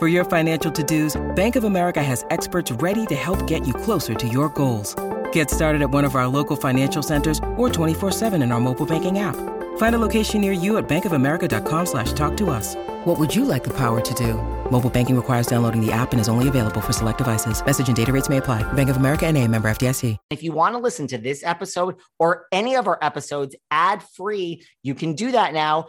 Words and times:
For 0.00 0.08
your 0.08 0.24
financial 0.24 0.72
to-dos, 0.72 1.20
Bank 1.36 1.56
of 1.56 1.64
America 1.64 2.02
has 2.02 2.24
experts 2.30 2.72
ready 2.72 3.04
to 3.04 3.14
help 3.14 3.46
get 3.46 3.66
you 3.66 3.74
closer 3.74 4.14
to 4.14 4.26
your 4.26 4.48
goals. 4.48 4.94
Get 5.30 5.50
started 5.50 5.82
at 5.82 5.90
one 5.90 6.06
of 6.06 6.14
our 6.14 6.26
local 6.26 6.56
financial 6.56 7.02
centers 7.02 7.38
or 7.58 7.68
24-7 7.68 8.42
in 8.42 8.50
our 8.50 8.60
mobile 8.60 8.86
banking 8.86 9.18
app. 9.18 9.36
Find 9.76 9.94
a 9.94 9.98
location 9.98 10.40
near 10.40 10.52
you 10.52 10.78
at 10.78 10.88
bankofamerica.com 10.88 11.84
slash 11.84 12.14
talk 12.14 12.34
to 12.38 12.48
us. 12.48 12.76
What 13.04 13.18
would 13.18 13.34
you 13.34 13.44
like 13.44 13.62
the 13.62 13.76
power 13.76 14.00
to 14.00 14.14
do? 14.14 14.34
Mobile 14.70 14.90
banking 14.90 15.16
requires 15.16 15.46
downloading 15.46 15.84
the 15.84 15.90
app 15.90 16.12
and 16.12 16.20
is 16.20 16.28
only 16.28 16.48
available 16.48 16.80
for 16.80 16.92
select 16.92 17.18
devices. 17.18 17.64
Message 17.64 17.88
and 17.88 17.96
data 17.96 18.12
rates 18.12 18.28
may 18.28 18.36
apply. 18.36 18.62
Bank 18.74 18.88
of 18.88 18.96
America 18.96 19.26
and 19.26 19.36
a 19.36 19.46
member 19.48 19.70
FDIC. 19.70 20.16
If 20.30 20.42
you 20.42 20.52
want 20.52 20.74
to 20.74 20.78
listen 20.78 21.06
to 21.08 21.18
this 21.18 21.42
episode 21.42 21.96
or 22.18 22.46
any 22.52 22.76
of 22.76 22.86
our 22.86 22.98
episodes 23.02 23.56
ad 23.70 24.02
free, 24.02 24.62
you 24.82 24.94
can 24.94 25.14
do 25.14 25.32
that 25.32 25.54
now. 25.54 25.88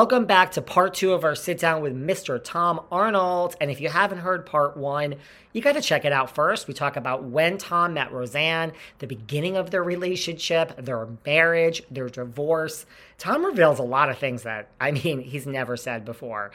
Welcome 0.00 0.24
back 0.24 0.52
to 0.52 0.62
part 0.62 0.94
two 0.94 1.12
of 1.12 1.24
our 1.24 1.34
sit 1.34 1.58
down 1.58 1.82
with 1.82 1.94
Mr. 1.94 2.40
Tom 2.42 2.80
Arnold. 2.90 3.54
And 3.60 3.70
if 3.70 3.82
you 3.82 3.90
haven't 3.90 4.20
heard 4.20 4.46
part 4.46 4.74
one, 4.74 5.16
you 5.52 5.60
got 5.60 5.74
to 5.74 5.82
check 5.82 6.06
it 6.06 6.10
out 6.10 6.34
first. 6.34 6.66
We 6.66 6.72
talk 6.72 6.96
about 6.96 7.24
when 7.24 7.58
Tom 7.58 7.92
met 7.92 8.10
Roseanne, 8.10 8.72
the 9.00 9.06
beginning 9.06 9.58
of 9.58 9.70
their 9.70 9.82
relationship, 9.82 10.74
their 10.82 11.06
marriage, 11.26 11.82
their 11.90 12.08
divorce. 12.08 12.86
Tom 13.18 13.44
reveals 13.44 13.78
a 13.78 13.82
lot 13.82 14.08
of 14.08 14.16
things 14.16 14.44
that, 14.44 14.70
I 14.80 14.90
mean, 14.90 15.20
he's 15.20 15.46
never 15.46 15.76
said 15.76 16.06
before. 16.06 16.50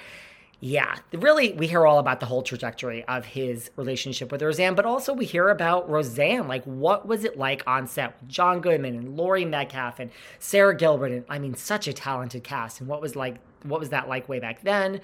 Yeah, 0.67 0.95
really, 1.13 1.53
we 1.53 1.67
hear 1.67 1.85
all 1.85 1.99
about 1.99 2.19
the 2.19 2.25
whole 2.25 2.41
trajectory 2.41 3.05
of 3.05 3.23
his 3.23 3.69
relationship 3.75 4.31
with 4.31 4.41
Roseanne, 4.41 4.73
but 4.73 4.83
also 4.83 5.13
we 5.13 5.25
hear 5.25 5.49
about 5.49 5.87
Roseanne. 5.87 6.47
Like, 6.47 6.63
what 6.63 7.07
was 7.07 7.23
it 7.23 7.37
like 7.37 7.61
on 7.67 7.85
set 7.85 8.19
with 8.19 8.27
John 8.27 8.61
Goodman 8.61 8.95
and 8.95 9.15
Laurie 9.15 9.45
Metcalf 9.45 9.99
and 9.99 10.09
Sara 10.39 10.75
Gilbert? 10.75 11.11
And 11.11 11.23
I 11.29 11.37
mean, 11.37 11.53
such 11.53 11.87
a 11.87 11.93
talented 11.93 12.43
cast. 12.43 12.79
And 12.79 12.89
what 12.89 12.99
was 12.99 13.15
like, 13.15 13.35
what 13.61 13.79
was 13.79 13.89
that 13.89 14.09
like 14.09 14.27
way 14.27 14.39
back 14.39 14.63
then? 14.63 14.95
And 14.95 15.01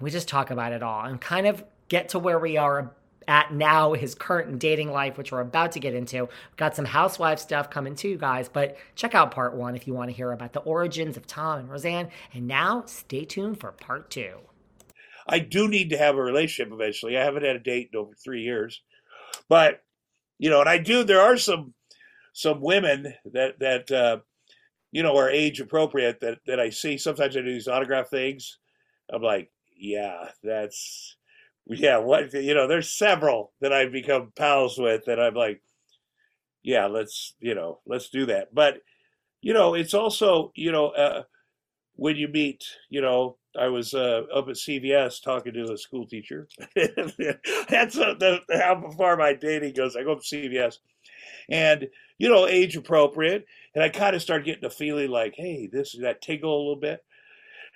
we 0.00 0.12
just 0.12 0.28
talk 0.28 0.52
about 0.52 0.70
it 0.70 0.80
all 0.80 1.04
and 1.04 1.20
kind 1.20 1.48
of 1.48 1.64
get 1.88 2.10
to 2.10 2.20
where 2.20 2.38
we 2.38 2.56
are 2.56 2.92
at 3.26 3.52
now, 3.52 3.94
his 3.94 4.14
current 4.14 4.60
dating 4.60 4.92
life, 4.92 5.18
which 5.18 5.32
we're 5.32 5.40
about 5.40 5.72
to 5.72 5.80
get 5.80 5.92
into. 5.92 6.18
We've 6.18 6.56
got 6.56 6.76
some 6.76 6.84
housewife 6.84 7.40
stuff 7.40 7.68
coming 7.68 7.96
to 7.96 8.08
you 8.08 8.16
guys, 8.16 8.48
but 8.48 8.76
check 8.94 9.16
out 9.16 9.32
part 9.32 9.54
one 9.56 9.74
if 9.74 9.88
you 9.88 9.92
want 9.92 10.08
to 10.10 10.16
hear 10.16 10.30
about 10.30 10.52
the 10.52 10.60
origins 10.60 11.16
of 11.16 11.26
Tom 11.26 11.58
and 11.58 11.68
Roseanne. 11.68 12.10
And 12.32 12.46
now, 12.46 12.84
stay 12.86 13.24
tuned 13.24 13.58
for 13.58 13.72
part 13.72 14.08
two. 14.08 14.36
I 15.30 15.38
do 15.38 15.68
need 15.68 15.90
to 15.90 15.98
have 15.98 16.16
a 16.16 16.22
relationship 16.22 16.72
eventually. 16.72 17.16
I 17.16 17.24
haven't 17.24 17.44
had 17.44 17.56
a 17.56 17.60
date 17.60 17.90
in 17.92 17.98
over 17.98 18.14
three 18.14 18.42
years, 18.42 18.82
but 19.48 19.82
you 20.38 20.50
know, 20.50 20.60
and 20.60 20.68
I 20.68 20.78
do. 20.78 21.04
There 21.04 21.20
are 21.20 21.36
some 21.36 21.74
some 22.32 22.60
women 22.60 23.14
that 23.32 23.60
that 23.60 23.90
uh, 23.92 24.18
you 24.90 25.02
know 25.02 25.16
are 25.16 25.30
age 25.30 25.60
appropriate 25.60 26.20
that 26.20 26.38
that 26.46 26.58
I 26.58 26.70
see. 26.70 26.98
Sometimes 26.98 27.36
I 27.36 27.40
do 27.40 27.52
these 27.52 27.68
autograph 27.68 28.10
things. 28.10 28.58
I'm 29.12 29.22
like, 29.22 29.50
yeah, 29.76 30.30
that's 30.42 31.16
yeah. 31.66 31.98
What 31.98 32.32
you 32.34 32.54
know, 32.54 32.66
there's 32.66 32.92
several 32.92 33.52
that 33.60 33.72
I've 33.72 33.92
become 33.92 34.32
pals 34.36 34.78
with 34.78 35.04
that 35.06 35.20
I'm 35.20 35.34
like, 35.34 35.62
yeah, 36.64 36.86
let's 36.86 37.34
you 37.38 37.54
know, 37.54 37.78
let's 37.86 38.10
do 38.10 38.26
that. 38.26 38.52
But 38.52 38.78
you 39.40 39.54
know, 39.54 39.74
it's 39.74 39.94
also 39.94 40.50
you 40.56 40.72
know. 40.72 40.88
Uh, 40.88 41.22
when 42.00 42.16
you 42.16 42.28
meet, 42.28 42.64
you 42.88 43.02
know, 43.02 43.36
I 43.58 43.68
was 43.68 43.94
uh, 43.94 44.22
up 44.34 44.48
at 44.48 44.54
CVS 44.54 45.22
talking 45.22 45.54
to 45.54 45.72
a 45.72 45.78
school 45.78 46.06
teacher. 46.06 46.48
That's 46.76 47.98
uh, 47.98 48.14
the, 48.18 48.40
how 48.52 48.90
far 48.96 49.16
my 49.16 49.32
dating 49.32 49.74
goes. 49.74 49.96
I 49.96 50.04
go 50.04 50.12
up 50.12 50.22
to 50.22 50.36
CVS, 50.36 50.78
and 51.48 51.88
you 52.18 52.28
know, 52.28 52.46
age 52.46 52.76
appropriate, 52.76 53.46
and 53.74 53.82
I 53.82 53.88
kind 53.88 54.14
of 54.14 54.22
started 54.22 54.44
getting 54.44 54.64
a 54.64 54.70
feeling 54.70 55.10
like, 55.10 55.34
hey, 55.36 55.68
this 55.70 55.94
is 55.94 56.02
that 56.02 56.22
tingle 56.22 56.56
a 56.56 56.58
little 56.58 56.76
bit, 56.76 57.04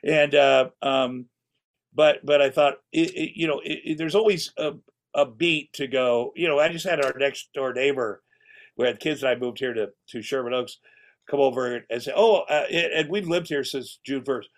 and 0.05 0.35
uh, 0.35 0.69
um, 0.83 1.27
but 1.95 2.25
but 2.25 2.41
I 2.41 2.51
thought, 2.51 2.75
it, 2.93 3.11
it, 3.15 3.33
you 3.35 3.49
know, 3.49 3.61
it, 3.65 3.99
there's 3.99 4.15
always 4.15 4.53
a, 4.57 4.73
a 5.15 5.27
beat 5.27 5.73
to 5.75 5.89
go. 5.89 6.33
You 6.37 6.47
know, 6.47 6.59
I 6.59 6.69
just 6.69 6.87
had 6.87 7.05
our 7.05 7.15
next 7.19 7.53
door 7.53 7.73
neighbor, 7.73 8.23
we 8.77 8.87
had 8.87 9.01
kids, 9.01 9.23
and 9.23 9.31
I 9.31 9.35
moved 9.35 9.59
here 9.59 9.75
to 9.75 9.91
to 10.11 10.23
Sherman 10.23 10.55
Oaks, 10.55 10.79
come 11.29 11.41
over 11.41 11.85
and 11.91 12.03
say, 12.03 12.13
oh, 12.15 12.43
uh, 12.49 12.67
and 12.71 13.09
we've 13.09 13.29
lived 13.29 13.49
here 13.49 13.65
since 13.65 13.99
June 14.05 14.25
first 14.25 14.49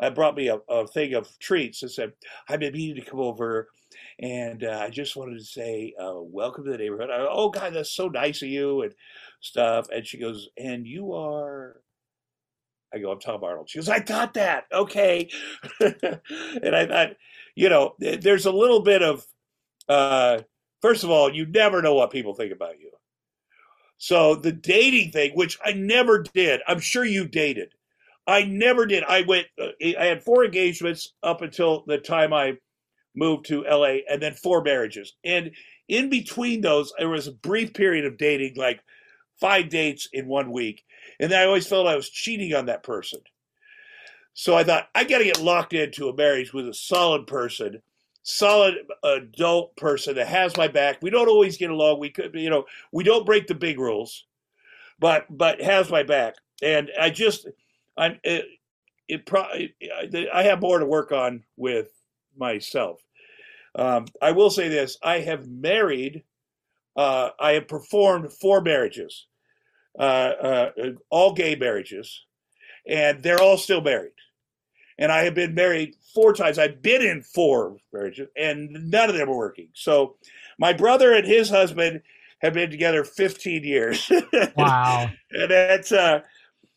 I 0.00 0.10
brought 0.10 0.36
me 0.36 0.48
a, 0.48 0.56
a 0.68 0.86
thing 0.86 1.14
of 1.14 1.38
treats 1.38 1.82
and 1.82 1.90
said, 1.90 2.12
I've 2.48 2.60
been 2.60 2.72
meaning 2.72 2.96
to 2.96 3.10
come 3.10 3.20
over 3.20 3.68
and 4.18 4.64
uh, 4.64 4.80
I 4.82 4.90
just 4.90 5.16
wanted 5.16 5.38
to 5.38 5.44
say, 5.44 5.94
uh, 6.00 6.14
welcome 6.16 6.64
to 6.64 6.70
the 6.70 6.78
neighborhood. 6.78 7.10
I, 7.10 7.26
oh, 7.28 7.50
God, 7.50 7.74
that's 7.74 7.90
so 7.90 8.08
nice 8.08 8.42
of 8.42 8.48
you 8.48 8.82
and 8.82 8.94
stuff. 9.40 9.88
And 9.92 10.06
she 10.06 10.18
goes, 10.18 10.48
and 10.56 10.86
you 10.86 11.12
are. 11.14 11.80
I 12.92 12.98
go, 12.98 13.10
I'm 13.10 13.18
Tom 13.18 13.42
Arnold. 13.42 13.68
She 13.68 13.78
goes, 13.78 13.88
I 13.88 13.98
got 13.98 14.34
that. 14.34 14.66
Okay. 14.72 15.28
and 15.80 16.76
I 16.76 16.86
thought, 16.86 17.16
you 17.56 17.68
know, 17.68 17.94
there's 17.98 18.46
a 18.46 18.52
little 18.52 18.82
bit 18.82 19.02
of, 19.02 19.26
uh, 19.88 20.42
first 20.80 21.02
of 21.02 21.10
all, 21.10 21.32
you 21.34 21.44
never 21.46 21.82
know 21.82 21.94
what 21.94 22.12
people 22.12 22.34
think 22.34 22.52
about 22.52 22.78
you. 22.78 22.90
So 23.98 24.36
the 24.36 24.52
dating 24.52 25.10
thing, 25.10 25.32
which 25.34 25.58
I 25.64 25.72
never 25.72 26.22
did, 26.22 26.60
I'm 26.68 26.78
sure 26.78 27.04
you 27.04 27.26
dated. 27.26 27.72
I 28.26 28.44
never 28.44 28.86
did. 28.86 29.04
I 29.04 29.22
went. 29.22 29.46
Uh, 29.60 29.68
I 29.82 30.06
had 30.06 30.22
four 30.22 30.44
engagements 30.44 31.12
up 31.22 31.42
until 31.42 31.84
the 31.86 31.98
time 31.98 32.32
I 32.32 32.56
moved 33.14 33.46
to 33.46 33.62
LA, 33.62 33.98
and 34.10 34.20
then 34.20 34.34
four 34.34 34.62
marriages. 34.62 35.14
And 35.24 35.52
in 35.88 36.08
between 36.08 36.60
those, 36.60 36.92
there 36.98 37.08
was 37.08 37.26
a 37.26 37.32
brief 37.32 37.74
period 37.74 38.06
of 38.06 38.16
dating, 38.16 38.54
like 38.56 38.80
five 39.40 39.68
dates 39.68 40.08
in 40.12 40.26
one 40.26 40.52
week, 40.52 40.84
and 41.20 41.32
I 41.32 41.44
always 41.44 41.66
felt 41.66 41.86
I 41.86 41.96
was 41.96 42.08
cheating 42.08 42.54
on 42.54 42.66
that 42.66 42.82
person. 42.82 43.20
So 44.32 44.56
I 44.56 44.64
thought 44.64 44.88
I 44.94 45.04
got 45.04 45.18
to 45.18 45.24
get 45.24 45.40
locked 45.40 45.74
into 45.74 46.08
a 46.08 46.16
marriage 46.16 46.52
with 46.52 46.68
a 46.68 46.74
solid 46.74 47.26
person, 47.26 47.82
solid 48.22 48.74
adult 49.04 49.76
person 49.76 50.16
that 50.16 50.26
has 50.26 50.56
my 50.56 50.66
back. 50.66 50.98
We 51.02 51.10
don't 51.10 51.28
always 51.28 51.56
get 51.56 51.70
along. 51.70 52.00
We 52.00 52.10
could, 52.10 52.34
you 52.34 52.50
know, 52.50 52.64
we 52.90 53.04
don't 53.04 53.26
break 53.26 53.46
the 53.46 53.54
big 53.54 53.78
rules, 53.78 54.24
but 54.98 55.26
but 55.30 55.60
has 55.60 55.90
my 55.90 56.02
back. 56.02 56.34
And 56.62 56.90
I 56.98 57.10
just 57.10 57.46
I'm 57.96 58.18
it, 58.24 58.46
it 59.08 59.26
probably 59.26 59.74
I 60.32 60.42
have 60.44 60.60
more 60.60 60.78
to 60.78 60.86
work 60.86 61.12
on 61.12 61.42
with 61.56 61.88
myself. 62.36 63.00
Um, 63.76 64.06
I 64.22 64.32
will 64.32 64.50
say 64.50 64.68
this: 64.68 64.98
I 65.02 65.20
have 65.20 65.48
married 65.48 66.24
uh, 66.96 67.30
I 67.38 67.52
have 67.52 67.68
performed 67.68 68.32
four 68.32 68.60
marriages, 68.60 69.26
uh, 69.98 70.02
uh, 70.02 70.70
all 71.10 71.32
gay 71.32 71.56
marriages, 71.56 72.24
and 72.88 73.22
they're 73.22 73.40
all 73.40 73.58
still 73.58 73.80
married. 73.80 74.12
And 74.98 75.10
I 75.10 75.24
have 75.24 75.34
been 75.34 75.54
married 75.54 75.96
four 76.14 76.32
times. 76.34 76.58
I've 76.58 76.80
been 76.80 77.02
in 77.02 77.22
four 77.22 77.78
marriages, 77.92 78.28
and 78.36 78.70
none 78.90 79.10
of 79.10 79.16
them 79.16 79.28
are 79.28 79.36
working. 79.36 79.68
So, 79.72 80.16
my 80.58 80.72
brother 80.72 81.14
and 81.14 81.26
his 81.26 81.50
husband 81.50 82.02
have 82.38 82.54
been 82.54 82.70
together 82.70 83.02
15 83.02 83.64
years. 83.64 84.10
Wow. 84.56 85.10
and 85.32 85.50
that's, 85.50 85.90
uh, 85.90 86.20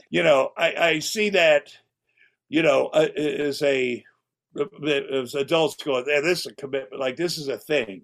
you 0.09 0.23
know, 0.23 0.51
I, 0.57 0.73
I 0.75 0.99
see 0.99 1.29
that, 1.31 1.75
you 2.49 2.61
know, 2.61 2.87
uh, 2.87 3.07
uh 3.17 3.21
as 3.21 3.61
a 3.61 4.03
uh, 4.57 4.65
uh, 4.83 5.21
as 5.21 5.35
adults 5.35 5.75
going, 5.83 6.05
"Yeah, 6.07 6.21
this 6.21 6.41
is 6.41 6.47
a 6.47 6.55
commitment. 6.55 6.99
Like 6.99 7.17
this 7.17 7.37
is 7.37 7.47
a 7.47 7.57
thing, 7.57 8.03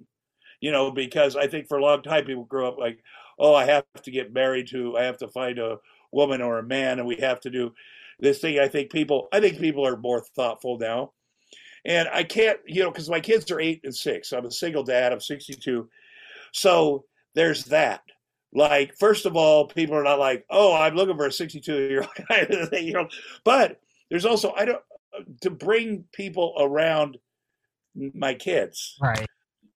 you 0.60 0.72
know, 0.72 0.92
because 0.92 1.36
I 1.36 1.48
think 1.48 1.68
for 1.68 1.78
a 1.78 1.84
long 1.84 2.02
time 2.04 2.26
people 2.26 2.44
grow 2.46 2.68
up 2.68 2.78
like, 2.78 3.00
oh, 3.40 3.56
I 3.56 3.66
have 3.66 3.86
to 4.04 4.12
get 4.12 4.34
married 4.34 4.68
to, 4.70 4.98
I 4.98 5.04
have 5.04 5.18
to 5.20 5.28
find 5.28 5.60
a 5.60 5.78
woman 6.12 6.42
or 6.42 6.60
a 6.60 6.64
man, 6.64 7.00
and 7.00 7.08
we 7.08 7.16
have 7.18 7.40
to 7.42 7.50
do 7.50 7.74
this 8.20 8.40
thing. 8.40 8.60
I 8.60 8.68
think 8.68 8.92
people, 8.92 9.28
I 9.32 9.40
think 9.40 9.60
people 9.60 9.86
are 9.88 9.98
more 9.98 10.22
thoughtful 10.36 10.78
now, 10.78 11.14
and 11.86 12.08
I 12.14 12.24
can't, 12.24 12.60
you 12.66 12.84
know, 12.84 12.92
because 12.92 13.10
my 13.10 13.20
kids 13.20 13.50
are 13.52 13.60
eight 13.60 13.82
and 13.84 13.96
six. 13.96 14.32
I'm 14.32 14.46
a 14.46 14.52
single 14.52 14.84
dad. 14.84 15.14
I'm 15.14 15.20
62, 15.22 15.90
so 16.52 17.06
there's 17.34 17.66
that. 17.66 18.02
Like, 18.54 18.96
first 18.98 19.26
of 19.26 19.36
all, 19.36 19.68
people 19.68 19.96
are 19.96 20.04
not 20.04 20.20
like, 20.20 20.46
oh, 20.50 20.76
I'm 20.76 20.96
looking 20.96 21.18
for 21.18 21.26
a 21.26 21.32
62 21.32 21.74
year 21.74 22.02
old 22.02 22.28
guy, 22.30 22.78
you 22.78 22.94
know, 22.94 23.08
but 23.44 23.80
there's 24.10 24.26
also 24.26 24.54
I 24.56 24.66
don't 24.66 24.82
to 25.42 25.50
bring 25.50 26.06
people 26.12 26.54
around 26.60 27.18
my 27.96 28.34
kids. 28.34 28.98
Right. 29.02 29.26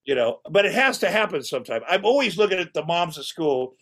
You 0.06 0.16
know, 0.16 0.40
but 0.50 0.66
it 0.66 0.74
has 0.74 1.00
to 1.00 1.10
happen 1.10 1.44
sometime. 1.44 1.82
I'm 1.88 2.06
always 2.06 2.38
looking 2.38 2.60
at 2.60 2.74
the 2.74 2.86
moms 2.86 3.18
at 3.18 3.26
school 3.26 3.76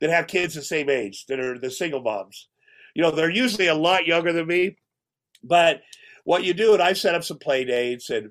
that 0.00 0.10
have 0.10 0.26
kids 0.26 0.54
the 0.54 0.62
same 0.62 0.88
age, 0.88 1.26
that 1.26 1.40
are 1.40 1.58
the 1.58 1.70
single 1.70 2.02
moms. 2.02 2.48
You 2.94 3.02
know, 3.02 3.10
they're 3.10 3.30
usually 3.30 3.66
a 3.66 3.74
lot 3.74 4.06
younger 4.06 4.32
than 4.32 4.46
me, 4.46 4.76
but 5.42 5.82
what 6.24 6.44
you 6.44 6.54
do, 6.54 6.74
and 6.74 6.82
I've 6.82 6.98
set 6.98 7.14
up 7.14 7.24
some 7.24 7.38
play 7.38 7.64
dates 7.64 8.10
and 8.10 8.30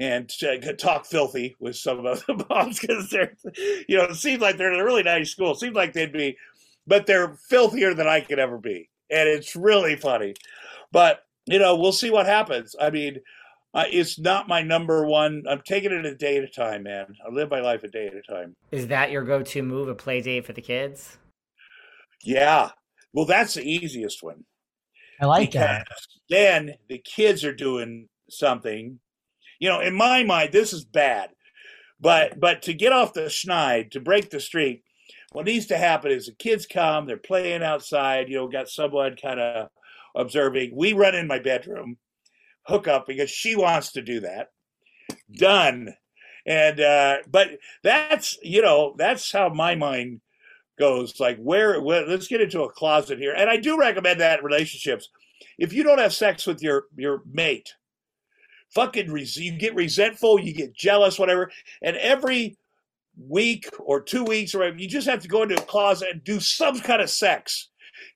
and 0.00 0.32
talk 0.78 1.04
filthy 1.04 1.54
with 1.60 1.76
some 1.76 2.04
of 2.04 2.24
the 2.26 2.46
moms 2.50 2.80
because 2.80 3.10
they're, 3.10 3.36
you 3.86 3.98
know, 3.98 4.04
it 4.04 4.16
seems 4.16 4.40
like 4.40 4.56
they're 4.56 4.72
in 4.72 4.80
a 4.80 4.84
really 4.84 5.02
nice 5.02 5.30
school. 5.30 5.52
It 5.52 5.58
seems 5.58 5.76
like 5.76 5.92
they'd 5.92 6.12
be, 6.12 6.36
but 6.86 7.06
they're 7.06 7.36
filthier 7.48 7.92
than 7.92 8.08
I 8.08 8.22
could 8.22 8.38
ever 8.38 8.58
be, 8.58 8.88
and 9.10 9.28
it's 9.28 9.54
really 9.54 9.96
funny. 9.96 10.34
But 10.90 11.22
you 11.46 11.58
know, 11.58 11.76
we'll 11.76 11.92
see 11.92 12.10
what 12.10 12.26
happens. 12.26 12.74
I 12.80 12.90
mean, 12.90 13.18
uh, 13.74 13.84
it's 13.90 14.18
not 14.18 14.48
my 14.48 14.62
number 14.62 15.06
one. 15.06 15.44
I'm 15.48 15.62
taking 15.64 15.92
it 15.92 16.06
a 16.06 16.14
day 16.14 16.38
at 16.38 16.44
a 16.44 16.48
time, 16.48 16.82
man. 16.84 17.06
I 17.24 17.30
live 17.30 17.50
my 17.50 17.60
life 17.60 17.82
a 17.84 17.88
day 17.88 18.06
at 18.06 18.14
a 18.14 18.22
time. 18.22 18.56
Is 18.72 18.88
that 18.88 19.10
your 19.10 19.22
go-to 19.22 19.62
move, 19.62 19.88
a 19.88 19.94
play 19.94 20.20
date 20.20 20.46
for 20.46 20.52
the 20.52 20.60
kids? 20.60 21.18
Yeah. 22.24 22.70
Well, 23.12 23.26
that's 23.26 23.54
the 23.54 23.62
easiest 23.62 24.22
one. 24.22 24.44
I 25.20 25.26
like 25.26 25.52
that. 25.52 25.86
Then 26.28 26.74
the 26.88 26.98
kids 26.98 27.44
are 27.44 27.54
doing 27.54 28.08
something. 28.28 28.98
You 29.60 29.68
know, 29.68 29.80
in 29.80 29.94
my 29.94 30.24
mind, 30.24 30.50
this 30.52 30.72
is 30.72 30.84
bad. 30.84 31.30
But 32.00 32.40
but 32.40 32.62
to 32.62 32.74
get 32.74 32.92
off 32.92 33.12
the 33.12 33.22
schneid, 33.22 33.92
to 33.92 34.00
break 34.00 34.30
the 34.30 34.40
streak, 34.40 34.82
what 35.32 35.44
needs 35.44 35.66
to 35.66 35.76
happen 35.76 36.10
is 36.10 36.26
the 36.26 36.32
kids 36.32 36.66
come, 36.66 37.06
they're 37.06 37.16
playing 37.16 37.62
outside, 37.62 38.28
you 38.28 38.36
know, 38.36 38.48
got 38.48 38.68
someone 38.68 39.16
kind 39.16 39.38
of 39.38 39.68
observing. 40.16 40.72
We 40.74 40.92
run 40.92 41.14
in 41.14 41.26
my 41.26 41.38
bedroom, 41.38 41.98
hook 42.62 42.88
up 42.88 43.06
because 43.06 43.30
she 43.30 43.54
wants 43.54 43.92
to 43.92 44.02
do 44.02 44.20
that. 44.20 44.48
Done. 45.30 45.94
And 46.46 46.80
uh, 46.80 47.18
but 47.28 47.50
that's 47.82 48.38
you 48.42 48.62
know 48.62 48.94
that's 48.96 49.30
how 49.30 49.50
my 49.50 49.74
mind 49.74 50.20
goes. 50.78 51.20
Like 51.20 51.38
where, 51.38 51.80
where 51.80 52.06
let's 52.06 52.28
get 52.28 52.40
into 52.40 52.62
a 52.62 52.72
closet 52.72 53.18
here. 53.18 53.34
And 53.36 53.50
I 53.50 53.56
do 53.58 53.78
recommend 53.78 54.20
that 54.20 54.40
in 54.40 54.44
relationships. 54.44 55.10
If 55.58 55.72
you 55.72 55.82
don't 55.82 55.98
have 55.98 56.14
sex 56.14 56.46
with 56.46 56.62
your 56.62 56.84
your 56.96 57.22
mate, 57.30 57.74
fucking 58.74 59.10
res- 59.10 59.36
you 59.36 59.52
get 59.58 59.74
resentful, 59.74 60.40
you 60.40 60.52
get 60.52 60.74
jealous, 60.74 61.18
whatever. 61.18 61.50
And 61.82 61.96
every 61.96 62.56
week 63.16 63.68
or 63.78 64.00
two 64.00 64.24
weeks 64.24 64.54
or 64.54 64.58
whatever, 64.58 64.78
you 64.78 64.88
just 64.88 65.08
have 65.08 65.20
to 65.22 65.28
go 65.28 65.42
into 65.42 65.60
a 65.60 65.66
closet 65.66 66.08
and 66.12 66.24
do 66.24 66.40
some 66.40 66.80
kind 66.80 67.02
of 67.02 67.10
sex 67.10 67.70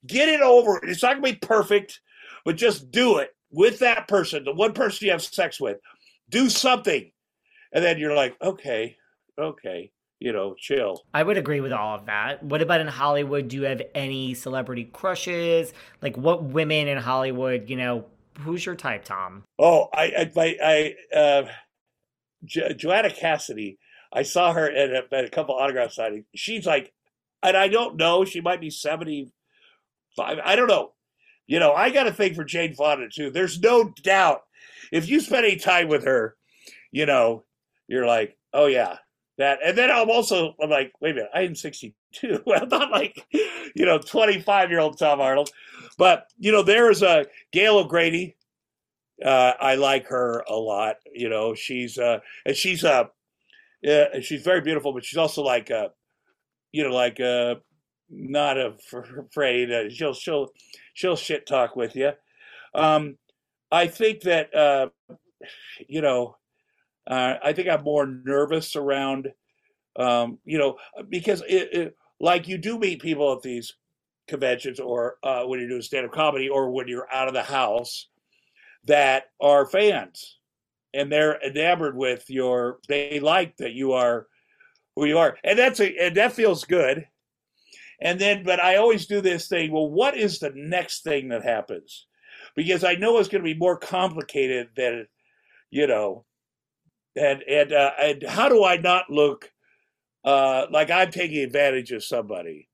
Get 0.07 0.29
it 0.29 0.41
over. 0.41 0.81
It's 0.85 1.03
not 1.03 1.15
to 1.15 1.21
be 1.21 1.35
perfect, 1.35 2.01
but 2.45 2.57
just 2.57 2.91
do 2.91 3.19
it 3.19 3.35
with 3.51 3.79
that 3.79 4.09
person, 4.09 4.45
the 4.45 4.53
one 4.53 4.73
person 4.73 5.07
you 5.07 5.13
have 5.13 5.23
sex 5.23 5.61
with. 5.61 5.79
Do 6.31 6.49
something. 6.49 7.11
And 7.73 7.85
then 7.85 7.99
you're 7.99 8.15
like, 8.15 8.37
okay, 8.43 8.97
okay, 9.39 9.91
you 10.21 10.33
know, 10.33 10.55
chill. 10.59 11.05
I 11.13 11.23
would 11.23 11.39
agree 11.39 11.61
with 11.61 11.73
all 11.73 11.97
of 11.97 12.07
that. 12.07 12.43
What 12.43 12.63
about 12.63 12.81
in 12.81 12.87
Hollywood? 12.87 13.49
Do 13.49 13.57
you 13.57 13.63
have 13.65 13.83
any 13.95 14.35
celebrity 14.35 14.85
crushes? 14.85 15.73
Like, 16.03 16.17
what 16.17 16.45
women 16.45 16.87
in 16.87 16.99
Hollywood, 16.99 17.69
you 17.69 17.77
know, 17.77 18.05
who's 18.41 18.65
your 18.65 18.75
type, 18.75 19.05
Tom? 19.05 19.45
Oh, 19.59 19.89
I, 19.93 20.31
I, 20.37 20.57
I, 20.63 21.17
uh, 21.17 21.49
jo- 22.45 22.71
Joanna 22.71 23.11
Cassidy. 23.11 23.79
I 24.13 24.23
saw 24.23 24.53
her 24.53 24.71
at 24.71 24.91
a, 24.91 25.03
at 25.13 25.25
a 25.25 25.31
couple 25.31 25.55
autograph 25.57 25.95
signings. 25.95 26.25
She's 26.35 26.67
like, 26.67 26.93
and 27.43 27.57
I 27.57 27.69
don't 27.69 27.97
know, 27.97 28.25
she 28.25 28.41
might 28.41 28.61
be 28.61 28.71
seventy-five. 28.71 30.39
I 30.45 30.57
don't 30.57 30.69
know. 30.69 30.93
You 31.47 31.59
know, 31.59 31.73
I 31.73 31.91
got 31.91 32.07
a 32.07 32.13
thing 32.13 32.35
for 32.35 32.45
Jane 32.45 32.75
Fonda 32.75 33.09
too. 33.09 33.31
There's 33.31 33.61
no 33.61 33.93
doubt. 34.03 34.43
If 34.93 35.09
you 35.09 35.21
spend 35.21 35.45
any 35.45 35.57
time 35.57 35.89
with 35.89 36.05
her, 36.05 36.37
you 36.91 37.07
know, 37.07 37.45
you're 37.89 38.07
like, 38.07 38.37
oh 38.53 38.67
yeah, 38.67 38.99
that. 39.39 39.59
And 39.65 39.77
then 39.77 39.91
I'm 39.91 40.11
also, 40.11 40.55
I'm 40.63 40.71
like, 40.71 40.93
wait 41.01 41.13
a 41.13 41.15
minute, 41.15 41.31
I 41.35 41.43
am 41.43 41.55
62. 41.55 42.43
I'm 42.55 42.69
not 42.69 42.91
like, 42.91 43.25
you 43.75 43.85
know, 43.87 43.99
25 43.99 44.71
year 44.71 44.81
old 44.81 44.99
Tom 44.99 45.21
Arnold. 45.21 45.51
But 45.99 46.29
you 46.39 46.53
know, 46.53 46.63
there 46.63 46.91
is 46.91 47.03
a 47.03 47.27
Gail 47.53 47.79
O'Grady. 47.79 48.37
Uh, 49.25 49.53
I 49.61 49.77
like 49.77 50.07
her 50.09 50.45
a 50.49 50.55
lot. 50.55 50.97
You 51.13 51.29
know, 51.29 51.55
she's 51.55 51.99
uh, 51.99 52.19
and 52.45 52.57
she's 52.57 52.85
uh, 52.85 53.05
uh, 53.89 54.21
she's 54.21 54.43
very 54.43 54.61
beautiful, 54.61 54.93
but 54.93 55.05
she's 55.05 55.19
also 55.19 55.43
like 55.43 55.71
uh, 55.71 55.89
you 56.73 56.83
know, 56.83 56.95
like 56.95 57.21
uh, 57.21 57.57
not 58.11 58.57
afraid. 58.59 59.71
Uh, 59.71 59.89
she'll 59.89 60.15
she'll 60.15 60.49
she'll 60.95 61.17
shit 61.17 61.47
talk 61.47 61.77
with 61.77 61.95
you. 61.95 62.11
Um, 62.75 63.19
I 63.71 63.87
think 63.87 64.23
that 64.23 64.55
uh, 64.55 64.89
you 65.87 66.01
know, 66.01 66.37
uh, 67.07 67.35
I 67.43 67.53
think 67.53 67.69
I'm 67.69 67.83
more 67.83 68.07
nervous 68.07 68.77
around, 68.77 69.33
um, 69.97 70.39
you 70.45 70.59
know, 70.59 70.77
because 71.09 71.43
it, 71.49 71.75
it, 71.75 71.97
like 72.21 72.49
you 72.49 72.59
do 72.59 72.79
meet 72.79 73.03
people 73.03 73.33
at 73.33 73.43
these 73.43 73.75
conventions 74.27 74.81
or 74.81 75.17
uh, 75.23 75.43
when 75.45 75.61
you're 75.61 75.69
doing 75.69 75.83
stand 75.83 76.07
up 76.07 76.13
comedy 76.13 76.49
or 76.49 76.71
when 76.71 76.89
you're 76.89 77.13
out 77.13 77.29
of 77.29 77.35
the 77.35 77.43
house 77.43 78.09
that 78.85 79.25
are 79.41 79.67
fans 79.67 80.39
and 80.95 81.13
they're 81.13 81.41
enamored 81.43 81.97
with 81.97 82.29
your 82.31 82.79
they 82.89 83.21
like 83.21 83.57
that 83.59 83.73
you 83.73 83.93
are 83.93 84.27
who 84.97 85.05
you 85.05 85.19
are 85.19 85.37
and 85.45 85.59
that's 85.59 85.81
a 85.81 85.95
and 85.99 86.17
that 86.17 86.33
feels 86.33 86.65
good 86.65 87.07
and 88.01 88.21
then, 88.21 88.43
but 88.45 88.61
I 88.61 88.77
always 88.77 89.07
do 89.07 89.21
this 89.21 89.49
thing 89.49 89.73
well, 89.73 89.89
what 89.89 90.17
is 90.17 90.39
the 90.39 90.53
next 90.55 91.03
thing 91.05 91.29
that 91.29 91.43
happens? 91.43 92.07
Because 92.55 92.85
I 92.85 92.95
know 92.95 93.19
it's 93.19 93.29
going 93.29 93.43
to 93.43 93.53
be 93.53 93.59
more 93.59 93.79
complicated 93.79 94.69
than, 94.77 95.07
you 95.71 95.87
know, 95.87 96.25
and, 97.17 97.43
and, 97.43 97.73
uh, 97.73 97.93
and 98.01 98.23
how 98.23 98.49
do 98.49 98.65
I 98.65 98.77
not 98.77 99.11
look 99.11 99.51
uh, 100.25 100.67
like 100.71 100.91
I'm 100.91 101.11
taking 101.11 101.39
advantage 101.39 101.93
of 101.93 102.05
somebody? 102.05 102.69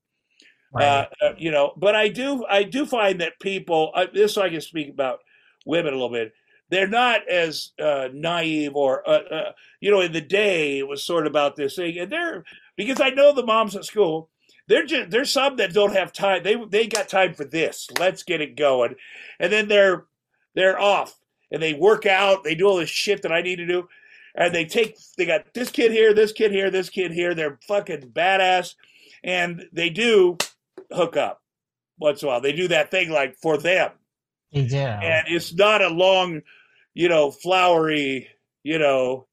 Right. 0.73 0.85
Uh, 0.85 1.05
uh 1.21 1.33
you 1.37 1.51
know, 1.51 1.73
but 1.75 1.95
I 1.95 2.07
do, 2.07 2.45
I 2.49 2.63
do 2.63 2.85
find 2.85 3.21
that 3.21 3.39
people, 3.39 3.91
uh, 3.93 4.05
this 4.13 4.37
I 4.37 4.49
can 4.49 4.61
speak 4.61 4.89
about 4.89 5.19
women 5.65 5.93
a 5.93 5.97
little 5.97 6.09
bit 6.09 6.33
they're 6.69 6.87
not 6.87 7.27
as 7.27 7.71
uh, 7.79 8.07
naive 8.13 8.75
or 8.75 9.07
uh, 9.07 9.19
uh, 9.29 9.51
you 9.81 9.91
know 9.91 9.99
in 9.99 10.13
the 10.13 10.21
day 10.21 10.79
it 10.79 10.87
was 10.87 11.03
sort 11.03 11.27
of 11.27 11.31
about 11.31 11.55
this 11.55 11.75
thing 11.75 11.99
and 11.99 12.11
they're 12.11 12.43
because 12.77 12.99
i 12.99 13.09
know 13.09 13.31
the 13.31 13.45
moms 13.45 13.75
at 13.75 13.85
school 13.85 14.31
they're 14.71 14.85
just 14.85 15.09
there's 15.09 15.31
some 15.31 15.57
that 15.57 15.73
don't 15.73 15.93
have 15.93 16.13
time. 16.13 16.43
They 16.43 16.55
they 16.55 16.87
got 16.87 17.09
time 17.09 17.33
for 17.33 17.43
this. 17.43 17.89
Let's 17.99 18.23
get 18.23 18.39
it 18.39 18.55
going, 18.55 18.95
and 19.37 19.51
then 19.51 19.67
they're 19.67 20.05
they're 20.55 20.79
off 20.79 21.19
and 21.51 21.61
they 21.61 21.73
work 21.73 22.05
out. 22.05 22.45
They 22.45 22.55
do 22.55 22.67
all 22.67 22.77
this 22.77 22.89
shit 22.89 23.21
that 23.23 23.33
I 23.33 23.41
need 23.41 23.57
to 23.57 23.67
do, 23.67 23.89
and 24.35 24.53
they 24.53 24.65
take 24.65 24.97
they 25.17 25.25
got 25.25 25.53
this 25.53 25.69
kid 25.69 25.91
here, 25.91 26.13
this 26.13 26.31
kid 26.31 26.51
here, 26.51 26.71
this 26.71 26.89
kid 26.89 27.11
here. 27.11 27.33
They're 27.33 27.59
fucking 27.67 28.11
badass, 28.11 28.75
and 29.23 29.65
they 29.73 29.89
do 29.89 30.37
hook 30.91 31.17
up 31.17 31.41
once 31.99 32.21
in 32.21 32.27
a 32.27 32.31
while. 32.31 32.41
They 32.41 32.53
do 32.53 32.67
that 32.69 32.91
thing 32.91 33.09
like 33.09 33.35
for 33.41 33.57
them. 33.57 33.91
Do, 35.01 35.07
and 35.07 35.27
it's 35.29 35.53
not 35.53 35.81
a 35.81 35.89
long, 35.89 36.41
you 36.93 37.09
know, 37.09 37.31
flowery, 37.31 38.27
you 38.63 38.79
know. 38.79 39.27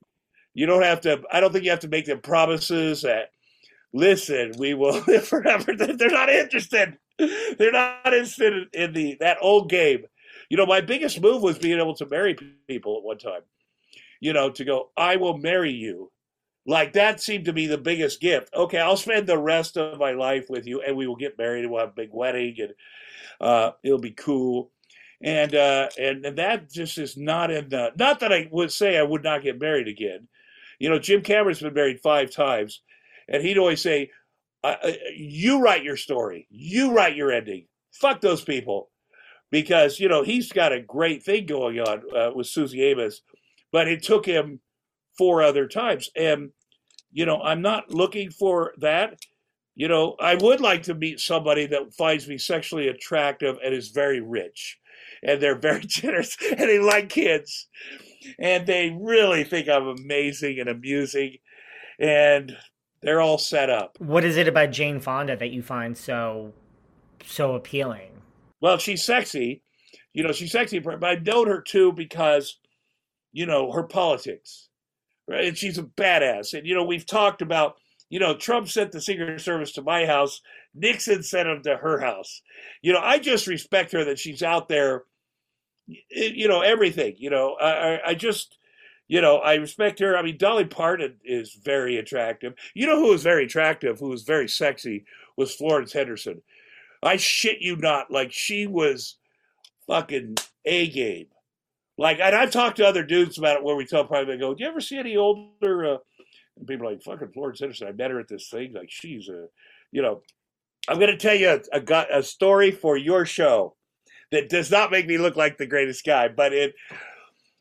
You 0.54 0.66
don't 0.66 0.82
have 0.82 1.02
to. 1.02 1.22
I 1.30 1.40
don't 1.40 1.52
think 1.52 1.64
you 1.64 1.70
have 1.70 1.80
to 1.80 1.88
make 1.88 2.06
them 2.06 2.20
promises 2.20 3.02
that 3.02 3.30
listen, 3.92 4.52
we 4.58 4.74
will 4.74 5.02
live 5.06 5.26
forever. 5.26 5.74
They're 5.76 6.10
not 6.10 6.30
interested. 6.30 6.98
They're 7.18 7.72
not 7.72 8.06
interested 8.06 8.68
in 8.72 8.92
the 8.92 9.16
that 9.20 9.38
old 9.40 9.68
game. 9.68 10.04
You 10.50 10.56
know, 10.56 10.66
my 10.66 10.80
biggest 10.80 11.20
move 11.20 11.42
was 11.42 11.58
being 11.58 11.78
able 11.78 11.94
to 11.96 12.06
marry 12.06 12.36
people 12.66 12.96
at 12.96 13.02
one 13.02 13.18
time. 13.18 13.42
You 14.20 14.32
know, 14.32 14.50
to 14.50 14.64
go, 14.64 14.90
I 14.96 15.16
will 15.16 15.38
marry 15.38 15.72
you. 15.72 16.10
like 16.66 16.92
that 16.94 17.20
seemed 17.20 17.46
to 17.46 17.52
be 17.52 17.66
the 17.66 17.78
biggest 17.78 18.20
gift. 18.20 18.52
Okay, 18.54 18.78
I'll 18.78 18.96
spend 18.96 19.26
the 19.26 19.38
rest 19.38 19.76
of 19.78 19.98
my 19.98 20.12
life 20.12 20.46
with 20.50 20.66
you, 20.66 20.82
and 20.82 20.96
we 20.96 21.06
will 21.06 21.16
get 21.16 21.38
married, 21.38 21.64
and 21.64 21.70
we'll 21.72 21.80
have 21.80 21.90
a 21.90 21.92
big 21.92 22.10
wedding, 22.12 22.56
and 22.60 22.74
uh, 23.40 23.72
it'll 23.82 23.98
be 23.98 24.10
cool. 24.12 24.70
And 25.22 25.54
uh, 25.54 25.88
and 25.98 26.24
and 26.26 26.38
that 26.38 26.70
just 26.70 26.98
is 26.98 27.16
not 27.16 27.50
in 27.50 27.68
the. 27.70 27.92
Not 27.98 28.20
that 28.20 28.32
I 28.32 28.48
would 28.52 28.72
say 28.72 28.98
I 28.98 29.02
would 29.02 29.24
not 29.24 29.42
get 29.42 29.60
married 29.60 29.88
again. 29.88 30.28
You 30.78 30.90
know, 30.90 30.98
Jim 30.98 31.22
Cameron's 31.22 31.60
been 31.60 31.74
married 31.74 32.00
five 32.00 32.30
times, 32.30 32.82
and 33.28 33.42
he'd 33.42 33.58
always 33.58 33.80
say, 33.82 34.10
"You 35.16 35.60
write 35.60 35.84
your 35.84 35.96
story. 35.96 36.46
You 36.50 36.92
write 36.92 37.16
your 37.16 37.32
ending. 37.32 37.66
Fuck 37.92 38.20
those 38.20 38.44
people." 38.44 38.90
Because 39.50 39.98
you 39.98 40.08
know 40.08 40.22
he's 40.22 40.52
got 40.52 40.72
a 40.72 40.80
great 40.82 41.22
thing 41.22 41.46
going 41.46 41.80
on 41.80 42.02
uh, 42.14 42.30
with 42.34 42.46
Suzy 42.46 42.90
Amis, 42.90 43.22
but 43.72 43.88
it 43.88 44.02
took 44.02 44.26
him 44.26 44.60
four 45.16 45.42
other 45.42 45.66
times. 45.66 46.10
And 46.16 46.50
you 47.10 47.26
know, 47.26 47.40
I'm 47.40 47.62
not 47.62 47.90
looking 47.90 48.30
for 48.30 48.74
that. 48.78 49.18
You 49.74 49.88
know, 49.88 50.16
I 50.20 50.34
would 50.34 50.60
like 50.60 50.82
to 50.84 50.94
meet 50.94 51.20
somebody 51.20 51.66
that 51.66 51.94
finds 51.94 52.28
me 52.28 52.36
sexually 52.36 52.88
attractive 52.88 53.58
and 53.64 53.74
is 53.74 53.88
very 53.88 54.20
rich 54.20 54.78
and 55.22 55.40
they're 55.40 55.58
very 55.58 55.84
generous 55.84 56.36
and 56.50 56.68
they 56.68 56.78
like 56.78 57.08
kids 57.08 57.68
and 58.38 58.66
they 58.66 58.96
really 59.00 59.44
think 59.44 59.68
I'm 59.68 59.86
amazing 59.86 60.58
and 60.58 60.68
amusing 60.68 61.38
and 61.98 62.56
they're 63.00 63.20
all 63.20 63.38
set 63.38 63.70
up. 63.70 63.96
What 64.00 64.24
is 64.24 64.36
it 64.36 64.48
about 64.48 64.72
Jane 64.72 65.00
Fonda 65.00 65.36
that 65.36 65.50
you 65.50 65.62
find 65.62 65.96
so 65.96 66.52
so 67.24 67.54
appealing? 67.54 68.10
Well, 68.60 68.78
she's 68.78 69.04
sexy. 69.04 69.62
You 70.12 70.24
know, 70.24 70.32
she's 70.32 70.52
sexy, 70.52 70.78
but 70.80 71.04
I 71.04 71.14
know 71.16 71.44
her 71.44 71.60
too 71.60 71.92
because, 71.92 72.58
you 73.32 73.46
know, 73.46 73.72
her 73.72 73.84
politics. 73.84 74.68
Right? 75.26 75.48
And 75.48 75.56
she's 75.56 75.78
a 75.78 75.82
badass. 75.82 76.56
And 76.56 76.66
you 76.66 76.74
know, 76.74 76.84
we've 76.84 77.06
talked 77.06 77.42
about, 77.42 77.76
you 78.08 78.18
know, 78.18 78.34
Trump 78.34 78.68
sent 78.68 78.92
the 78.92 79.00
Secret 79.00 79.40
Service 79.40 79.72
to 79.72 79.82
my 79.82 80.06
house, 80.06 80.40
Nixon 80.74 81.22
sent 81.22 81.46
them 81.46 81.62
to 81.64 81.76
her 81.76 82.00
house. 82.00 82.42
You 82.82 82.92
know, 82.92 83.00
I 83.00 83.18
just 83.18 83.46
respect 83.46 83.92
her 83.92 84.04
that 84.04 84.18
she's 84.18 84.42
out 84.42 84.68
there 84.68 85.04
you 86.10 86.48
know 86.48 86.60
everything 86.60 87.14
you 87.18 87.30
know 87.30 87.56
I, 87.60 88.10
I 88.10 88.14
just 88.14 88.58
you 89.06 89.20
know 89.20 89.38
i 89.38 89.54
respect 89.54 89.98
her 90.00 90.16
i 90.16 90.22
mean 90.22 90.36
dolly 90.36 90.66
parton 90.66 91.16
is 91.24 91.54
very 91.54 91.96
attractive 91.96 92.54
you 92.74 92.86
know 92.86 92.96
who 92.96 93.10
was 93.10 93.22
very 93.22 93.44
attractive 93.44 93.98
who 93.98 94.08
was 94.08 94.22
very 94.22 94.48
sexy 94.48 95.04
was 95.36 95.54
florence 95.54 95.92
henderson 95.92 96.42
i 97.02 97.16
shit 97.16 97.60
you 97.60 97.76
not 97.76 98.10
like 98.10 98.32
she 98.32 98.66
was 98.66 99.16
fucking 99.86 100.36
a 100.66 100.88
game 100.88 101.26
like 101.98 102.18
and 102.20 102.34
i've 102.34 102.50
talked 102.50 102.78
to 102.78 102.86
other 102.86 103.02
dudes 103.02 103.38
about 103.38 103.56
it 103.56 103.64
where 103.64 103.76
we 103.76 103.84
tell 103.84 104.04
private 104.04 104.26
they 104.26 104.38
go 104.38 104.54
do 104.54 104.64
you 104.64 104.70
ever 104.70 104.80
see 104.80 104.98
any 104.98 105.16
older 105.16 105.94
uh, 105.94 105.98
people 106.66 106.86
are 106.86 106.92
like 106.92 107.02
fucking 107.02 107.28
florence 107.32 107.60
henderson 107.60 107.88
i 107.88 107.92
met 107.92 108.10
her 108.10 108.20
at 108.20 108.28
this 108.28 108.48
thing 108.48 108.72
like 108.72 108.90
she's 108.90 109.28
a 109.28 109.46
you 109.92 110.00
know 110.00 110.22
i'm 110.88 110.98
going 110.98 111.10
to 111.10 111.16
tell 111.16 111.34
you 111.34 111.60
a, 111.72 111.80
a, 111.80 112.18
a 112.18 112.22
story 112.22 112.70
for 112.70 112.96
your 112.96 113.26
show 113.26 113.74
that 114.30 114.48
does 114.48 114.70
not 114.70 114.90
make 114.90 115.06
me 115.06 115.18
look 115.18 115.36
like 115.36 115.56
the 115.56 115.66
greatest 115.66 116.04
guy, 116.04 116.28
but 116.28 116.52
it 116.52 116.74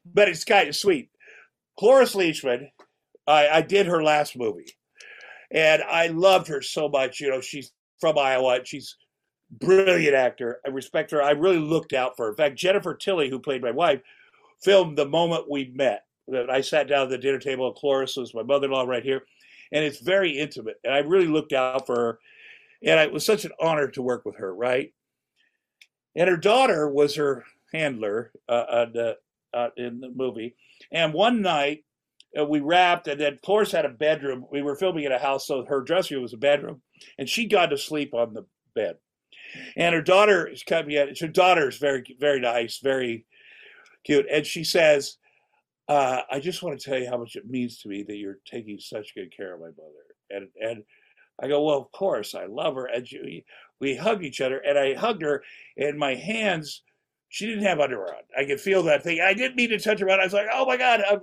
but 0.06 0.30
it's 0.30 0.44
kind 0.44 0.70
of 0.70 0.76
sweet. 0.76 1.10
Cloris 1.78 2.16
Leachman, 2.16 2.70
I, 3.28 3.48
I 3.48 3.62
did 3.62 3.88
her 3.88 4.04
last 4.04 4.38
movie, 4.38 4.74
and 5.52 5.84
I 5.84 6.08
loved 6.08 6.48
her 6.48 6.62
so 6.62 6.90
much. 6.90 7.20
You 7.20 7.30
know, 7.30 7.42
she's 7.42 7.72
from 8.00 8.18
Iowa. 8.18 8.60
She's 8.64 8.96
brilliant 9.52 10.16
actor. 10.16 10.60
I 10.66 10.70
respect 10.70 11.12
her. 11.12 11.22
I 11.22 11.32
really 11.32 11.60
looked 11.60 11.94
out 11.94 12.16
for 12.16 12.26
her. 12.26 12.32
In 12.32 12.38
fact, 12.38 12.58
Jennifer 12.58 12.96
Tilly, 12.96 13.30
who 13.30 13.40
played 13.40 13.62
my 13.62 13.72
wife, 13.72 14.02
filmed 14.62 14.98
the 14.98 15.06
moment 15.06 15.50
we 15.50 15.72
met. 15.74 16.04
That 16.28 16.50
I 16.50 16.62
sat 16.62 16.88
down 16.88 17.04
at 17.04 17.10
the 17.10 17.18
dinner 17.18 17.40
table. 17.40 17.72
Cloris 17.72 18.18
was 18.18 18.34
my 18.34 18.44
mother-in-law 18.44 18.84
right 18.84 19.04
here, 19.04 19.24
and 19.72 19.86
it's 19.86 20.00
very 20.00 20.32
intimate. 20.38 20.76
And 20.84 20.94
I 20.94 21.00
really 21.00 21.28
looked 21.28 21.54
out 21.54 21.86
for 21.86 21.96
her, 21.96 22.20
and 22.84 23.00
it 23.00 23.14
was 23.14 23.26
such 23.26 23.46
an 23.46 23.52
honor 23.62 23.88
to 23.92 24.02
work 24.02 24.26
with 24.26 24.36
her. 24.38 24.54
Right, 24.54 24.94
and 26.16 26.28
her 26.28 26.38
daughter 26.38 26.90
was 26.90 27.16
her 27.16 27.46
handler 27.74 28.32
uh, 28.50 28.86
uh, 28.96 29.14
uh, 29.54 29.70
in 29.78 30.00
the 30.02 30.10
movie. 30.10 30.56
And 30.92 31.14
one 31.14 31.42
night 31.42 31.86
uh, 32.38 32.46
we 32.46 32.60
wrapped, 32.60 33.08
and 33.08 33.20
then 33.20 33.40
Cloris 33.44 33.72
had 33.72 33.86
a 33.86 33.90
bedroom. 33.90 34.46
We 34.52 34.62
were 34.62 34.76
filming 34.76 35.06
in 35.06 35.12
a 35.12 35.20
house, 35.20 35.48
so 35.48 35.66
her 35.66 35.82
dressing 35.82 36.16
room 36.16 36.24
was 36.24 36.34
a 36.34 36.38
bedroom, 36.38 36.82
and 37.18 37.30
she 37.30 37.46
got 37.46 37.68
to 37.68 37.78
sleep 37.78 38.14
on 38.14 38.34
the 38.34 38.46
bed. 38.76 38.98
And 39.78 39.96
her 39.96 40.02
daughter 40.02 40.46
is 40.46 40.64
coming 40.64 40.98
in. 40.98 41.16
Her 41.20 41.28
daughter 41.28 41.70
is 41.70 41.78
very, 41.78 42.04
very 42.20 42.42
nice, 42.42 42.80
very 42.80 43.26
cute, 44.08 44.26
and 44.32 44.46
she 44.46 44.64
says, 44.64 45.18
uh, 45.88 46.22
"I 46.32 46.40
just 46.40 46.64
want 46.64 46.80
to 46.80 46.90
tell 46.90 47.00
you 47.00 47.10
how 47.10 47.18
much 47.18 47.36
it 47.36 47.50
means 47.50 47.78
to 47.80 47.90
me 47.90 48.04
that 48.04 48.18
you're 48.18 48.40
taking 48.46 48.80
such 48.80 49.14
good 49.14 49.36
care 49.36 49.54
of 49.54 49.60
my 49.60 49.68
mother." 49.68 50.06
And 50.30 50.48
and 50.60 50.84
I 51.42 51.48
go, 51.48 51.62
"Well, 51.64 51.78
of 51.78 51.92
course, 51.92 52.34
I 52.34 52.46
love 52.46 52.76
her." 52.76 52.86
And 52.86 53.08
she, 53.08 53.46
we 53.80 53.96
hug 53.96 54.24
each 54.24 54.42
other, 54.42 54.58
and 54.60 54.80
I 54.80 54.96
hugged 54.96 55.22
her, 55.22 55.44
and 55.78 56.00
my 56.00 56.16
hands, 56.16 56.82
she 57.30 57.46
didn't 57.46 57.66
have 57.66 57.80
underwear 57.80 58.16
on. 58.16 58.24
I 58.38 58.46
could 58.46 58.62
feel 58.62 58.84
that 58.84 59.04
thing. 59.04 59.20
I 59.22 59.34
didn't 59.34 59.58
mean 59.58 59.70
to 59.70 59.80
touch 59.80 60.00
her 60.00 60.10
on. 60.10 60.20
I 60.20 60.24
was 60.24 60.34
like, 60.34 60.48
oh 60.52 60.66
my 60.66 60.78
God, 60.78 61.02
I'm 61.10 61.22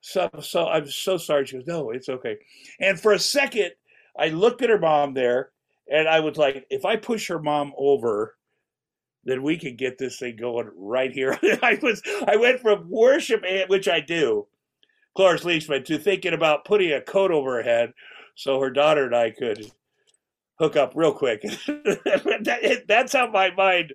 so, 0.00 0.28
so 0.42 0.68
I'm 0.68 0.88
so 0.88 1.16
sorry. 1.16 1.46
She 1.46 1.56
goes, 1.56 1.66
no, 1.66 1.90
it's 1.90 2.08
okay. 2.08 2.36
And 2.80 3.00
for 3.00 3.12
a 3.12 3.18
second, 3.18 3.72
I 4.18 4.28
looked 4.28 4.62
at 4.62 4.70
her 4.70 4.78
mom 4.78 5.14
there, 5.14 5.50
and 5.90 6.08
I 6.08 6.20
was 6.20 6.36
like, 6.36 6.66
if 6.70 6.84
I 6.84 6.96
push 6.96 7.28
her 7.28 7.38
mom 7.40 7.72
over, 7.76 8.36
then 9.24 9.42
we 9.42 9.56
can 9.56 9.76
get 9.76 9.98
this 9.98 10.18
thing 10.18 10.36
going 10.36 10.70
right 10.76 11.12
here. 11.12 11.38
I 11.62 11.78
was, 11.82 12.02
I 12.26 12.36
went 12.36 12.60
from 12.60 12.90
worship, 12.90 13.44
which 13.68 13.88
I 13.88 14.00
do, 14.00 14.46
Cloris 15.16 15.44
Leachman, 15.44 15.84
to 15.86 15.98
thinking 15.98 16.34
about 16.34 16.64
putting 16.64 16.92
a 16.92 17.00
coat 17.00 17.30
over 17.30 17.56
her 17.56 17.62
head 17.62 17.92
so 18.34 18.60
her 18.60 18.70
daughter 18.70 19.06
and 19.06 19.14
I 19.14 19.30
could 19.30 19.70
hook 20.58 20.76
up 20.76 20.92
real 20.94 21.12
quick. 21.12 21.42
That's 22.88 23.12
how 23.12 23.30
my 23.30 23.50
mind, 23.50 23.94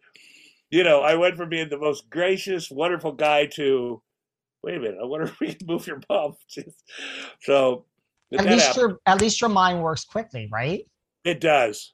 you 0.70 0.84
know, 0.84 1.02
I 1.02 1.16
went 1.16 1.38
from 1.38 1.50
being 1.50 1.70
the 1.70 1.78
most 1.78 2.10
gracious, 2.10 2.70
wonderful 2.72 3.14
guy 3.14 3.48
to, 3.56 4.02
wait 4.64 4.76
a 4.76 4.80
minute, 4.80 4.98
I 5.02 5.06
wonder 5.06 5.28
if 5.28 5.40
we 5.40 5.54
can 5.54 5.68
move 5.68 5.88
your 5.88 6.02
mom. 6.10 6.36
so 7.42 7.86
at 8.34 8.46
least 8.46 8.76
your 8.76 9.00
at 9.06 9.22
least 9.22 9.40
your 9.40 9.50
mind 9.50 9.82
works 9.82 10.04
quickly, 10.04 10.50
right? 10.52 10.86
It 11.24 11.40
does. 11.40 11.94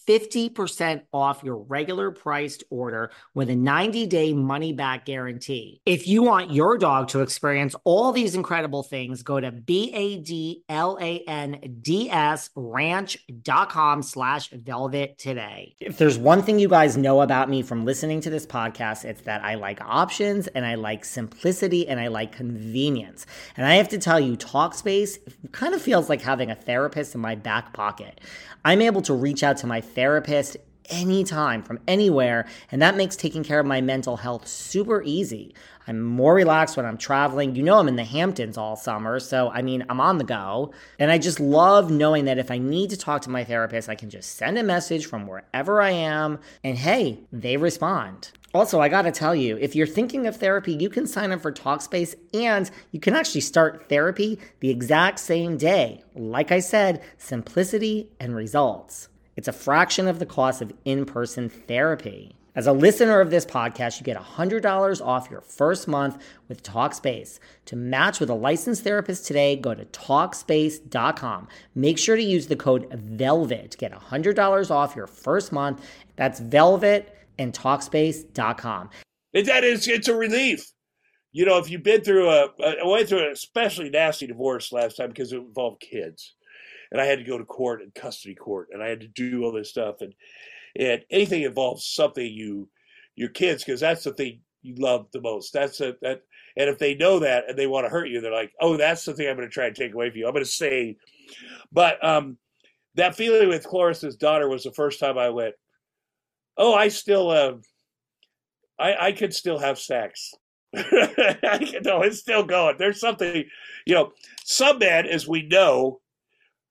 50% 0.11 1.03
off 1.13 1.41
your 1.41 1.55
regular 1.55 2.11
priced 2.11 2.65
order 2.69 3.11
with 3.33 3.49
a 3.49 3.55
90 3.55 4.07
day 4.07 4.33
money 4.33 4.73
back 4.73 5.05
guarantee. 5.05 5.81
If 5.85 6.05
you 6.05 6.21
want 6.23 6.51
your 6.51 6.77
dog 6.77 7.07
to 7.09 7.21
experience 7.21 7.75
all 7.85 8.11
these 8.11 8.35
incredible 8.35 8.83
things, 8.83 9.23
go 9.23 9.39
to 9.39 9.53
B 9.53 9.91
A 9.93 10.17
D 10.17 10.63
L 10.67 10.97
A 10.99 11.19
N 11.19 11.79
D 11.81 12.09
S 12.09 12.49
ranch.com 12.55 14.03
slash 14.03 14.49
velvet 14.49 15.17
today. 15.17 15.75
If 15.79 15.97
there's 15.97 16.17
one 16.17 16.41
thing 16.41 16.59
you 16.59 16.67
guys 16.67 16.97
know 16.97 17.21
about 17.21 17.49
me 17.49 17.61
from 17.61 17.85
listening 17.85 18.19
to 18.21 18.29
this 18.29 18.45
podcast, 18.45 19.05
it's 19.05 19.21
that 19.21 19.41
I 19.45 19.55
like 19.55 19.79
options 19.79 20.47
and 20.47 20.65
I 20.65 20.75
like 20.75 21.05
simplicity 21.05 21.87
and 21.87 22.01
I 22.01 22.07
like 22.07 22.33
convenience. 22.33 23.25
And 23.55 23.65
I 23.65 23.75
have 23.75 23.87
to 23.89 23.97
tell 23.97 24.19
you, 24.19 24.35
Talkspace 24.35 25.19
kind 25.53 25.73
of 25.73 25.81
feels 25.81 26.09
like 26.09 26.21
having 26.21 26.51
a 26.51 26.55
therapist 26.55 27.15
in 27.15 27.21
my 27.21 27.35
back 27.35 27.71
pocket. 27.71 28.19
I'm 28.63 28.81
able 28.81 29.01
to 29.03 29.13
reach 29.13 29.41
out 29.41 29.57
to 29.57 29.67
my 29.67 29.81
anytime 30.91 31.63
from 31.63 31.79
anywhere, 31.87 32.47
and 32.71 32.81
that 32.81 32.97
makes 32.97 33.15
taking 33.15 33.43
care 33.43 33.59
of 33.59 33.65
my 33.65 33.81
mental 33.81 34.17
health 34.17 34.47
super 34.47 35.01
easy. 35.03 35.55
I'm 35.87 36.01
more 36.01 36.35
relaxed 36.35 36.77
when 36.77 36.85
I'm 36.85 36.97
traveling. 36.97 37.55
You 37.55 37.63
know, 37.63 37.79
I'm 37.79 37.87
in 37.87 37.95
the 37.95 38.03
Hamptons 38.03 38.57
all 38.57 38.75
summer, 38.75 39.19
so 39.19 39.49
I 39.49 39.61
mean, 39.61 39.83
I'm 39.89 39.99
on 39.99 40.17
the 40.17 40.23
go. 40.23 40.73
And 40.99 41.11
I 41.11 41.17
just 41.17 41.39
love 41.39 41.89
knowing 41.89 42.25
that 42.25 42.37
if 42.37 42.51
I 42.51 42.59
need 42.59 42.91
to 42.91 42.97
talk 42.97 43.23
to 43.23 43.29
my 43.29 43.43
therapist, 43.43 43.89
I 43.89 43.95
can 43.95 44.09
just 44.09 44.35
send 44.35 44.57
a 44.57 44.63
message 44.63 45.05
from 45.05 45.27
wherever 45.27 45.81
I 45.81 45.91
am, 45.91 46.39
and 46.63 46.77
hey, 46.77 47.21
they 47.31 47.57
respond. 47.57 48.31
Also, 48.53 48.81
I 48.81 48.89
gotta 48.89 49.11
tell 49.11 49.33
you, 49.33 49.57
if 49.57 49.75
you're 49.75 49.87
thinking 49.87 50.27
of 50.27 50.35
therapy, 50.35 50.73
you 50.73 50.89
can 50.89 51.07
sign 51.07 51.31
up 51.31 51.41
for 51.41 51.53
Talkspace 51.53 52.15
and 52.33 52.69
you 52.91 52.99
can 52.99 53.15
actually 53.15 53.41
start 53.41 53.87
therapy 53.87 54.39
the 54.59 54.69
exact 54.69 55.19
same 55.19 55.55
day. 55.55 56.03
Like 56.15 56.51
I 56.51 56.59
said, 56.59 57.01
simplicity 57.17 58.09
and 58.19 58.35
results. 58.35 59.07
It's 59.35 59.47
a 59.47 59.53
fraction 59.53 60.07
of 60.07 60.19
the 60.19 60.25
cost 60.25 60.61
of 60.61 60.73
in 60.85 61.05
person 61.05 61.49
therapy. 61.49 62.35
As 62.53 62.67
a 62.67 62.73
listener 62.73 63.21
of 63.21 63.29
this 63.29 63.45
podcast, 63.45 63.97
you 63.97 64.03
get 64.03 64.17
$100 64.17 65.05
off 65.05 65.31
your 65.31 65.39
first 65.39 65.87
month 65.87 66.21
with 66.49 66.63
Talkspace. 66.63 67.39
To 67.65 67.77
match 67.77 68.19
with 68.19 68.29
a 68.29 68.33
licensed 68.33 68.83
therapist 68.83 69.25
today, 69.25 69.55
go 69.55 69.73
to 69.73 69.85
Talkspace.com. 69.85 71.47
Make 71.75 71.97
sure 71.97 72.17
to 72.17 72.21
use 72.21 72.47
the 72.47 72.57
code 72.57 72.89
VELVET 72.91 73.71
to 73.71 73.77
get 73.77 73.93
$100 73.93 74.69
off 74.69 74.97
your 74.97 75.07
first 75.07 75.53
month. 75.53 75.81
That's 76.17 76.41
VELVET 76.41 77.15
and 77.39 77.53
Talkspace.com. 77.53 78.89
That 79.33 79.63
is, 79.63 79.87
it's 79.87 80.09
a 80.09 80.15
relief. 80.15 80.69
You 81.31 81.45
know, 81.45 81.57
if 81.57 81.69
you've 81.69 81.83
been 81.83 82.01
through 82.01 82.29
a, 82.29 82.49
I 82.61 82.85
went 82.85 83.07
through 83.07 83.25
an 83.25 83.31
especially 83.31 83.89
nasty 83.89 84.27
divorce 84.27 84.73
last 84.73 84.97
time 84.97 85.07
because 85.07 85.31
it 85.31 85.37
involved 85.37 85.79
kids. 85.79 86.35
And 86.91 86.99
I 86.99 87.05
had 87.05 87.19
to 87.19 87.25
go 87.25 87.37
to 87.37 87.45
court 87.45 87.81
and 87.81 87.93
custody 87.93 88.35
court 88.35 88.69
and 88.71 88.83
I 88.83 88.87
had 88.87 89.01
to 89.01 89.07
do 89.07 89.43
all 89.43 89.51
this 89.51 89.69
stuff. 89.69 90.01
And, 90.01 90.13
and 90.77 91.03
anything 91.09 91.43
involves 91.43 91.85
something 91.85 92.25
you, 92.25 92.69
your 93.15 93.29
kids, 93.29 93.63
because 93.63 93.79
that's 93.79 94.03
the 94.03 94.13
thing 94.13 94.41
you 94.61 94.75
love 94.75 95.07
the 95.11 95.21
most. 95.21 95.53
That's 95.53 95.79
a, 95.81 95.95
that, 96.01 96.23
and 96.57 96.69
if 96.69 96.79
they 96.79 96.95
know 96.95 97.19
that 97.19 97.45
and 97.47 97.57
they 97.57 97.67
want 97.67 97.85
to 97.85 97.89
hurt 97.89 98.09
you, 98.09 98.21
they're 98.21 98.31
like, 98.31 98.51
oh, 98.59 98.77
that's 98.77 99.05
the 99.05 99.13
thing 99.13 99.29
I'm 99.29 99.37
going 99.37 99.47
to 99.47 99.53
try 99.53 99.67
and 99.67 99.75
take 99.75 99.93
away 99.93 100.09
from 100.09 100.19
you. 100.19 100.27
I'm 100.27 100.33
going 100.33 100.43
to 100.43 100.49
say, 100.49 100.97
but 101.71 102.03
um, 102.05 102.37
that 102.95 103.15
feeling 103.15 103.47
with 103.47 103.65
Cloris's 103.65 104.17
daughter 104.17 104.49
was 104.49 104.63
the 104.63 104.71
first 104.71 104.99
time 104.99 105.17
I 105.17 105.29
went, 105.29 105.55
oh, 106.57 106.73
I 106.73 106.89
still, 106.89 107.29
uh, 107.29 107.53
I, 108.77 109.07
I 109.07 109.11
could 109.13 109.33
still 109.33 109.57
have 109.59 109.79
sex. 109.79 110.33
no, 110.73 110.81
it's 112.01 112.19
still 112.19 112.43
going. 112.43 112.75
There's 112.77 112.99
something, 112.99 113.43
you 113.85 113.93
know, 113.93 114.11
some 114.43 114.79
men, 114.79 115.05
as 115.05 115.27
we 115.27 115.43
know, 115.43 115.99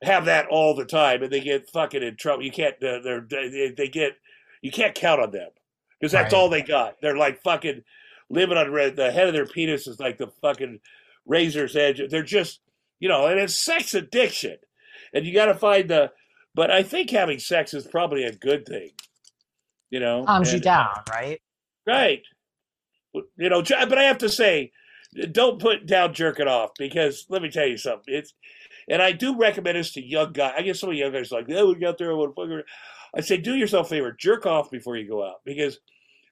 have 0.03 0.25
that 0.27 0.47
all 0.49 0.75
the 0.75 0.85
time, 0.85 1.23
and 1.23 1.33
they 1.33 1.41
get 1.41 1.71
fucking 1.71 2.03
in 2.03 2.17
trouble. 2.17 2.45
You 2.45 2.51
can't, 2.51 2.75
uh, 2.83 3.01
they're, 3.03 3.27
they, 3.29 3.73
they 3.77 3.89
get, 3.89 4.13
you 4.63 4.71
can't 4.71 4.95
count 4.95 5.21
on 5.21 5.31
them 5.31 5.51
because 5.99 6.13
that's 6.13 6.33
Right. 6.33 6.39
all 6.39 6.49
they 6.49 6.63
got. 6.63 7.01
They're 7.01 7.17
like 7.17 7.43
fucking 7.43 7.83
living 8.31 8.57
on 8.57 8.71
red. 8.73 8.97
The 8.97 9.11
head 9.11 9.29
of 9.29 9.35
their 9.35 9.47
penis 9.47 9.87
is 9.87 10.01
like 10.01 10.19
the 10.19 10.29
fucking 10.41 10.81
razor's 11.27 11.77
edge. 11.77 12.01
They're 12.11 12.23
just, 12.23 12.61
you 12.99 13.09
know, 13.09 13.27
and 13.27 13.39
it's 13.39 13.63
sex 13.63 13.95
addiction, 13.95 14.57
and 15.13 15.27
you 15.27 15.35
got 15.35 15.47
to 15.47 15.55
find 15.55 15.89
the. 15.91 16.13
But 16.55 16.71
I 16.71 16.83
think 16.83 17.11
having 17.11 17.39
sex 17.39 17.75
is 17.75 17.87
probably 17.87 18.25
a 18.25 18.33
good 18.33 18.67
thing. 18.67 18.91
You 19.91 20.01
know, 20.01 20.25
Calms 20.25 20.53
you 20.53 20.61
down, 20.61 20.89
right? 21.11 21.41
Right. 21.87 22.23
You 23.37 23.49
know, 23.49 23.63
but 23.63 23.99
I 23.99 24.05
have 24.05 24.19
to 24.19 24.29
say, 24.29 24.71
don't 25.33 25.61
put 25.61 25.87
down 25.87 26.15
jerking 26.15 26.47
off 26.47 26.71
because 26.79 27.27
let 27.29 27.43
me 27.43 27.51
tell 27.51 27.67
you 27.67 27.77
something. 27.77 28.15
It's 28.15 28.33
and 28.91 29.01
I 29.01 29.13
do 29.13 29.37
recommend 29.37 29.79
this 29.79 29.93
to 29.93 30.05
young 30.05 30.33
guys. 30.33 30.55
I 30.59 30.63
guess 30.63 30.81
some 30.81 30.91
of 30.91 30.97
young 30.97 31.13
guys 31.13 31.33
are 31.33 31.41
like, 31.41 31.51
oh, 31.51 31.69
we 31.69 31.77
got 31.77 31.97
there, 31.97 32.11
I 32.11 32.15
want 32.15 32.35
to 32.35 32.43
fuck 32.43 32.51
her." 32.51 32.65
I 33.15 33.23
say, 33.23 33.39
do 33.39 33.57
yourself 33.57 33.87
a 33.87 33.91
favor, 33.91 34.13
jerk 34.13 34.47
off 34.47 34.71
before 34.71 34.97
you 34.97 35.09
go 35.09 35.25
out 35.27 35.41
because 35.45 35.79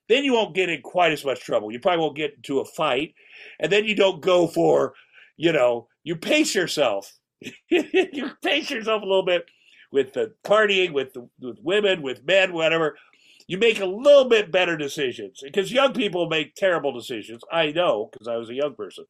then 0.09 0.25
you 0.25 0.35
won't 0.35 0.55
get 0.55 0.69
in 0.69 0.81
quite 0.83 1.13
as 1.13 1.25
much 1.25 1.41
trouble. 1.41 1.73
You 1.73 1.81
probably 1.81 2.01
won't 2.01 2.17
get 2.17 2.35
into 2.37 2.61
a 2.61 2.65
fight, 2.65 3.15
and 3.59 3.73
then 3.73 3.85
you 3.85 3.97
don't 3.97 4.21
go 4.21 4.47
for, 4.47 4.95
you 5.37 5.53
know, 5.53 5.89
you 6.05 6.17
pace 6.17 6.55
yourself. 6.55 7.19
you 7.69 8.31
pace 8.43 8.71
yourself 8.71 9.03
a 9.03 9.07
little 9.07 9.25
bit 9.25 9.47
with 9.91 10.13
the 10.13 10.35
partying, 10.45 10.93
with 10.93 11.15
the, 11.15 11.29
with 11.41 11.59
women, 11.63 12.03
with 12.03 12.25
men, 12.25 12.53
whatever 12.53 12.97
you 13.49 13.57
make 13.57 13.81
a 13.81 13.87
little 13.87 14.27
bit 14.29 14.53
better 14.53 14.77
decisions 14.77 15.41
because 15.43 15.73
young 15.73 15.95
people 15.95 16.29
make 16.29 16.55
terrible 16.55 16.93
decisions. 16.93 17.43
I 17.51 17.73
know 17.73 18.11
because 18.13 18.29
I 18.29 18.37
was 18.37 18.51
a 18.51 18.55
young 18.55 18.75
person. 18.75 19.07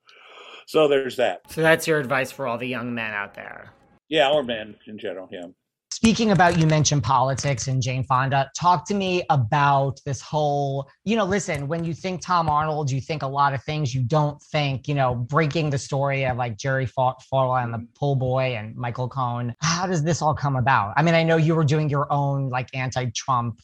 So 0.69 0.87
there's 0.87 1.17
that. 1.17 1.41
So 1.51 1.63
that's 1.63 1.87
your 1.87 1.99
advice 1.99 2.31
for 2.31 2.47
all 2.47 2.59
the 2.59 2.69
young 2.69 2.95
men 2.95 3.15
out 3.15 3.33
there. 3.33 3.71
Yeah, 4.11 4.29
or 4.29 4.43
men 4.43 4.77
in 4.87 4.99
general. 4.99 5.27
Yeah. 5.33 5.47
Speaking 5.91 6.31
about, 6.33 6.59
you 6.59 6.67
mentioned 6.67 7.03
politics 7.03 7.69
and 7.69 7.81
Jane 7.83 8.05
Fonda. 8.05 8.51
Talk 8.55 8.87
to 8.89 8.95
me 8.95 9.23
about 9.31 9.99
this 10.05 10.21
whole, 10.21 10.87
you 11.07 11.17
know, 11.17 11.25
listen, 11.25 11.69
when 11.69 11.85
you 11.85 11.95
think 11.95 12.21
Tom 12.21 12.51
Arnold, 12.51 12.91
you 12.91 13.01
think 13.01 13.23
a 13.23 13.27
lot 13.27 13.55
of 13.55 13.65
things. 13.65 13.95
You 13.95 14.03
don't 14.03 14.41
think, 14.53 14.87
you 14.89 14.95
know, 14.95 15.15
breaking 15.15 15.71
the 15.71 15.79
story 15.79 16.25
of 16.27 16.37
like 16.37 16.59
Jerry 16.59 16.85
Fa- 16.85 17.15
Fawley 17.31 17.63
and 17.63 17.73
the 17.73 17.87
pool 17.99 18.15
boy 18.15 18.55
and 18.55 18.77
Michael 18.77 19.09
Cohen. 19.09 19.55
How 19.63 19.87
does 19.87 20.05
this 20.05 20.21
all 20.21 20.35
come 20.35 20.57
about? 20.57 20.93
I 20.99 21.03
mean, 21.03 21.15
I 21.15 21.23
know 21.23 21.39
you 21.39 21.55
were 21.55 21.65
doing 21.65 21.89
your 21.89 22.13
own 22.13 22.51
like 22.51 22.69
anti-Trump 22.75 23.59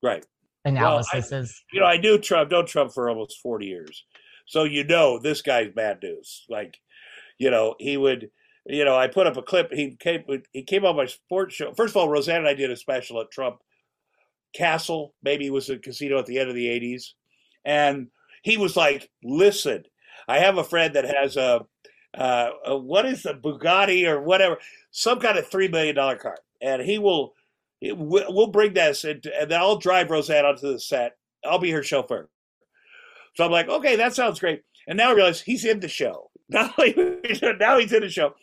Right. 0.00 0.24
analysis. 0.64 1.60
You 1.72 1.80
know, 1.80 1.86
I 1.86 1.96
knew 1.96 2.18
Trump, 2.18 2.52
known 2.52 2.66
Trump 2.66 2.92
for 2.94 3.10
almost 3.10 3.40
40 3.42 3.66
years. 3.66 4.04
So 4.50 4.64
you 4.64 4.82
know 4.82 5.20
this 5.20 5.42
guy's 5.42 5.70
bad 5.72 6.02
news. 6.02 6.44
Like, 6.48 6.76
you 7.38 7.50
know, 7.52 7.76
he 7.78 7.96
would, 7.96 8.30
you 8.66 8.84
know, 8.84 8.96
I 8.96 9.06
put 9.06 9.28
up 9.28 9.36
a 9.36 9.42
clip. 9.42 9.72
He 9.72 9.96
came, 9.96 10.24
he 10.52 10.64
came 10.64 10.84
on 10.84 10.96
my 10.96 11.06
sports 11.06 11.54
show. 11.54 11.72
First 11.74 11.92
of 11.92 11.98
all, 11.98 12.08
Roseanne 12.08 12.38
and 12.38 12.48
I 12.48 12.54
did 12.54 12.72
a 12.72 12.76
special 12.76 13.20
at 13.20 13.30
Trump 13.30 13.58
Castle. 14.54 15.14
Maybe 15.22 15.46
it 15.46 15.52
was 15.52 15.70
a 15.70 15.78
casino 15.78 16.18
at 16.18 16.26
the 16.26 16.38
end 16.38 16.48
of 16.48 16.56
the 16.56 16.68
80s. 16.68 17.14
And 17.64 18.08
he 18.42 18.56
was 18.56 18.76
like, 18.76 19.08
listen, 19.22 19.84
I 20.26 20.38
have 20.38 20.58
a 20.58 20.64
friend 20.64 20.94
that 20.94 21.04
has 21.04 21.36
a, 21.36 21.66
uh, 22.18 22.50
a 22.66 22.76
what 22.76 23.06
is 23.06 23.26
a 23.26 23.34
Bugatti 23.34 24.08
or 24.08 24.20
whatever, 24.20 24.58
some 24.90 25.20
kind 25.20 25.38
of 25.38 25.48
$3 25.48 25.70
million 25.70 25.94
car. 25.94 26.38
And 26.60 26.82
he 26.82 26.98
will, 26.98 27.34
it, 27.80 27.96
we- 27.96 28.26
we'll 28.28 28.48
bring 28.48 28.74
this 28.74 29.04
and 29.04 29.22
then 29.22 29.52
I'll 29.60 29.78
drive 29.78 30.10
Roseanne 30.10 30.44
onto 30.44 30.72
the 30.72 30.80
set. 30.80 31.12
I'll 31.44 31.60
be 31.60 31.70
her 31.70 31.84
chauffeur. 31.84 32.28
So 33.34 33.44
I'm 33.44 33.50
like, 33.50 33.68
okay, 33.68 33.96
that 33.96 34.14
sounds 34.14 34.40
great. 34.40 34.62
And 34.86 34.96
now 34.96 35.10
I 35.10 35.14
realize 35.14 35.40
he's 35.40 35.64
in 35.64 35.80
the 35.80 35.88
show. 35.88 36.30
Now, 36.52 36.68
he's 36.76 37.92
in 37.92 38.00
the 38.02 38.08
show. 38.10 38.34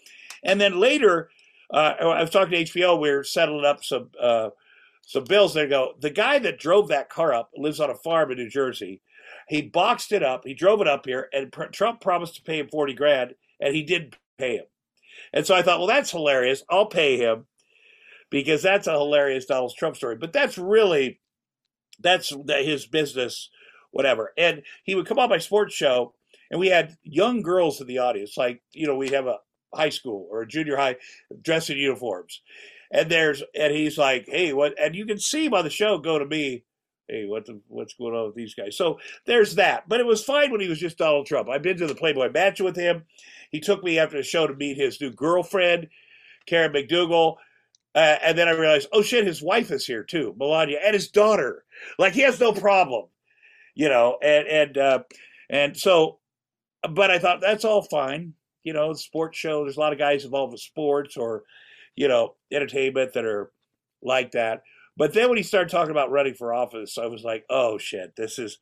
And 0.42 0.62
then 0.62 0.80
later, 0.80 1.30
uh, 1.74 1.94
I 2.00 2.22
was 2.22 2.30
talking 2.30 2.52
to 2.66 2.72
HBO. 2.72 3.02
We 3.02 3.10
are 3.10 3.24
settling 3.24 3.66
up 3.66 3.84
some 3.84 4.12
uh, 4.18 4.52
some 5.02 5.26
bills. 5.26 5.54
They 5.54 5.68
go, 5.68 5.94
the 6.00 6.10
guy 6.10 6.40
that 6.40 6.58
drove 6.58 6.88
that 6.88 7.10
car 7.10 7.34
up 7.34 7.50
lives 7.58 7.82
on 7.82 7.90
a 7.90 7.96
farm 7.96 8.32
in 8.32 8.38
New 8.38 8.50
Jersey. 8.50 9.02
He 9.50 9.62
boxed 9.62 10.14
it 10.14 10.24
up. 10.24 10.44
He 10.46 10.54
drove 10.54 10.80
it 10.80 10.88
up 10.88 11.06
here, 11.06 11.28
and 11.34 11.52
Trump 11.74 12.00
promised 12.00 12.36
to 12.38 12.42
pay 12.44 12.60
him 12.60 12.70
forty 12.70 12.94
grand, 12.94 13.36
and 13.60 13.76
he 13.76 13.84
didn't 13.84 14.16
pay 14.38 14.56
him. 14.56 14.66
And 15.34 15.46
so 15.46 15.56
I 15.56 15.62
thought, 15.62 15.80
well, 15.80 15.88
that's 15.88 16.12
hilarious. 16.12 16.64
I'll 16.70 16.86
pay 16.86 17.18
him 17.18 17.46
because 18.30 18.62
that's 18.62 18.88
a 18.88 18.94
hilarious 18.94 19.46
Donald 19.46 19.74
Trump 19.78 19.96
story. 19.96 20.16
But 20.16 20.34
that's 20.34 20.58
really 20.58 21.20
that's 22.00 22.34
his 22.48 22.86
business, 22.86 23.50
whatever. 23.92 24.34
And 24.38 24.64
he 24.84 24.96
would 24.96 25.06
come 25.06 25.20
on 25.20 25.30
my 25.30 25.38
sports 25.38 25.74
show, 25.74 26.14
and 26.52 26.60
we 26.60 26.68
had 26.68 26.98
young 27.04 27.42
girls 27.42 27.82
in 27.82 27.88
the 27.88 28.00
audience, 28.00 28.38
like 28.38 28.62
you 28.72 28.88
know, 28.88 28.96
we 28.96 29.10
have 29.10 29.28
a 29.28 29.40
high 29.74 29.90
school 29.90 30.28
or 30.32 30.42
a 30.42 30.48
junior 30.48 30.78
high 30.78 30.96
dressed 31.42 31.70
in 31.70 31.78
uniforms, 31.78 32.42
and 32.92 33.10
there's 33.10 33.44
and 33.56 33.74
he's 33.74 33.98
like, 33.98 34.28
hey, 34.28 34.54
what? 34.54 34.74
And 34.80 34.96
you 34.96 35.06
can 35.06 35.20
see 35.20 35.46
him 35.46 35.54
on 35.54 35.64
the 35.64 35.70
show 35.70 35.98
go 35.98 36.20
to 36.20 36.26
me. 36.26 36.64
Hey, 37.10 37.26
what 37.26 37.46
the, 37.46 37.62
what's 37.70 37.94
going 37.94 38.14
on 38.14 38.26
with 38.26 38.36
these 38.36 38.54
guys? 38.54 38.76
So 38.76 39.00
there's 39.26 39.56
that. 39.56 39.88
But 39.88 40.02
it 40.02 40.06
was 40.06 40.26
fine 40.26 40.52
when 40.52 40.60
he 40.60 40.68
was 40.68 40.80
just 40.80 40.98
Donald 40.98 41.26
Trump. 41.26 41.48
I've 41.48 41.62
been 41.62 41.78
to 41.78 41.88
the 41.88 41.96
Playboy 41.96 42.32
Mansion 42.34 42.66
with 42.66 42.76
him. 42.76 43.06
He 43.50 43.62
took 43.62 43.82
me 43.82 43.98
after 43.98 44.18
the 44.18 44.24
show 44.24 44.46
to 44.46 44.54
meet 44.54 44.76
his 44.76 45.00
new 45.00 45.12
girlfriend, 45.12 45.88
Karen 46.48 46.74
McDougal. 46.74 47.38
Uh, 47.96 48.18
and 48.24 48.38
then 48.38 48.48
I 48.48 48.52
realized, 48.52 48.90
oh 48.92 49.02
shit, 49.02 49.26
his 49.26 49.42
wife 49.42 49.72
is 49.72 49.86
here 49.86 50.04
too, 50.04 50.36
Melania, 50.38 50.80
and 50.84 50.94
his 50.94 51.08
daughter. 51.08 51.64
Like 51.98 52.14
he 52.14 52.22
has 52.22 52.40
no 52.40 52.52
problem, 52.52 53.06
you 53.78 53.88
know. 53.88 54.18
And 54.22 54.48
and 54.48 54.78
uh, 54.78 55.00
and 55.50 55.78
so, 55.78 56.18
but 56.90 57.12
I 57.12 57.20
thought 57.20 57.40
that's 57.40 57.64
all 57.64 57.84
fine, 57.84 58.34
you 58.64 58.74
know. 58.74 58.92
Sports 58.94 59.38
show. 59.38 59.64
There's 59.64 59.78
a 59.78 59.80
lot 59.80 59.94
of 59.94 60.00
guys 60.00 60.26
involved 60.26 60.52
with 60.52 60.62
sports 60.62 61.16
or, 61.16 61.44
you 61.96 62.08
know, 62.08 62.34
entertainment 62.52 63.14
that 63.14 63.24
are 63.24 63.52
like 64.02 64.32
that. 64.32 64.64
But 64.98 65.14
then 65.14 65.30
when 65.30 65.38
he 65.38 65.44
started 65.44 65.70
talking 65.70 65.92
about 65.92 66.10
running 66.10 66.34
for 66.34 66.54
office, 66.54 66.98
I 66.98 67.06
was 67.06 67.24
like, 67.24 67.46
oh 67.52 67.78
shit, 67.78 68.16
this 68.18 68.40
is 68.40 68.58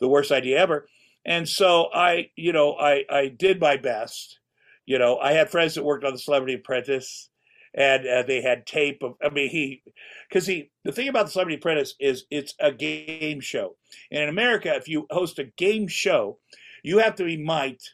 the 0.00 0.08
worst 0.08 0.32
idea 0.32 0.58
ever. 0.58 0.88
And 1.26 1.46
so 1.46 1.88
I, 1.94 2.30
you 2.34 2.52
know, 2.52 2.74
I 2.74 3.04
I 3.10 3.28
did 3.28 3.60
my 3.60 3.76
best. 3.76 4.40
You 4.86 4.98
know, 4.98 5.18
I 5.18 5.32
had 5.32 5.50
friends 5.50 5.74
that 5.74 5.84
worked 5.84 6.04
on 6.04 6.12
the 6.12 6.18
Celebrity 6.18 6.54
Apprentice, 6.54 7.28
and 7.74 8.06
uh, 8.06 8.22
they 8.22 8.40
had 8.40 8.66
tape 8.66 9.02
of. 9.02 9.14
I 9.22 9.30
mean, 9.30 9.50
he, 9.50 9.82
because 10.28 10.46
he, 10.46 10.70
the 10.84 10.92
thing 10.92 11.08
about 11.08 11.26
the 11.26 11.32
Celebrity 11.32 11.58
Apprentice 11.58 11.94
is 11.98 12.24
it's 12.30 12.54
a 12.60 12.72
game 12.72 13.40
show, 13.40 13.76
and 14.10 14.22
in 14.22 14.28
America, 14.28 14.74
if 14.74 14.88
you 14.88 15.06
host 15.10 15.38
a 15.38 15.44
game 15.56 15.88
show, 15.88 16.38
you 16.82 16.98
have 16.98 17.16
to 17.16 17.24
be 17.24 17.36
mic'd 17.36 17.90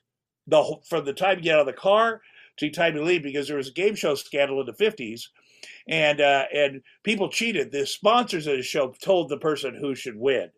the 0.47 0.63
whole, 0.63 0.83
from 0.89 1.05
the 1.05 1.13
time 1.13 1.39
you 1.39 1.45
get 1.45 1.55
out 1.55 1.61
of 1.61 1.67
the 1.67 1.73
car 1.73 2.21
to 2.59 2.67
the 2.67 2.71
time 2.71 2.95
you 2.95 3.03
leave, 3.03 3.23
because 3.23 3.49
there 3.49 3.57
was 3.57 3.69
a 3.69 3.73
game 3.73 3.95
show 3.95 4.15
scandal 4.15 4.61
in 4.61 4.67
the 4.67 4.75
fifties, 4.75 5.31
and 5.89 6.21
uh, 6.21 6.45
and 6.55 6.83
people 7.03 7.31
cheated. 7.31 7.73
The 7.73 7.87
sponsors 7.87 8.47
of 8.47 8.57
the 8.57 8.63
show 8.63 8.95
told 9.03 9.29
the 9.29 9.39
person 9.39 9.75
who 9.75 9.95
should 9.95 10.17
win, 10.17 10.51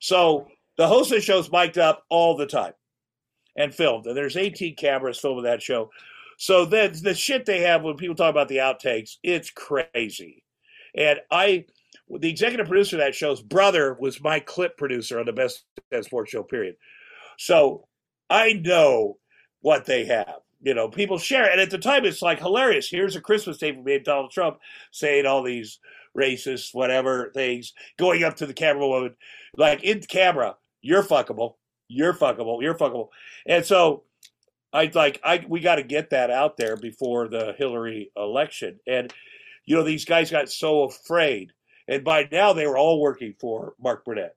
so 0.00 0.46
the 0.76 0.88
host 0.88 1.10
of 1.10 1.16
the 1.16 1.22
show's 1.22 1.50
mic'd 1.50 1.78
up 1.78 2.04
all 2.10 2.36
the 2.36 2.46
time 2.46 2.74
and 3.56 3.74
filmed, 3.74 4.06
and 4.06 4.16
there's 4.16 4.36
18 4.36 4.76
cameras 4.76 5.18
filming 5.18 5.44
that 5.44 5.62
show. 5.62 5.90
So 6.40 6.64
the 6.64 6.98
the 7.02 7.12
shit 7.12 7.44
they 7.44 7.60
have 7.60 7.82
when 7.82 7.98
people 7.98 8.16
talk 8.16 8.30
about 8.30 8.48
the 8.48 8.56
outtakes, 8.56 9.18
it's 9.22 9.50
crazy. 9.50 10.42
And 10.96 11.20
I, 11.30 11.66
the 12.08 12.30
executive 12.30 12.66
producer 12.66 12.96
of 12.96 13.00
that 13.00 13.14
show's 13.14 13.42
brother 13.42 13.94
was 14.00 14.22
my 14.22 14.40
clip 14.40 14.78
producer 14.78 15.20
on 15.20 15.26
the 15.26 15.34
Best 15.34 15.64
Sports 16.00 16.30
Show. 16.30 16.42
Period. 16.42 16.76
So 17.36 17.86
I 18.30 18.54
know 18.54 19.18
what 19.60 19.84
they 19.84 20.06
have. 20.06 20.36
You 20.62 20.72
know, 20.72 20.88
people 20.88 21.18
share 21.18 21.44
it. 21.44 21.52
And 21.52 21.60
at 21.60 21.68
the 21.68 21.76
time, 21.76 22.06
it's 22.06 22.22
like 22.22 22.38
hilarious. 22.38 22.88
Here's 22.88 23.16
a 23.16 23.20
Christmas 23.20 23.58
tape 23.58 23.74
from 23.74 24.02
Donald 24.02 24.30
Trump 24.30 24.60
saying 24.92 25.26
all 25.26 25.42
these 25.42 25.78
racist, 26.16 26.74
whatever 26.74 27.30
things, 27.34 27.74
going 27.98 28.24
up 28.24 28.36
to 28.36 28.46
the 28.46 28.54
camera 28.54 28.88
woman, 28.88 29.14
like 29.58 29.84
in 29.84 30.00
camera, 30.00 30.56
you're 30.80 31.02
fuckable, 31.02 31.56
you're 31.86 32.14
fuckable, 32.14 32.62
you're 32.62 32.74
fuckable. 32.74 33.08
And 33.46 33.62
so 33.62 34.04
I 34.72 34.90
like 34.94 35.20
I 35.24 35.44
we 35.48 35.60
got 35.60 35.76
to 35.76 35.82
get 35.82 36.10
that 36.10 36.30
out 36.30 36.56
there 36.56 36.76
before 36.76 37.28
the 37.28 37.54
Hillary 37.58 38.10
election. 38.16 38.78
And 38.86 39.12
you 39.64 39.76
know 39.76 39.82
these 39.82 40.04
guys 40.04 40.30
got 40.30 40.48
so 40.48 40.84
afraid, 40.84 41.52
and 41.88 42.04
by 42.04 42.28
now 42.30 42.52
they 42.52 42.66
were 42.66 42.78
all 42.78 43.00
working 43.00 43.34
for 43.40 43.74
Mark 43.80 44.04
Burnett. 44.04 44.36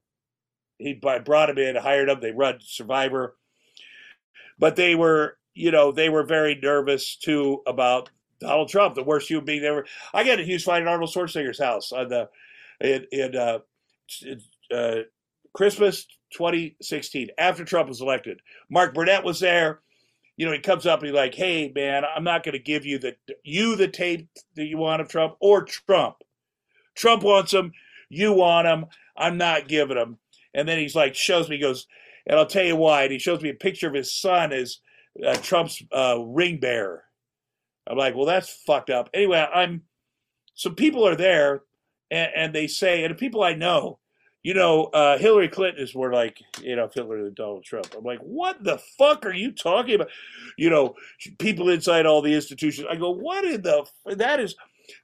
He 0.80 0.94
brought 0.94 1.50
him 1.50 1.58
in, 1.58 1.76
hired 1.76 2.10
him. 2.10 2.20
They 2.20 2.32
run 2.32 2.58
Survivor, 2.62 3.36
but 4.58 4.76
they 4.76 4.96
were 4.96 5.38
you 5.54 5.72
know 5.72 5.92
they 5.92 6.10
were 6.10 6.24
very 6.24 6.56
nervous 6.56 7.16
too 7.16 7.62
about 7.68 8.10
Donald 8.40 8.70
Trump, 8.70 8.96
the 8.96 9.04
worst 9.04 9.30
human 9.30 9.46
being 9.46 9.64
ever. 9.64 9.86
I 10.14 10.24
got 10.24 10.40
a 10.40 10.44
huge 10.44 10.64
fight 10.64 10.82
at 10.82 10.88
Arnold 10.88 11.12
Schwarzenegger's 11.12 11.60
house 11.60 11.92
on 11.92 12.10
the 12.10 12.30
in, 12.82 13.06
in 13.12 13.36
uh, 13.36 13.60
uh, 14.74 15.02
Christmas 15.54 16.08
2016 16.34 17.30
after 17.38 17.64
Trump 17.64 17.88
was 17.88 18.02
elected. 18.02 18.42
Mark 18.70 18.96
Burnett 18.96 19.24
was 19.24 19.40
there 19.40 19.82
you 20.38 20.46
know, 20.46 20.52
he 20.52 20.60
comes 20.60 20.86
up 20.86 21.00
and 21.00 21.08
he's 21.08 21.16
like, 21.16 21.36
"Hey, 21.36 21.72
man, 21.74 22.04
I'm 22.04 22.24
not 22.24 22.44
going 22.44 22.54
to 22.54 22.60
give 22.60 22.86
you 22.86 22.98
the 23.00 23.16
you 23.44 23.76
the 23.76 23.88
tape 23.88 24.30
that 24.56 24.66
you 24.66 24.78
want 24.78 25.02
of 25.02 25.08
Trump 25.10 25.36
or 25.40 25.64
Trump. 25.64 26.18
Trump 26.96 27.24
wants 27.24 27.54
him, 27.54 27.72
you 28.10 28.34
want 28.34 28.68
him. 28.68 28.86
I'm 29.16 29.38
not 29.38 29.68
giving 29.68 29.98
him." 29.98 30.18
And 30.54 30.68
then 30.68 30.78
he's 30.78 30.96
like, 30.96 31.16
shows 31.16 31.50
me, 31.50 31.58
goes, 31.58 31.88
and 32.28 32.38
I'll 32.38 32.46
tell 32.46 32.64
you 32.64 32.76
why. 32.76 33.04
And 33.04 33.12
he 33.12 33.20
shows 33.20 33.42
me 33.42 33.50
a 33.50 33.56
picture 33.56 33.88
of 33.88 33.94
his 33.94 34.14
son 34.14 34.54
as 34.54 34.80
uh, 35.26 35.36
Trump's 35.36 35.82
uh, 35.92 36.20
ring 36.20 36.60
bearer. 36.60 37.04
I'm 37.88 37.98
like, 37.98 38.16
well, 38.16 38.26
that's 38.26 38.50
fucked 38.66 38.90
up. 38.90 39.10
Anyway, 39.14 39.46
I'm. 39.54 39.84
Some 40.56 40.76
people 40.76 41.08
are 41.08 41.16
there, 41.16 41.64
and, 42.12 42.32
and 42.36 42.56
they 42.56 42.68
say, 42.68 43.04
and 43.04 43.12
the 43.12 43.18
people 43.18 43.44
I 43.44 43.56
know, 43.56 43.98
you 44.44 44.54
know, 44.54 44.86
uh, 44.86 45.18
Hillary 45.18 45.48
Clinton 45.48 45.82
is 45.82 45.96
more 45.96 46.12
like, 46.12 46.38
you 46.62 46.76
know, 46.76 46.90
Hillary 46.94 47.24
than 47.24 47.34
Donald 47.34 47.64
Trump. 47.64 47.96
I'm 47.98 48.04
like, 48.04 48.20
what 48.20 48.62
the 48.62 48.78
fuck 48.98 49.26
are 49.26 49.34
you 49.34 49.54
talking 49.54 49.96
about? 49.96 50.10
You 50.58 50.70
know, 50.70 50.96
people 51.40 51.70
inside 51.70 52.06
all 52.06 52.22
the 52.22 52.34
institutions. 52.34 52.86
I 52.92 52.98
go, 52.98 53.10
what 53.12 53.46
in 53.46 53.62
the, 53.62 53.86
that 54.06 54.42
is, 54.42 54.56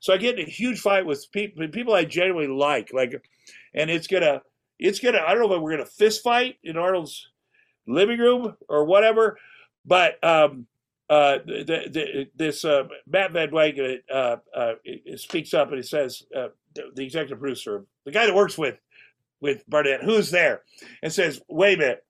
so 0.02 0.14
I 0.14 0.18
get 0.18 0.38
in 0.38 0.46
a 0.46 0.50
huge 0.50 0.82
fight 0.82 1.06
with 1.06 1.26
people, 1.32 1.66
people 1.70 1.94
I 1.94 2.04
genuinely 2.04 2.54
like, 2.54 2.92
like, 2.94 3.14
and 3.74 3.90
it's 3.90 4.08
gonna, 4.08 4.42
it's 4.78 5.00
gonna, 5.00 5.22
I 5.26 5.34
don't 5.34 5.50
know 5.50 5.56
if 5.56 5.62
we're 5.62 5.72
gonna 5.72 5.86
fist 5.86 6.22
fight 6.22 6.58
in 6.62 6.76
Arnold's 6.76 7.30
living 7.88 8.20
room 8.20 8.58
or 8.68 8.84
whatever, 8.84 9.38
but, 9.86 10.22
um, 10.22 10.68
uh, 11.10 11.40
the, 11.44 11.90
the, 11.90 12.28
this 12.36 12.64
uh, 12.66 12.84
Matt 13.08 13.32
Van 13.32 13.50
Wagenen 13.50 14.00
uh, 14.14 14.36
uh, 14.56 14.74
speaks 15.16 15.56
up 15.56 15.70
and 15.70 15.78
he 15.78 15.84
says, 15.84 16.24
uh, 16.36 16.50
the 16.76 17.04
executive 17.04 17.40
producer, 17.40 17.86
the 18.06 18.12
guy 18.12 18.26
that 18.26 18.36
works 18.36 18.58
with 18.58 18.76
with 19.42 19.66
Burnett, 19.68 20.04
who's 20.04 20.32
there, 20.32 20.62
and 21.02 21.12
says, 21.12 21.42
wait 21.48 21.76
a 21.76 21.82
minute. 21.82 22.06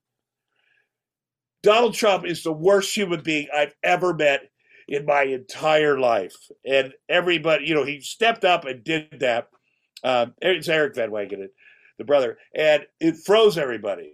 Donald 1.62 1.94
Trump 1.94 2.26
is 2.26 2.44
the 2.44 2.54
worst 2.54 2.96
human 2.96 3.22
being 3.22 3.48
I've 3.54 3.76
ever 3.84 4.14
met 4.14 4.50
in 4.88 5.06
my 5.06 5.24
entire 5.24 6.00
life. 6.00 6.36
And 6.66 6.94
everybody, 7.10 7.66
you 7.66 7.76
know, 7.76 7.84
he 7.84 8.00
stepped 8.02 8.46
up 8.46 8.66
and 8.66 8.84
did 8.84 9.20
that. 9.20 9.50
Um, 10.04 10.34
it's 10.42 10.70
Eric 10.70 10.96
Van 10.96 11.12
Wagenen, 11.12 11.50
the 11.98 12.06
brother. 12.06 12.38
And 12.56 12.86
it 13.00 13.18
froze 13.18 13.58
everybody 13.58 14.14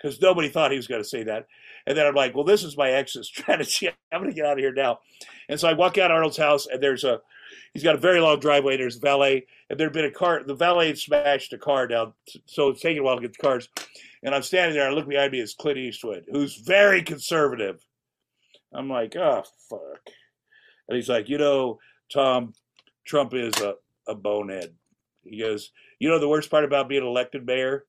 because 0.00 0.20
nobody 0.20 0.48
thought 0.48 0.70
he 0.70 0.76
was 0.76 0.86
going 0.86 1.02
to 1.02 1.08
say 1.08 1.24
that. 1.24 1.46
And 1.86 1.96
then 1.96 2.06
I'm 2.06 2.14
like, 2.14 2.34
well, 2.34 2.44
this 2.44 2.62
is 2.62 2.76
my 2.76 2.90
exit 2.90 3.24
strategy. 3.26 3.88
I'm 4.12 4.20
going 4.20 4.30
to 4.30 4.36
get 4.36 4.46
out 4.46 4.52
of 4.52 4.58
here 4.58 4.72
now. 4.72 5.00
And 5.48 5.58
so 5.58 5.68
I 5.68 5.72
walk 5.72 5.98
out 5.98 6.10
Arnold's 6.10 6.36
house, 6.36 6.66
and 6.66 6.82
there's 6.82 7.04
a 7.04 7.20
he's 7.74 7.82
got 7.82 7.94
a 7.94 7.98
very 7.98 8.20
long 8.20 8.40
driveway. 8.40 8.76
There's 8.76 8.96
a 8.96 9.00
valet, 9.00 9.46
and 9.68 9.78
there'd 9.78 9.92
been 9.92 10.04
a 10.04 10.10
car. 10.10 10.42
The 10.44 10.54
valet 10.54 10.88
had 10.88 10.98
smashed 10.98 11.52
a 11.52 11.58
car 11.58 11.86
down, 11.86 12.12
so 12.46 12.68
it's 12.68 12.80
taking 12.80 13.00
a 13.00 13.02
while 13.02 13.16
to 13.16 13.22
get 13.22 13.32
the 13.32 13.42
cars. 13.42 13.68
And 14.22 14.34
I'm 14.34 14.42
standing 14.42 14.74
there. 14.74 14.86
and 14.86 14.94
I 14.94 14.96
look 14.96 15.08
behind 15.08 15.32
me. 15.32 15.40
It's 15.40 15.54
Clint 15.54 15.78
Eastwood, 15.78 16.26
who's 16.30 16.56
very 16.56 17.02
conservative. 17.02 17.84
I'm 18.72 18.88
like, 18.88 19.16
oh 19.16 19.42
fuck. 19.68 20.10
And 20.88 20.96
he's 20.96 21.08
like, 21.08 21.28
you 21.28 21.38
know, 21.38 21.78
Tom, 22.12 22.52
Trump 23.04 23.34
is 23.34 23.54
a, 23.60 23.74
a 24.08 24.14
bonehead. 24.14 24.74
He 25.24 25.38
goes, 25.38 25.70
you 25.98 26.08
know, 26.08 26.18
the 26.18 26.28
worst 26.28 26.50
part 26.50 26.64
about 26.64 26.88
being 26.88 27.06
elected 27.06 27.46
mayor, 27.46 27.84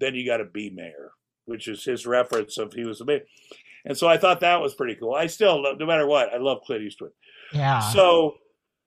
then 0.00 0.14
you 0.14 0.26
got 0.26 0.38
to 0.38 0.44
be 0.44 0.70
mayor, 0.70 1.12
which 1.46 1.68
is 1.68 1.84
his 1.84 2.06
reference 2.06 2.58
of 2.58 2.72
he 2.72 2.84
was 2.84 3.00
a 3.00 3.04
mayor. 3.04 3.22
And 3.84 3.96
so 3.96 4.08
I 4.08 4.16
thought 4.16 4.40
that 4.40 4.60
was 4.60 4.74
pretty 4.74 4.94
cool. 4.94 5.14
I 5.14 5.26
still, 5.26 5.62
no 5.62 5.86
matter 5.86 6.06
what, 6.06 6.32
I 6.32 6.38
love 6.38 6.62
Clint 6.64 6.82
Eastwood. 6.82 7.12
Yeah. 7.52 7.80
So 7.80 8.36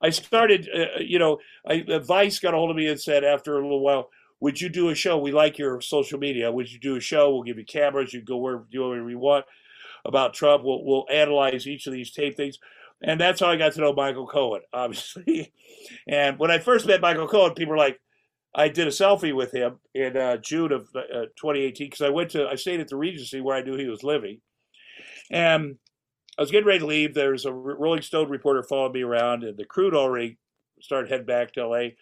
I 0.02 0.10
started, 0.10 0.70
uh, 0.74 0.98
uh, 0.98 1.00
you 1.00 1.20
know, 1.20 1.40
I, 1.68 1.86
uh, 1.88 2.00
Vice 2.00 2.40
got 2.40 2.54
a 2.54 2.58
hold 2.58 2.70
of 2.70 2.76
me 2.76 2.88
and 2.88 3.00
said 3.00 3.24
after 3.24 3.58
a 3.58 3.62
little 3.62 3.80
while, 3.80 4.10
would 4.40 4.60
you 4.60 4.70
do 4.70 4.90
a 4.90 4.96
show? 4.96 5.18
We 5.18 5.32
like 5.32 5.58
your 5.58 5.80
social 5.82 6.20
media. 6.20 6.52
Would 6.52 6.72
you 6.72 6.80
do 6.80 6.98
a 6.98 7.00
show? 7.00 7.34
We'll 7.34 7.44
give 7.44 7.58
you 7.58 7.66
cameras. 7.66 8.14
You 8.14 8.22
go 8.22 8.38
where 8.38 8.64
do 8.72 8.88
whatever 8.88 9.10
you 9.10 9.20
want 9.20 9.46
about 10.04 10.34
Trump. 10.34 10.64
We'll 10.64 10.84
we'll 10.84 11.06
analyze 11.12 11.68
each 11.68 11.88
of 11.88 11.94
these 11.94 12.12
tape 12.12 12.36
things, 12.36 12.60
and 13.02 13.20
that's 13.20 13.40
how 13.40 13.48
I 13.48 13.56
got 13.56 13.74
to 13.74 13.82
know 13.82 13.94
Michael 13.94 14.28
Cohen, 14.28 14.62
obviously. 14.74 15.54
and 16.08 16.38
when 16.38 16.52
I 16.52 16.60
first 16.60 16.86
met 16.86 17.02
Michael 17.02 17.28
Cohen, 17.28 17.54
people 17.54 17.72
were 17.72 17.78
like, 17.78 18.00
I 18.54 18.68
did 18.68 18.88
a 18.88 18.92
selfie 18.92 19.36
with 19.36 19.54
him 19.54 19.80
in 19.94 20.18
uh, 20.18 20.38
June 20.38 20.72
of 20.72 20.90
uh, 20.96 21.32
2018 21.38 21.88
because 21.88 22.02
I 22.02 22.10
went 22.10 22.32
to 22.32 22.48
I 22.48 22.56
stayed 22.56 22.82
at 22.82 22.90
the 22.90 22.98
Regency 22.98 23.42
where 23.42 23.56
I 23.56 23.64
knew 23.64 23.78
he 23.78 23.88
was 23.88 24.04
living, 24.04 24.42
and 25.32 25.78
I 26.38 26.42
was 26.42 26.52
getting 26.52 26.68
ready 26.68 26.80
to 26.80 26.86
leave. 26.86 27.14
There's 27.14 27.46
a 27.46 27.54
Rolling 27.54 28.02
Stone 28.02 28.30
reporter 28.30 28.64
following 28.64 28.94
me 28.94 29.02
around, 29.04 29.44
and 29.44 29.58
the 29.58 29.66
crew 29.66 29.92
already 29.96 30.38
started 30.82 31.10
heading 31.10 31.26
back 31.26 31.54
to 31.54 31.62
L.A. 31.62 31.96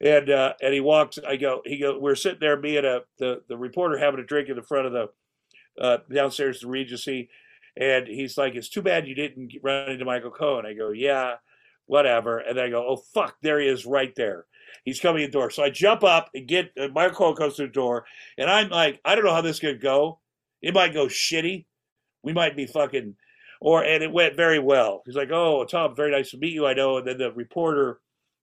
And 0.00 0.30
uh, 0.30 0.54
and 0.62 0.74
he 0.74 0.80
walks. 0.80 1.18
I 1.26 1.36
go. 1.36 1.62
He 1.64 1.78
go. 1.78 1.98
We're 1.98 2.14
sitting 2.14 2.40
there, 2.40 2.58
me 2.60 2.76
and 2.76 2.86
a, 2.86 3.00
the 3.18 3.42
the 3.48 3.56
reporter 3.56 3.98
having 3.98 4.20
a 4.20 4.24
drink 4.24 4.48
in 4.48 4.56
the 4.56 4.62
front 4.62 4.86
of 4.86 4.92
the 4.92 5.08
uh, 5.80 5.98
downstairs 6.12 6.60
the 6.60 6.68
Regency, 6.68 7.30
and 7.76 8.06
he's 8.06 8.36
like, 8.36 8.54
"It's 8.54 8.68
too 8.68 8.82
bad 8.82 9.08
you 9.08 9.14
didn't 9.14 9.52
run 9.62 9.90
into 9.90 10.04
Michael 10.04 10.30
Cohen." 10.30 10.66
I 10.66 10.74
go, 10.74 10.90
"Yeah, 10.90 11.36
whatever." 11.86 12.38
And 12.38 12.58
then 12.58 12.66
I 12.66 12.70
go, 12.70 12.86
"Oh 12.86 12.96
fuck, 12.96 13.36
there 13.40 13.58
he 13.58 13.68
is, 13.68 13.86
right 13.86 14.14
there." 14.16 14.44
He's 14.84 15.00
coming 15.00 15.22
in 15.22 15.30
the 15.30 15.32
door. 15.32 15.50
So 15.50 15.62
I 15.62 15.70
jump 15.70 16.04
up 16.04 16.28
and 16.34 16.46
get 16.46 16.72
uh, 16.78 16.88
Michael 16.88 17.16
Cohen 17.16 17.36
comes 17.36 17.56
to 17.56 17.62
the 17.62 17.68
door, 17.68 18.04
and 18.36 18.50
I'm 18.50 18.68
like, 18.68 19.00
I 19.04 19.14
don't 19.14 19.24
know 19.24 19.34
how 19.34 19.40
this 19.40 19.60
could 19.60 19.80
go. 19.80 20.20
It 20.60 20.74
might 20.74 20.92
go 20.92 21.06
shitty. 21.06 21.64
We 22.22 22.32
might 22.34 22.54
be 22.54 22.66
fucking 22.66 23.16
or 23.60 23.84
and 23.84 24.02
it 24.02 24.12
went 24.12 24.36
very 24.36 24.58
well. 24.58 25.02
He's 25.06 25.16
like, 25.16 25.30
"Oh, 25.30 25.64
Tom, 25.64 25.94
very 25.94 26.10
nice 26.10 26.30
to 26.30 26.38
meet 26.38 26.52
you. 26.52 26.66
I 26.66 26.74
know." 26.74 26.98
And 26.98 27.06
then 27.06 27.18
the 27.18 27.32
reporter 27.32 28.00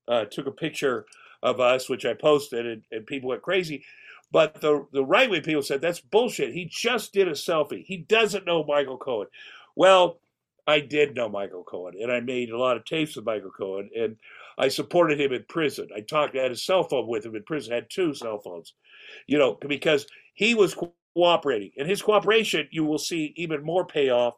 uh, 0.08 0.24
took 0.26 0.46
a 0.46 0.52
picture 0.52 1.06
of 1.42 1.60
us, 1.60 1.88
which 1.88 2.06
I 2.06 2.14
posted, 2.14 2.66
and, 2.66 2.82
and 2.90 3.06
people 3.06 3.28
went 3.28 3.42
crazy. 3.42 3.84
But 4.32 4.60
the 4.60 4.86
the 4.92 5.04
right 5.04 5.30
wing 5.30 5.42
people 5.42 5.62
said 5.62 5.80
that's 5.80 6.00
bullshit. 6.00 6.52
He 6.52 6.64
just 6.64 7.12
did 7.12 7.28
a 7.28 7.32
selfie. 7.32 7.84
He 7.84 7.98
doesn't 7.98 8.46
know 8.46 8.64
Michael 8.64 8.98
Cohen. 8.98 9.28
Well, 9.76 10.18
I 10.66 10.80
did 10.80 11.14
know 11.14 11.28
Michael 11.28 11.62
Cohen, 11.62 11.94
and 12.00 12.10
I 12.10 12.20
made 12.20 12.50
a 12.50 12.58
lot 12.58 12.76
of 12.76 12.84
tapes 12.84 13.16
with 13.16 13.26
Michael 13.26 13.50
Cohen, 13.50 13.90
and 13.96 14.16
I 14.56 14.68
supported 14.68 15.20
him 15.20 15.32
in 15.32 15.44
prison. 15.48 15.88
I 15.94 16.00
talked, 16.00 16.36
I 16.36 16.42
had 16.42 16.52
a 16.52 16.56
cell 16.56 16.84
phone 16.84 17.06
with 17.06 17.26
him 17.26 17.36
in 17.36 17.42
prison. 17.42 17.72
I 17.72 17.76
had 17.76 17.90
two 17.90 18.14
cell 18.14 18.38
phones, 18.38 18.72
you 19.26 19.36
know, 19.36 19.58
because 19.60 20.06
he 20.32 20.54
was 20.54 20.74
cooperating, 21.14 21.72
and 21.76 21.88
his 21.88 22.02
cooperation, 22.02 22.68
you 22.70 22.84
will 22.84 22.98
see 22.98 23.34
even 23.36 23.62
more 23.62 23.84
payoff 23.84 24.34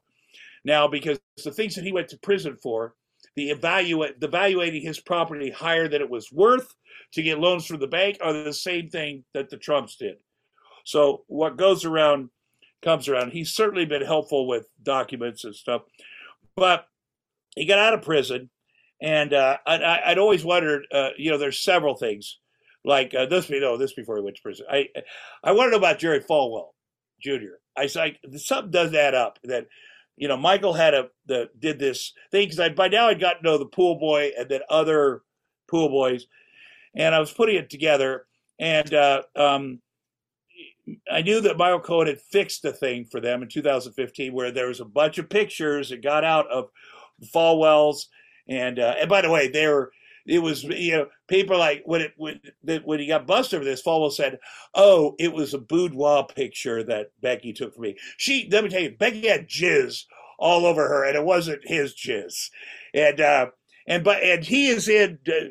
now 0.66 0.88
because 0.88 1.18
the 1.42 1.52
things 1.52 1.76
that 1.76 1.84
he 1.84 1.92
went 1.92 2.08
to 2.08 2.18
prison 2.18 2.56
for, 2.62 2.94
the 3.36 3.50
evaluate 3.50 4.20
the 4.20 4.26
evaluating 4.26 4.82
his 4.82 5.00
property 5.00 5.50
higher 5.50 5.88
than 5.88 6.02
it 6.02 6.10
was 6.10 6.30
worth 6.32 6.74
to 7.12 7.22
get 7.22 7.38
loans 7.38 7.64
from 7.64 7.80
the 7.80 7.86
bank 7.86 8.18
are 8.20 8.32
the 8.32 8.52
same 8.52 8.90
thing 8.90 9.24
that 9.32 9.48
the 9.48 9.56
Trumps 9.56 9.96
did. 9.96 10.16
So 10.84 11.22
what 11.28 11.56
goes 11.56 11.84
around 11.84 12.30
comes 12.82 13.08
around. 13.08 13.32
He's 13.32 13.52
certainly 13.52 13.86
been 13.86 14.02
helpful 14.02 14.46
with 14.46 14.66
documents 14.82 15.44
and 15.44 15.54
stuff, 15.54 15.82
but 16.56 16.86
he 17.54 17.64
got 17.64 17.78
out 17.78 17.94
of 17.94 18.02
prison, 18.02 18.50
and 19.00 19.32
uh, 19.32 19.56
I, 19.66 20.04
would 20.08 20.18
always 20.18 20.44
wondered, 20.44 20.86
uh, 20.92 21.10
you 21.16 21.30
know, 21.30 21.38
there's 21.38 21.62
several 21.62 21.96
things 21.96 22.38
like 22.84 23.14
uh, 23.14 23.26
this. 23.26 23.48
You 23.48 23.60
know, 23.60 23.76
this 23.76 23.94
before 23.94 24.16
he 24.16 24.22
went 24.22 24.36
to 24.36 24.42
prison. 24.42 24.66
I 24.70 24.88
I 25.42 25.52
want 25.52 25.68
to 25.68 25.70
know 25.72 25.78
about 25.78 25.98
Jerry 25.98 26.20
Falwell 26.20 26.70
Jr. 27.20 27.56
I 27.76 27.84
was 27.84 27.96
like, 27.96 28.18
something 28.36 28.70
does 28.70 28.94
add 28.94 29.14
up 29.14 29.38
that 29.44 29.66
you 30.16 30.28
know, 30.28 30.36
Michael 30.36 30.72
had 30.72 30.94
a 30.94 31.08
the 31.26 31.50
did 31.58 31.78
this 31.78 32.12
thing 32.30 32.48
because 32.48 32.70
by 32.74 32.88
now 32.88 33.08
I'd 33.08 33.20
gotten 33.20 33.42
to 33.42 33.50
know 33.50 33.58
the 33.58 33.66
pool 33.66 33.98
boy 33.98 34.32
and 34.38 34.48
then 34.48 34.60
other 34.70 35.22
pool 35.68 35.88
boys, 35.88 36.26
and 36.94 37.14
I 37.14 37.20
was 37.20 37.32
putting 37.32 37.56
it 37.56 37.70
together, 37.70 38.26
and 38.58 38.92
uh, 38.94 39.22
um, 39.34 39.80
I 41.10 41.22
knew 41.22 41.40
that 41.42 41.58
Michael 41.58 41.80
Cohen 41.80 42.06
had 42.06 42.20
fixed 42.20 42.62
the 42.62 42.72
thing 42.72 43.04
for 43.04 43.20
them 43.20 43.42
in 43.42 43.48
2015, 43.48 44.32
where 44.32 44.50
there 44.50 44.68
was 44.68 44.80
a 44.80 44.84
bunch 44.84 45.18
of 45.18 45.28
pictures 45.28 45.90
that 45.90 46.02
got 46.02 46.24
out 46.24 46.50
of 46.50 46.70
Falwell's, 47.34 48.08
and 48.48 48.78
uh, 48.78 48.94
and 48.98 49.10
by 49.10 49.20
the 49.20 49.30
way, 49.30 49.48
they 49.48 49.66
were 49.66 49.92
it 50.26 50.40
was 50.40 50.64
you 50.64 50.92
know 50.92 51.06
people 51.28 51.58
like 51.58 51.82
when 51.84 52.00
it 52.00 52.12
when, 52.16 52.40
when 52.84 52.98
he 52.98 53.06
got 53.06 53.26
busted 53.26 53.58
over 53.58 53.64
this 53.64 53.82
Falwell 53.82 54.12
said 54.12 54.38
oh 54.74 55.14
it 55.18 55.32
was 55.32 55.54
a 55.54 55.58
boudoir 55.58 56.26
picture 56.26 56.82
that 56.84 57.10
becky 57.20 57.52
took 57.52 57.74
for 57.74 57.80
me. 57.80 57.96
She 58.16 58.48
let 58.50 58.64
me 58.64 58.70
tell 58.70 58.82
you 58.82 58.96
becky 58.96 59.26
had 59.26 59.48
jizz 59.48 60.04
all 60.38 60.66
over 60.66 60.86
her 60.86 61.04
and 61.04 61.16
it 61.16 61.24
wasn't 61.24 61.66
his 61.66 61.94
jizz. 61.94 62.50
And 62.94 63.20
uh 63.20 63.46
and 63.86 64.04
but 64.04 64.22
and 64.22 64.44
he 64.44 64.68
is 64.68 64.88
in 64.88 65.18
uh, 65.28 65.50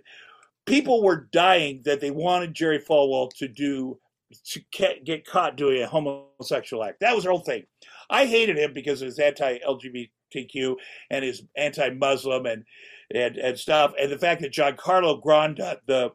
people 0.66 1.04
were 1.04 1.28
dying 1.32 1.82
that 1.86 2.02
they 2.02 2.12
wanted 2.12 2.54
jerry 2.54 2.80
falwell 2.80 3.30
to 3.38 3.48
do 3.48 4.00
to 4.44 4.62
get 4.74 5.26
caught 5.26 5.56
doing 5.56 5.82
a 5.82 5.88
homosexual 5.88 6.84
act. 6.84 7.00
That 7.00 7.16
was 7.16 7.24
the 7.24 7.30
whole 7.30 7.40
thing. 7.40 7.64
I 8.10 8.26
hated 8.26 8.58
him 8.58 8.74
because 8.74 9.02
of 9.02 9.08
his 9.08 9.20
anti-lgbtq 9.20 10.76
and 11.10 11.24
his 11.24 11.44
anti-muslim 11.56 12.46
and 12.46 12.66
and, 13.14 13.38
and 13.38 13.58
stuff. 13.58 13.94
And 14.00 14.12
the 14.12 14.18
fact 14.18 14.42
that 14.42 14.54
Giancarlo 14.54 15.24
Granda, 15.24 15.78
the 15.88 16.12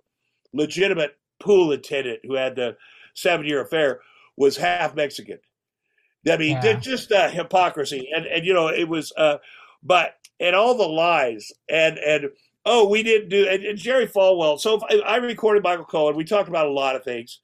legitimate 0.52 1.16
pool 1.40 1.72
attendant 1.72 2.20
who 2.24 2.34
had 2.34 2.56
the 2.56 2.76
seven 3.14 3.46
year 3.46 3.62
affair, 3.62 4.00
was 4.36 4.56
half 4.56 4.94
Mexican. 4.94 5.38
I 6.30 6.36
mean, 6.36 6.58
yeah. 6.62 6.74
just 6.74 7.12
uh, 7.12 7.28
hypocrisy. 7.28 8.10
And, 8.14 8.26
and, 8.26 8.44
you 8.44 8.52
know, 8.52 8.68
it 8.68 8.88
was, 8.88 9.12
uh, 9.16 9.38
but, 9.82 10.14
and 10.38 10.54
all 10.54 10.76
the 10.76 10.88
lies 10.88 11.50
and, 11.68 11.98
and, 11.98 12.30
oh, 12.66 12.88
we 12.88 13.02
didn't 13.02 13.30
do, 13.30 13.46
and, 13.48 13.64
and 13.64 13.78
Jerry 13.78 14.06
Falwell. 14.06 14.60
So 14.60 14.80
I, 14.90 14.96
I 14.98 15.16
recorded 15.16 15.62
Michael 15.62 15.84
Cohen. 15.84 16.16
We 16.16 16.24
talked 16.24 16.48
about 16.48 16.66
a 16.66 16.72
lot 16.72 16.96
of 16.96 17.04
things, 17.04 17.40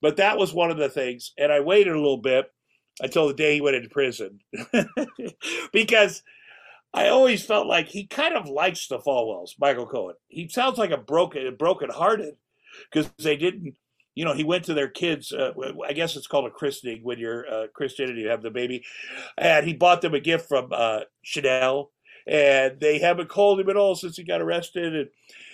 but 0.00 0.16
that 0.16 0.38
was 0.38 0.54
one 0.54 0.70
of 0.70 0.78
the 0.78 0.88
things. 0.88 1.32
And 1.38 1.52
I 1.52 1.60
waited 1.60 1.92
a 1.92 1.98
little 1.98 2.18
bit 2.18 2.50
until 3.00 3.28
the 3.28 3.34
day 3.34 3.54
he 3.54 3.60
went 3.60 3.76
into 3.76 3.88
prison 3.88 4.38
because 5.72 6.22
I 6.94 7.08
always 7.08 7.44
felt 7.44 7.66
like 7.66 7.88
he 7.88 8.06
kind 8.06 8.36
of 8.36 8.48
likes 8.48 8.86
the 8.86 9.00
Falwells, 9.00 9.56
Michael 9.58 9.86
Cohen. 9.86 10.14
He 10.28 10.48
sounds 10.48 10.78
like 10.78 10.92
a 10.92 10.96
broken, 10.96 11.56
broken 11.56 11.90
hearted 11.90 12.36
because 12.90 13.10
they 13.18 13.36
didn't, 13.36 13.74
you 14.14 14.24
know, 14.24 14.32
he 14.32 14.44
went 14.44 14.64
to 14.66 14.74
their 14.74 14.88
kids. 14.88 15.32
Uh, 15.32 15.52
I 15.84 15.92
guess 15.92 16.14
it's 16.14 16.28
called 16.28 16.46
a 16.46 16.50
christening 16.50 17.00
when 17.02 17.18
you're 17.18 17.52
uh, 17.52 17.66
Christian 17.74 18.10
and 18.10 18.18
you 18.18 18.28
have 18.28 18.42
the 18.42 18.50
baby, 18.50 18.84
and 19.36 19.66
he 19.66 19.74
bought 19.74 20.02
them 20.02 20.14
a 20.14 20.20
gift 20.20 20.48
from 20.48 20.68
uh, 20.70 21.00
Chanel, 21.22 21.90
and 22.28 22.78
they 22.78 23.00
haven't 23.00 23.28
called 23.28 23.58
him 23.58 23.68
at 23.68 23.76
all 23.76 23.96
since 23.96 24.16
he 24.16 24.22
got 24.22 24.40
arrested, 24.40 24.94
and 24.94 25.08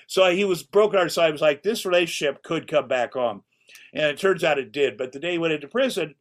so 0.06 0.30
he 0.30 0.44
was 0.44 0.62
broken 0.62 0.98
hearted. 0.98 1.10
So 1.10 1.22
I 1.22 1.30
was 1.30 1.40
like, 1.40 1.62
this 1.62 1.86
relationship 1.86 2.42
could 2.42 2.68
come 2.68 2.86
back 2.86 3.16
on, 3.16 3.42
and 3.94 4.04
it 4.04 4.18
turns 4.18 4.44
out 4.44 4.58
it 4.58 4.72
did. 4.72 4.98
But 4.98 5.12
the 5.12 5.20
day 5.20 5.32
he 5.32 5.38
went 5.38 5.54
into 5.54 5.68
prison, 5.68 6.16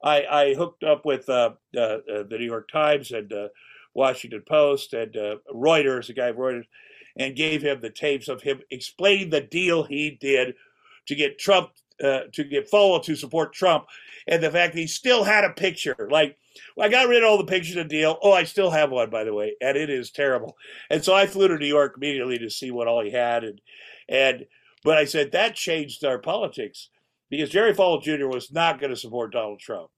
I, 0.00 0.24
I 0.30 0.54
hooked 0.54 0.84
up 0.84 1.04
with 1.04 1.28
uh, 1.28 1.54
uh, 1.76 1.80
uh, 1.80 1.98
the 2.22 2.36
New 2.38 2.46
York 2.46 2.68
Times 2.70 3.10
and 3.10 3.32
Washington 3.94 4.42
Post 4.46 4.92
and 4.92 5.16
uh, 5.16 5.36
Reuters, 5.52 6.06
the 6.06 6.12
guy 6.12 6.28
of 6.28 6.36
Reuters, 6.36 6.66
and 7.16 7.36
gave 7.36 7.62
him 7.62 7.80
the 7.80 7.90
tapes 7.90 8.28
of 8.28 8.42
him 8.42 8.60
explaining 8.70 9.30
the 9.30 9.40
deal 9.40 9.82
he 9.82 10.16
did 10.20 10.54
to 11.06 11.14
get 11.14 11.38
Trump 11.38 11.70
uh, 12.02 12.20
to 12.32 12.44
get 12.44 12.70
Falwell 12.70 13.02
to 13.04 13.14
support 13.14 13.52
Trump, 13.52 13.84
and 14.26 14.42
the 14.42 14.50
fact 14.50 14.72
that 14.72 14.80
he 14.80 14.86
still 14.86 15.22
had 15.22 15.44
a 15.44 15.50
picture. 15.50 16.08
Like, 16.10 16.36
well, 16.74 16.86
I 16.86 16.90
got 16.90 17.08
rid 17.08 17.22
of 17.22 17.28
all 17.28 17.36
the 17.36 17.44
pictures 17.44 17.76
of 17.76 17.88
the 17.88 17.96
deal. 17.96 18.18
Oh, 18.22 18.32
I 18.32 18.44
still 18.44 18.70
have 18.70 18.90
one, 18.90 19.10
by 19.10 19.24
the 19.24 19.34
way, 19.34 19.54
and 19.60 19.76
it 19.76 19.90
is 19.90 20.10
terrible. 20.10 20.56
And 20.88 21.04
so 21.04 21.14
I 21.14 21.26
flew 21.26 21.48
to 21.48 21.58
New 21.58 21.66
York 21.66 21.94
immediately 21.96 22.38
to 22.38 22.48
see 22.50 22.70
what 22.70 22.88
all 22.88 23.04
he 23.04 23.10
had, 23.10 23.44
and 23.44 23.60
and 24.08 24.46
but 24.82 24.96
I 24.96 25.04
said 25.04 25.32
that 25.32 25.54
changed 25.54 26.04
our 26.04 26.18
politics 26.18 26.88
because 27.28 27.50
Jerry 27.50 27.74
Falwell 27.74 28.02
Jr. 28.02 28.28
was 28.28 28.50
not 28.50 28.80
going 28.80 28.90
to 28.90 28.96
support 28.96 29.32
Donald 29.32 29.60
Trump, 29.60 29.90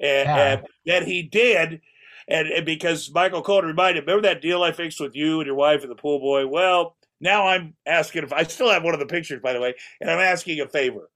and, 0.00 0.28
yeah. 0.28 0.52
and 0.52 0.66
then 0.84 1.06
he 1.06 1.22
did 1.22 1.80
and, 2.28 2.48
and 2.48 2.66
because 2.66 3.12
Michael 3.12 3.42
Cohen 3.42 3.64
reminded, 3.64 4.06
remember 4.06 4.28
that 4.28 4.42
deal 4.42 4.62
I 4.62 4.72
fixed 4.72 5.00
with 5.00 5.14
you 5.14 5.40
and 5.40 5.46
your 5.46 5.56
wife 5.56 5.82
and 5.82 5.90
the 5.90 5.96
pool 5.96 6.18
boy? 6.18 6.46
Well, 6.46 6.96
now 7.20 7.46
I'm 7.46 7.74
asking 7.86 8.24
if 8.24 8.32
I 8.32 8.42
still 8.44 8.70
have 8.70 8.84
one 8.84 8.94
of 8.94 9.00
the 9.00 9.06
pictures, 9.06 9.40
by 9.42 9.52
the 9.52 9.60
way, 9.60 9.74
and 10.00 10.10
I'm 10.10 10.20
asking 10.20 10.60
a 10.60 10.68
favor. 10.68 11.10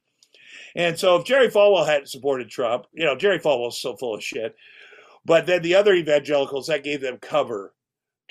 And 0.77 0.99
so 0.99 1.17
if 1.17 1.25
Jerry 1.25 1.49
Falwell 1.49 1.87
hadn't 1.87 2.11
supported 2.11 2.51
Trump, 2.51 2.87
you 2.93 3.05
know, 3.05 3.17
Jerry 3.17 3.39
Falwell's 3.39 3.81
so 3.81 3.97
full 3.97 4.15
of 4.15 4.23
shit. 4.23 4.55
But 5.25 5.47
then 5.47 5.63
the 5.63 5.75
other 5.75 5.95
evangelicals, 5.95 6.69
that 6.69 6.85
gave 6.85 7.01
them 7.01 7.19
cover 7.21 7.75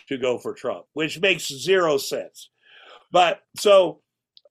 to 0.08 0.18
go 0.18 0.38
for 0.38 0.54
Trump, 0.54 0.86
which 0.94 1.20
makes 1.20 1.48
zero 1.48 1.98
sense. 1.98 2.50
But 3.12 3.42
so 3.56 4.02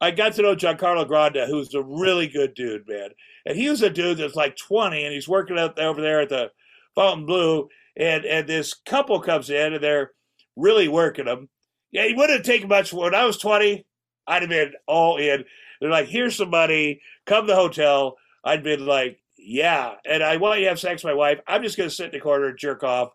I 0.00 0.10
got 0.10 0.34
to 0.34 0.42
know 0.42 0.54
Giancarlo 0.54 1.08
Granda, 1.08 1.46
who's 1.46 1.74
a 1.74 1.82
really 1.82 2.28
good 2.28 2.54
dude, 2.54 2.88
man. 2.88 3.10
And 3.44 3.56
he 3.56 3.70
was 3.70 3.82
a 3.82 3.90
dude 3.90 4.18
that's 4.18 4.34
like 4.34 4.56
20 4.56 5.04
and 5.04 5.12
he's 5.12 5.28
working 5.28 5.58
out 5.58 5.78
over 5.78 6.00
there 6.00 6.20
at 6.20 6.28
the 6.28 6.50
Fontainebleau 6.94 7.68
and 7.96 8.24
and 8.24 8.48
this 8.48 8.74
couple 8.74 9.20
comes 9.20 9.50
in 9.50 9.74
and 9.74 9.82
they're 9.82 10.12
really 10.56 10.88
working 10.88 11.24
them. 11.26 11.48
Yeah, 11.90 12.04
it 12.04 12.16
wouldn't 12.16 12.44
take 12.44 12.68
much. 12.68 12.92
When 12.92 13.14
I 13.14 13.24
was 13.24 13.38
twenty, 13.38 13.86
I'd 14.26 14.42
have 14.42 14.50
been 14.50 14.72
all 14.86 15.16
in. 15.16 15.44
They're 15.80 15.90
like, 15.90 16.08
"Here's 16.08 16.36
some 16.36 16.50
money. 16.50 17.00
Come 17.26 17.46
to 17.46 17.52
the 17.52 17.58
hotel." 17.58 18.16
I'd 18.44 18.62
been 18.62 18.86
like, 18.86 19.20
"Yeah," 19.36 19.94
and 20.04 20.22
I 20.22 20.36
want 20.36 20.58
you 20.58 20.66
to 20.66 20.70
have 20.70 20.80
sex 20.80 21.02
with 21.02 21.10
my 21.10 21.16
wife. 21.16 21.40
I'm 21.46 21.62
just 21.62 21.76
to 21.76 21.90
sit 21.90 22.06
in 22.06 22.12
the 22.12 22.20
corner 22.20 22.46
and 22.46 22.58
jerk 22.58 22.82
off. 22.82 23.10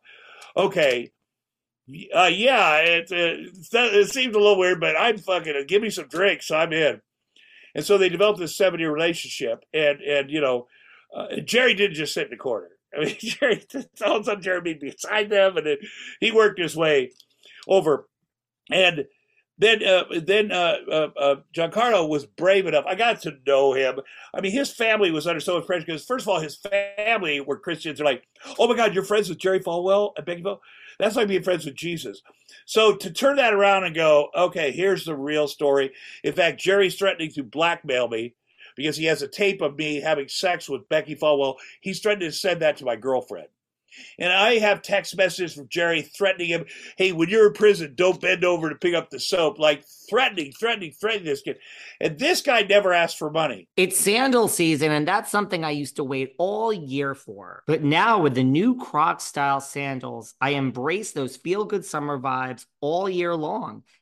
Okay. 0.55 1.11
Uh, 2.15 2.29
yeah, 2.31 2.77
it, 2.77 3.11
it, 3.11 3.49
it 3.73 4.09
seemed 4.09 4.35
a 4.35 4.37
little 4.37 4.57
weird, 4.57 4.79
but 4.79 4.95
I'm 4.97 5.17
fucking 5.17 5.55
uh, 5.55 5.63
give 5.67 5.81
me 5.81 5.89
some 5.89 6.07
drinks. 6.07 6.49
I'm 6.49 6.71
in. 6.71 7.01
And 7.75 7.83
so 7.83 7.97
they 7.97 8.07
developed 8.07 8.39
this 8.39 8.55
seven 8.55 8.79
year 8.79 8.91
relationship, 8.91 9.63
and 9.73 9.99
and 10.01 10.29
you 10.29 10.41
know, 10.41 10.67
uh, 11.15 11.37
Jerry 11.43 11.73
didn't 11.73 11.95
just 11.95 12.13
sit 12.13 12.25
in 12.25 12.31
the 12.31 12.37
corner. 12.37 12.69
I 12.95 13.05
mean, 13.05 13.15
Jerry, 13.19 13.63
all 14.05 14.17
of 14.17 14.21
a 14.21 14.25
sudden 14.25 14.43
Jeremy 14.43 14.73
beside 14.73 15.29
them, 15.29 15.57
and 15.57 15.65
then 15.65 15.77
he 16.19 16.31
worked 16.31 16.59
his 16.59 16.75
way 16.75 17.11
over. 17.67 18.07
And 18.71 19.05
then, 19.57 19.83
uh, 19.83 20.05
then 20.23 20.51
uh, 20.51 20.77
uh, 20.91 21.07
uh, 21.19 21.35
Giancarlo 21.55 22.09
was 22.09 22.25
brave 22.25 22.65
enough. 22.65 22.85
I 22.87 22.95
got 22.95 23.21
to 23.21 23.37
know 23.45 23.73
him. 23.73 23.99
I 24.33 24.41
mean, 24.41 24.51
his 24.51 24.73
family 24.73 25.11
was 25.11 25.27
under 25.27 25.39
so 25.39 25.55
much 25.57 25.67
pressure 25.67 25.85
because, 25.85 26.03
first 26.03 26.23
of 26.23 26.29
all, 26.29 26.39
his 26.39 26.57
family 26.57 27.41
were 27.41 27.59
Christians. 27.59 27.99
They're 27.99 28.05
like, 28.05 28.23
"Oh 28.57 28.67
my 28.67 28.75
God, 28.75 28.95
you're 28.95 29.03
friends 29.03 29.29
with 29.29 29.37
Jerry 29.37 29.59
Falwell 29.59 30.13
at 30.17 30.25
Beckyville? 30.25 30.59
That's 30.97 31.15
like 31.15 31.27
being 31.27 31.43
friends 31.43 31.65
with 31.65 31.75
Jesus." 31.75 32.23
So 32.65 32.95
to 32.95 33.11
turn 33.11 33.35
that 33.35 33.53
around 33.53 33.83
and 33.83 33.93
go, 33.93 34.29
"Okay, 34.35 34.71
here's 34.71 35.05
the 35.05 35.15
real 35.15 35.47
story." 35.47 35.91
In 36.23 36.33
fact, 36.33 36.59
Jerry's 36.59 36.97
threatening 36.97 37.31
to 37.33 37.43
blackmail 37.43 38.07
me 38.07 38.33
because 38.81 38.97
he 38.97 39.05
has 39.05 39.21
a 39.21 39.27
tape 39.27 39.61
of 39.61 39.77
me 39.77 40.01
having 40.01 40.27
sex 40.27 40.69
with 40.69 40.89
Becky 40.89 41.15
Falwell. 41.15 41.55
He's 41.81 41.99
threatening 41.99 42.29
to 42.29 42.35
send 42.35 42.61
that 42.61 42.77
to 42.77 42.85
my 42.85 42.95
girlfriend. 42.95 43.47
And 44.19 44.31
I 44.31 44.59
have 44.59 44.81
text 44.81 45.17
messages 45.17 45.53
from 45.53 45.67
Jerry 45.67 46.01
threatening 46.01 46.47
him, 46.47 46.65
hey, 46.97 47.11
when 47.11 47.29
you're 47.29 47.47
in 47.47 47.53
prison, 47.53 47.93
don't 47.95 48.21
bend 48.21 48.45
over 48.45 48.69
to 48.69 48.75
pick 48.75 48.93
up 48.93 49.09
the 49.09 49.19
soap. 49.19 49.59
Like 49.59 49.83
threatening, 50.09 50.53
threatening, 50.53 50.93
threatening 50.93 51.25
this 51.25 51.41
kid. 51.41 51.57
And 51.99 52.17
this 52.17 52.41
guy 52.41 52.61
never 52.61 52.93
asked 52.93 53.17
for 53.17 53.29
money. 53.29 53.67
It's 53.75 53.99
sandal 53.99 54.47
season, 54.47 54.91
and 54.91 55.07
that's 55.07 55.31
something 55.31 55.63
I 55.63 55.71
used 55.71 55.97
to 55.97 56.03
wait 56.03 56.35
all 56.37 56.71
year 56.71 57.13
for. 57.15 57.63
But 57.67 57.83
now 57.83 58.21
with 58.21 58.35
the 58.35 58.43
new 58.43 58.77
Croc 58.77 59.21
style 59.21 59.61
sandals, 59.61 60.35
I 60.39 60.51
embrace 60.51 61.11
those 61.11 61.37
feel 61.37 61.65
good 61.65 61.85
summer 61.85 62.17
vibes 62.17 62.65
all 62.79 63.09
year 63.09 63.35
long. 63.35 63.83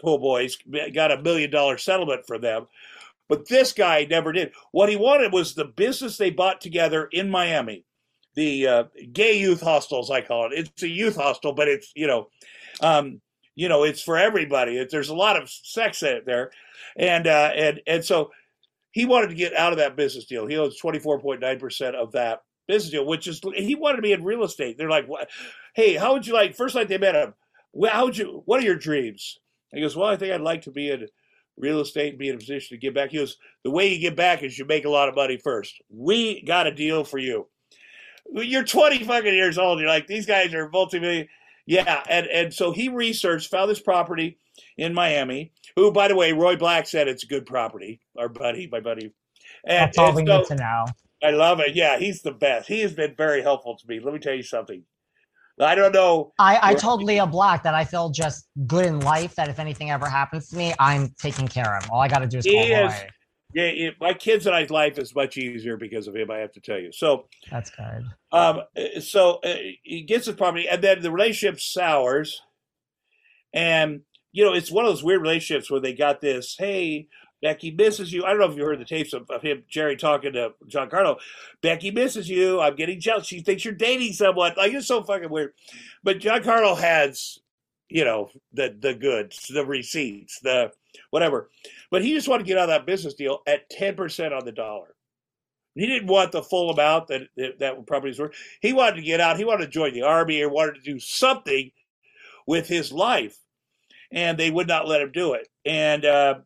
pool 0.00 0.18
boys 0.18 0.58
got 0.94 1.12
a 1.12 1.22
million 1.22 1.50
dollar 1.50 1.78
settlement 1.78 2.26
for 2.26 2.38
them, 2.38 2.66
but 3.28 3.48
this 3.48 3.72
guy 3.72 4.06
never 4.08 4.32
did. 4.32 4.52
What 4.72 4.88
he 4.88 4.96
wanted 4.96 5.32
was 5.32 5.54
the 5.54 5.64
business 5.64 6.16
they 6.16 6.30
bought 6.30 6.60
together 6.60 7.08
in 7.12 7.30
Miami, 7.30 7.84
the 8.34 8.66
uh, 8.66 8.84
gay 9.12 9.38
youth 9.38 9.60
hostels, 9.60 10.10
I 10.10 10.20
call 10.20 10.46
it. 10.46 10.52
It's 10.54 10.82
a 10.82 10.88
youth 10.88 11.16
hostel, 11.16 11.52
but 11.52 11.68
it's 11.68 11.92
you 11.94 12.06
know, 12.06 12.28
um, 12.80 13.20
you 13.54 13.68
know, 13.68 13.84
it's 13.84 14.02
for 14.02 14.16
everybody. 14.16 14.78
It, 14.78 14.90
there's 14.90 15.08
a 15.10 15.14
lot 15.14 15.40
of 15.40 15.50
sex 15.50 16.02
in 16.02 16.16
it 16.16 16.26
there, 16.26 16.50
and 16.96 17.26
uh, 17.26 17.50
and 17.54 17.80
and 17.86 18.04
so 18.04 18.30
he 18.92 19.04
wanted 19.04 19.28
to 19.28 19.34
get 19.34 19.54
out 19.54 19.72
of 19.72 19.78
that 19.78 19.96
business 19.96 20.24
deal. 20.24 20.46
He 20.46 20.56
owns 20.56 20.80
24.9 20.80 21.60
percent 21.60 21.96
of 21.96 22.12
that 22.12 22.42
business 22.66 22.92
deal, 22.92 23.06
which 23.06 23.26
is 23.26 23.40
he 23.56 23.74
wanted 23.74 23.96
to 23.96 24.02
be 24.02 24.12
in 24.12 24.22
real 24.22 24.44
estate. 24.44 24.78
They're 24.78 24.88
like, 24.88 25.06
what? 25.06 25.28
hey, 25.74 25.94
how 25.94 26.12
would 26.12 26.26
you 26.26 26.34
like? 26.34 26.56
First 26.56 26.74
night 26.74 26.88
they 26.88 26.98
met 26.98 27.14
him, 27.14 27.34
how 27.88 28.06
would 28.06 28.16
you? 28.16 28.42
What 28.46 28.60
are 28.60 28.64
your 28.64 28.76
dreams? 28.76 29.38
He 29.72 29.80
goes, 29.80 29.96
well, 29.96 30.08
I 30.08 30.16
think 30.16 30.32
I'd 30.32 30.40
like 30.40 30.62
to 30.62 30.70
be 30.70 30.90
in 30.90 31.06
real 31.56 31.80
estate 31.80 32.10
and 32.10 32.18
be 32.18 32.28
in 32.28 32.36
a 32.36 32.38
position 32.38 32.76
to 32.76 32.80
give 32.80 32.94
back. 32.94 33.10
He 33.10 33.18
goes, 33.18 33.36
the 33.64 33.70
way 33.70 33.92
you 33.92 34.00
give 34.00 34.16
back 34.16 34.42
is 34.42 34.58
you 34.58 34.64
make 34.64 34.84
a 34.84 34.90
lot 34.90 35.08
of 35.08 35.14
money 35.14 35.36
first. 35.36 35.80
We 35.90 36.42
got 36.42 36.66
a 36.66 36.74
deal 36.74 37.04
for 37.04 37.18
you. 37.18 37.48
You're 38.30 38.64
20 38.64 39.04
fucking 39.04 39.34
years 39.34 39.58
old. 39.58 39.80
You're 39.80 39.88
like, 39.88 40.06
these 40.06 40.26
guys 40.26 40.54
are 40.54 40.68
multi-million. 40.68 41.28
Yeah, 41.66 42.02
and, 42.08 42.26
and 42.26 42.54
so 42.54 42.72
he 42.72 42.88
researched, 42.88 43.50
found 43.50 43.70
this 43.70 43.80
property 43.80 44.38
in 44.78 44.94
Miami, 44.94 45.52
who, 45.76 45.92
by 45.92 46.08
the 46.08 46.16
way, 46.16 46.32
Roy 46.32 46.56
Black 46.56 46.86
said 46.86 47.08
it's 47.08 47.24
a 47.24 47.26
good 47.26 47.44
property. 47.44 48.00
Our 48.18 48.28
buddy, 48.28 48.68
my 48.70 48.80
buddy. 48.80 49.12
And, 49.66 49.88
That's 49.88 49.98
all 49.98 50.14
we 50.14 50.24
so, 50.24 50.38
need 50.38 50.46
to 50.46 50.54
know. 50.56 50.86
I 51.22 51.30
love 51.30 51.60
it. 51.60 51.74
Yeah, 51.74 51.98
he's 51.98 52.22
the 52.22 52.32
best. 52.32 52.68
He 52.68 52.80
has 52.80 52.94
been 52.94 53.14
very 53.16 53.42
helpful 53.42 53.76
to 53.76 53.86
me. 53.86 54.00
Let 54.00 54.14
me 54.14 54.20
tell 54.20 54.34
you 54.34 54.42
something. 54.42 54.82
I 55.60 55.74
don't 55.74 55.92
know. 55.92 56.32
I, 56.38 56.58
I 56.62 56.74
told 56.74 57.02
Lea 57.02 57.24
Black 57.26 57.62
that 57.64 57.74
I 57.74 57.84
feel 57.84 58.10
just 58.10 58.48
good 58.66 58.86
in 58.86 59.00
life. 59.00 59.34
That 59.34 59.48
if 59.48 59.58
anything 59.58 59.90
ever 59.90 60.06
happens 60.06 60.48
to 60.50 60.56
me, 60.56 60.72
I'm 60.78 61.14
taken 61.18 61.48
care 61.48 61.76
of. 61.76 61.90
All 61.90 62.00
I 62.00 62.08
got 62.08 62.20
to 62.20 62.26
do 62.26 62.38
is 62.38 62.44
call 62.44 62.54
is, 62.54 62.92
Yeah, 63.54 63.62
it, 63.64 63.94
my 64.00 64.14
kids 64.14 64.46
and 64.46 64.54
I's 64.54 64.70
life 64.70 64.98
is 64.98 65.14
much 65.14 65.36
easier 65.36 65.76
because 65.76 66.06
of 66.06 66.14
him. 66.14 66.30
I 66.30 66.38
have 66.38 66.52
to 66.52 66.60
tell 66.60 66.78
you. 66.78 66.92
So 66.92 67.28
that's 67.50 67.70
good. 67.70 68.04
Um, 68.30 68.62
so 69.00 69.40
uh, 69.44 69.54
he 69.82 70.02
gets 70.02 70.26
his 70.26 70.36
property, 70.36 70.68
and 70.68 70.82
then 70.82 71.02
the 71.02 71.10
relationship 71.10 71.60
sours, 71.60 72.40
and 73.52 74.02
you 74.32 74.44
know 74.44 74.52
it's 74.52 74.70
one 74.70 74.84
of 74.84 74.90
those 74.90 75.02
weird 75.04 75.22
relationships 75.22 75.70
where 75.70 75.80
they 75.80 75.94
got 75.94 76.20
this. 76.20 76.56
Hey, 76.58 77.08
Becky 77.40 77.70
misses 77.70 78.12
you. 78.12 78.24
I 78.24 78.30
don't 78.30 78.40
know 78.40 78.50
if 78.50 78.56
you 78.56 78.64
heard 78.64 78.80
the 78.80 78.84
tapes 78.84 79.12
of, 79.12 79.30
of 79.30 79.42
him, 79.42 79.64
Jerry, 79.68 79.96
talking 79.96 80.32
to 80.32 80.54
Giancarlo. 80.66 81.18
Becky 81.62 81.90
misses 81.90 82.28
you. 82.28 82.60
I'm 82.60 82.76
getting 82.76 83.00
jealous. 83.00 83.26
She 83.26 83.40
thinks 83.40 83.64
you're 83.64 83.74
dating 83.74 84.12
someone. 84.14 84.52
Like 84.56 84.72
it's 84.72 84.86
so 84.86 85.02
fucking 85.02 85.30
weird. 85.30 85.52
But 86.02 86.18
Giancarlo 86.18 86.76
has, 86.76 87.38
you 87.88 88.04
know, 88.04 88.30
the 88.52 88.76
the 88.78 88.94
goods, 88.94 89.46
the 89.48 89.64
receipts, 89.64 90.40
the 90.40 90.72
whatever. 91.10 91.50
But 91.90 92.02
he 92.02 92.12
just 92.12 92.28
wanted 92.28 92.44
to 92.44 92.48
get 92.48 92.58
out 92.58 92.64
of 92.64 92.70
that 92.70 92.86
business 92.86 93.14
deal 93.14 93.40
at 93.46 93.70
ten 93.70 93.94
percent 93.94 94.34
on 94.34 94.44
the 94.44 94.52
dollar. 94.52 94.94
He 95.74 95.86
didn't 95.86 96.08
want 96.08 96.32
the 96.32 96.42
full 96.42 96.70
amount 96.70 97.06
that 97.06 97.28
that, 97.36 97.60
that 97.60 97.86
properties 97.86 98.18
were. 98.18 98.32
He 98.60 98.72
wanted 98.72 98.96
to 98.96 99.02
get 99.02 99.20
out. 99.20 99.38
He 99.38 99.44
wanted 99.44 99.66
to 99.66 99.70
join 99.70 99.94
the 99.94 100.02
army 100.02 100.42
or 100.42 100.48
wanted 100.48 100.74
to 100.74 100.80
do 100.80 100.98
something 100.98 101.70
with 102.48 102.66
his 102.66 102.90
life, 102.90 103.36
and 104.10 104.36
they 104.36 104.50
would 104.50 104.66
not 104.66 104.88
let 104.88 105.02
him 105.02 105.12
do 105.12 105.34
it. 105.34 105.46
And 105.64 106.04
uh, 106.04 106.40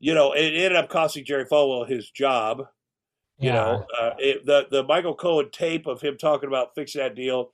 you 0.00 0.14
know, 0.14 0.32
it 0.32 0.54
ended 0.54 0.76
up 0.76 0.88
costing 0.88 1.24
Jerry 1.24 1.44
Falwell 1.44 1.88
his 1.88 2.10
job. 2.10 2.66
You 3.38 3.50
yeah. 3.50 3.54
know, 3.54 3.86
uh, 4.00 4.10
it, 4.18 4.46
the 4.46 4.66
the 4.70 4.82
Michael 4.84 5.14
Cohen 5.14 5.50
tape 5.52 5.86
of 5.86 6.00
him 6.00 6.16
talking 6.16 6.48
about 6.48 6.74
fixing 6.74 7.00
that 7.00 7.14
deal, 7.14 7.52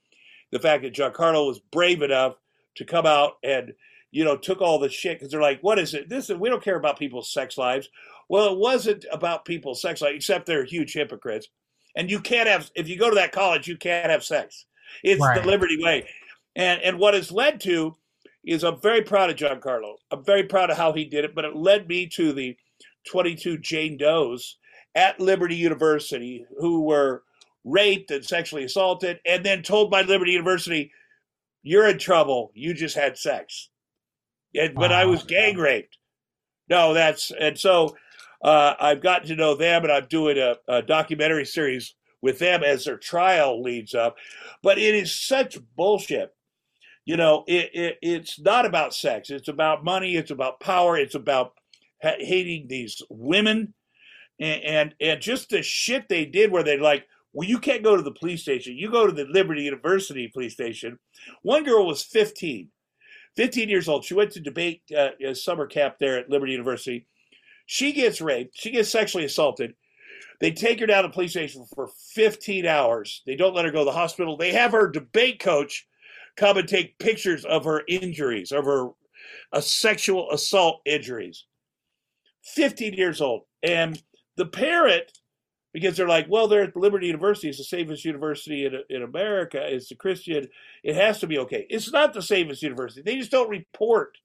the 0.51 0.59
fact 0.59 0.83
that 0.83 0.93
Giancarlo 0.93 1.47
was 1.47 1.59
brave 1.71 2.01
enough 2.01 2.35
to 2.75 2.85
come 2.85 3.05
out 3.05 3.33
and 3.43 3.73
you 4.11 4.23
know 4.23 4.35
took 4.35 4.61
all 4.61 4.79
the 4.79 4.89
shit 4.89 5.19
because 5.19 5.31
they're 5.31 5.41
like, 5.41 5.61
what 5.61 5.79
is 5.79 5.93
it? 5.93 6.09
This 6.09 6.29
is, 6.29 6.37
we 6.37 6.49
don't 6.49 6.63
care 6.63 6.77
about 6.77 6.97
people's 6.97 7.31
sex 7.31 7.57
lives. 7.57 7.89
Well, 8.29 8.51
it 8.51 8.57
wasn't 8.57 9.05
about 9.11 9.45
people's 9.45 9.81
sex 9.81 10.01
life, 10.01 10.15
except 10.15 10.47
they're 10.47 10.63
huge 10.63 10.93
hypocrites. 10.93 11.47
And 11.95 12.09
you 12.09 12.19
can't 12.19 12.49
have 12.49 12.71
if 12.75 12.87
you 12.87 12.97
go 12.97 13.09
to 13.09 13.15
that 13.15 13.31
college, 13.31 13.67
you 13.67 13.77
can't 13.77 14.09
have 14.09 14.23
sex. 14.23 14.65
It's 15.03 15.21
right. 15.21 15.41
the 15.41 15.47
Liberty 15.47 15.77
way, 15.81 16.07
and 16.55 16.81
and 16.81 16.97
what 16.97 17.13
has 17.13 17.31
led 17.31 17.61
to 17.61 17.95
is 18.45 18.63
I'm 18.63 18.79
very 18.79 19.01
proud 19.01 19.29
of 19.29 19.35
Giancarlo. 19.35 19.95
I'm 20.11 20.23
very 20.23 20.43
proud 20.43 20.69
of 20.69 20.77
how 20.77 20.93
he 20.93 21.05
did 21.05 21.25
it, 21.25 21.35
but 21.35 21.45
it 21.45 21.55
led 21.55 21.87
me 21.87 22.07
to 22.15 22.31
the 22.31 22.55
22 23.07 23.57
Jane 23.59 23.97
Does 23.97 24.57
at 24.93 25.19
Liberty 25.19 25.55
University 25.55 26.45
who 26.59 26.81
were 26.83 27.23
raped 27.63 28.11
and 28.11 28.23
sexually 28.23 28.63
assaulted 28.63 29.19
and 29.25 29.43
then 29.43 29.63
told 29.63 29.89
by 29.89 30.03
Liberty 30.03 30.31
University, 30.31 30.91
you're 31.63 31.87
in 31.87 31.97
trouble. 31.97 32.51
You 32.53 32.73
just 32.73 32.95
had 32.95 33.17
sex. 33.17 33.69
And, 34.53 34.75
but 34.75 34.91
I 34.91 35.05
was 35.05 35.23
gang 35.23 35.57
raped. 35.57 35.97
No, 36.69 36.93
that's, 36.93 37.31
and 37.31 37.57
so 37.57 37.95
uh, 38.43 38.75
I've 38.79 39.01
gotten 39.01 39.27
to 39.29 39.35
know 39.35 39.55
them 39.55 39.83
and 39.83 39.91
I'm 39.91 40.05
doing 40.07 40.37
a, 40.37 40.55
a 40.67 40.81
documentary 40.81 41.45
series 41.45 41.95
with 42.21 42.39
them 42.39 42.63
as 42.63 42.85
their 42.85 42.97
trial 42.97 43.61
leads 43.61 43.93
up. 43.93 44.15
But 44.61 44.77
it 44.77 44.95
is 44.95 45.15
such 45.15 45.57
bullshit 45.75 46.33
you 47.05 47.17
know, 47.17 47.43
it, 47.47 47.69
it, 47.73 47.97
it's 48.01 48.39
not 48.39 48.65
about 48.65 48.93
sex. 48.93 49.29
It's 49.29 49.47
about 49.47 49.85
money. 49.85 50.15
It's 50.15 50.31
about 50.31 50.59
power. 50.59 50.97
It's 50.97 51.15
about 51.15 51.53
ha- 52.01 52.17
hating 52.19 52.67
these 52.67 53.01
women, 53.09 53.73
and, 54.39 54.63
and 54.63 54.95
and 54.99 55.21
just 55.21 55.49
the 55.49 55.61
shit 55.61 56.09
they 56.09 56.25
did, 56.25 56.51
where 56.51 56.63
they 56.63 56.77
like, 56.77 57.05
well, 57.31 57.47
you 57.47 57.59
can't 57.59 57.83
go 57.83 57.95
to 57.95 58.01
the 58.01 58.11
police 58.11 58.41
station. 58.41 58.75
You 58.75 58.89
go 58.89 59.05
to 59.05 59.13
the 59.13 59.25
Liberty 59.25 59.63
University 59.63 60.27
police 60.27 60.53
station. 60.53 60.97
One 61.43 61.63
girl 61.63 61.85
was 61.85 62.03
15, 62.03 62.69
15 63.35 63.69
years 63.69 63.87
old. 63.87 64.03
She 64.03 64.15
went 64.15 64.31
to 64.31 64.39
debate 64.39 64.81
uh, 64.97 65.09
a 65.23 65.35
summer 65.35 65.67
camp 65.67 65.95
there 65.99 66.17
at 66.17 66.29
Liberty 66.29 66.53
University. 66.53 67.05
She 67.67 67.93
gets 67.93 68.19
raped. 68.19 68.57
She 68.57 68.71
gets 68.71 68.89
sexually 68.89 69.25
assaulted. 69.25 69.75
They 70.39 70.51
take 70.51 70.79
her 70.79 70.85
down 70.85 71.03
to 71.03 71.09
the 71.09 71.13
police 71.13 71.31
station 71.31 71.65
for 71.73 71.89
15 72.13 72.65
hours. 72.65 73.21
They 73.25 73.35
don't 73.35 73.55
let 73.55 73.65
her 73.65 73.71
go 73.71 73.79
to 73.79 73.85
the 73.85 73.91
hospital. 73.91 74.37
They 74.37 74.51
have 74.53 74.71
her 74.71 74.89
debate 74.89 75.39
coach 75.39 75.87
come 76.35 76.57
and 76.57 76.67
take 76.67 76.99
pictures 76.99 77.45
of 77.45 77.65
her 77.65 77.83
injuries, 77.87 78.51
of 78.51 78.65
her 78.65 78.89
uh, 79.51 79.61
sexual 79.61 80.31
assault 80.31 80.81
injuries. 80.85 81.45
15 82.43 82.93
years 82.93 83.21
old. 83.21 83.43
And 83.63 84.01
the 84.37 84.45
parent, 84.45 85.11
because 85.73 85.97
they're 85.97 86.07
like, 86.07 86.27
well, 86.29 86.47
they're 86.47 86.63
at 86.63 86.75
Liberty 86.75 87.07
University. 87.07 87.49
It's 87.49 87.57
the 87.57 87.63
safest 87.63 88.05
university 88.05 88.65
in, 88.65 88.79
in 88.89 89.03
America. 89.03 89.59
It's 89.61 89.91
a 89.91 89.95
Christian. 89.95 90.47
It 90.83 90.95
has 90.95 91.19
to 91.19 91.27
be 91.27 91.39
okay. 91.39 91.65
It's 91.69 91.91
not 91.91 92.13
the 92.13 92.21
safest 92.21 92.61
university. 92.61 93.01
They 93.01 93.17
just 93.17 93.31
don't 93.31 93.49
report 93.49 94.17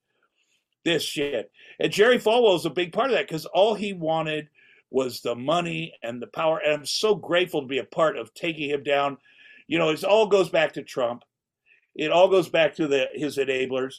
this 0.84 1.02
shit. 1.02 1.50
And 1.78 1.92
Jerry 1.92 2.18
Falwell 2.18 2.56
is 2.56 2.66
a 2.66 2.70
big 2.70 2.92
part 2.92 3.10
of 3.10 3.16
that 3.16 3.26
because 3.26 3.46
all 3.46 3.74
he 3.74 3.92
wanted 3.92 4.48
was 4.90 5.20
the 5.20 5.34
money 5.34 5.94
and 6.02 6.20
the 6.20 6.26
power. 6.26 6.58
And 6.58 6.74
I'm 6.74 6.86
so 6.86 7.14
grateful 7.14 7.62
to 7.62 7.66
be 7.66 7.78
a 7.78 7.84
part 7.84 8.16
of 8.16 8.34
taking 8.34 8.70
him 8.70 8.82
down. 8.82 9.18
You 9.66 9.78
know, 9.78 9.90
it 9.90 10.04
all 10.04 10.26
goes 10.26 10.48
back 10.48 10.72
to 10.74 10.82
Trump. 10.82 11.22
It 11.94 12.10
all 12.10 12.28
goes 12.28 12.48
back 12.48 12.74
to 12.76 12.86
the 12.86 13.08
his 13.14 13.36
enablers. 13.36 13.96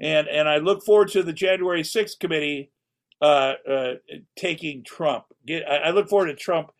And 0.00 0.28
and 0.28 0.48
I 0.48 0.58
look 0.58 0.84
forward 0.84 1.08
to 1.10 1.22
the 1.22 1.32
January 1.32 1.82
6th 1.82 2.18
committee 2.18 2.70
uh, 3.20 3.54
uh, 3.68 3.94
taking 4.36 4.84
Trump. 4.84 5.24
Get, 5.46 5.68
I, 5.68 5.76
I 5.76 5.90
look 5.90 6.08
forward 6.08 6.26
to 6.26 6.34
Trump. 6.34 6.70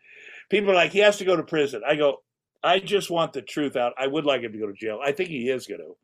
People 0.50 0.70
are 0.70 0.74
like, 0.74 0.92
he 0.92 0.98
has 0.98 1.16
to 1.18 1.24
go 1.24 1.36
to 1.36 1.42
prison. 1.42 1.82
I 1.86 1.96
go, 1.96 2.22
I 2.62 2.80
just 2.80 3.10
want 3.10 3.32
the 3.32 3.42
truth 3.42 3.76
out. 3.76 3.92
I 3.98 4.06
would 4.06 4.24
like 4.24 4.42
him 4.42 4.52
to 4.52 4.58
go 4.58 4.66
to 4.66 4.72
jail. 4.72 5.00
I 5.02 5.12
think 5.12 5.30
he 5.30 5.48
is 5.48 5.66
going 5.66 5.80
to. 5.80 5.96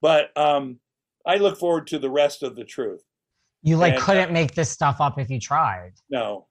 But 0.00 0.36
um, 0.36 0.78
I 1.24 1.36
look 1.36 1.58
forward 1.58 1.86
to 1.88 1.98
the 1.98 2.10
rest 2.10 2.42
of 2.42 2.56
the 2.56 2.64
truth. 2.64 3.02
You 3.62 3.76
like 3.76 3.94
And, 3.94 4.02
uh, 4.02 4.04
couldn't 4.04 4.32
make 4.32 4.54
this 4.54 4.70
stuff 4.70 5.00
up 5.00 5.18
if 5.18 5.30
you 5.30 5.38
tried. 5.38 5.92
No, 6.10 6.46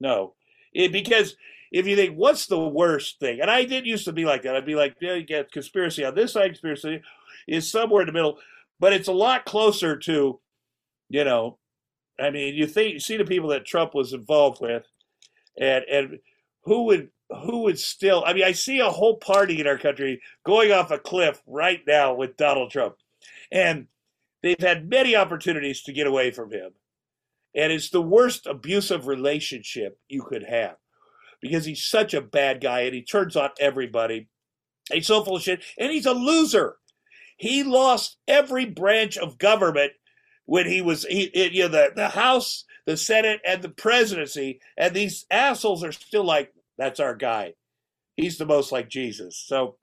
no. 0.00 0.34
It, 0.72 0.92
because 0.92 1.36
if 1.72 1.86
you 1.86 1.96
think, 1.96 2.16
what's 2.16 2.46
the 2.46 2.60
worst 2.60 3.18
thing? 3.18 3.40
And 3.40 3.50
I 3.50 3.64
did 3.64 3.86
used 3.86 4.04
to 4.04 4.12
be 4.12 4.24
like 4.24 4.42
that. 4.42 4.54
I'd 4.54 4.66
be 4.66 4.76
like, 4.76 4.94
yeah, 5.00 5.14
you 5.14 5.24
get 5.24 5.50
conspiracy 5.50 6.04
on 6.04 6.14
this 6.14 6.32
side, 6.34 6.50
conspiracy 6.50 7.02
is 7.48 7.70
somewhere 7.70 8.02
in 8.02 8.06
the 8.06 8.12
middle. 8.12 8.38
But 8.78 8.92
it's 8.92 9.08
a 9.08 9.12
lot 9.12 9.46
closer 9.46 9.96
to, 9.96 10.38
you 11.08 11.24
know, 11.24 11.58
I 12.20 12.30
mean, 12.30 12.54
you 12.54 12.66
think 12.66 12.92
you 12.92 13.00
see 13.00 13.16
the 13.16 13.24
people 13.24 13.48
that 13.50 13.64
Trump 13.64 13.94
was 13.94 14.12
involved 14.12 14.60
with, 14.60 14.84
and 15.58 15.84
and 15.90 16.18
who 16.64 16.84
would 16.84 17.08
who 17.30 17.62
would 17.62 17.78
still? 17.78 18.22
I 18.26 18.34
mean, 18.34 18.44
I 18.44 18.52
see 18.52 18.80
a 18.80 18.90
whole 18.90 19.16
party 19.16 19.60
in 19.60 19.66
our 19.66 19.78
country 19.78 20.20
going 20.44 20.72
off 20.72 20.90
a 20.90 20.98
cliff 20.98 21.42
right 21.46 21.80
now 21.86 22.14
with 22.14 22.36
Donald 22.36 22.70
Trump, 22.70 22.96
and 23.50 23.86
they've 24.42 24.60
had 24.60 24.88
many 24.88 25.16
opportunities 25.16 25.82
to 25.84 25.92
get 25.92 26.06
away 26.06 26.30
from 26.30 26.52
him, 26.52 26.72
and 27.54 27.72
it's 27.72 27.90
the 27.90 28.02
worst 28.02 28.46
abusive 28.46 29.06
relationship 29.06 29.98
you 30.08 30.22
could 30.22 30.44
have, 30.44 30.76
because 31.42 31.64
he's 31.66 31.84
such 31.84 32.14
a 32.14 32.22
bad 32.22 32.62
guy 32.62 32.82
and 32.82 32.94
he 32.94 33.02
turns 33.02 33.36
on 33.36 33.50
everybody. 33.60 34.28
He's 34.90 35.06
so 35.08 35.22
full 35.22 35.36
of 35.36 35.42
shit, 35.42 35.62
and 35.78 35.92
he's 35.92 36.06
a 36.06 36.12
loser. 36.12 36.76
He 37.36 37.62
lost 37.62 38.16
every 38.26 38.64
branch 38.64 39.18
of 39.18 39.38
government 39.38 39.92
when 40.46 40.66
he 40.66 40.80
was 40.80 41.04
he, 41.04 41.30
you 41.34 41.62
know 41.64 41.68
the 41.68 41.92
the 41.94 42.08
House, 42.08 42.64
the 42.86 42.96
Senate, 42.96 43.40
and 43.46 43.62
the 43.62 43.68
presidency, 43.68 44.60
and 44.76 44.94
these 44.94 45.26
assholes 45.30 45.84
are 45.84 45.92
still 45.92 46.24
like 46.24 46.52
that's 46.78 47.00
our 47.00 47.14
guy. 47.14 47.54
He's 48.16 48.38
the 48.38 48.46
most 48.46 48.72
like 48.72 48.88
Jesus. 48.88 49.36
So, 49.46 49.76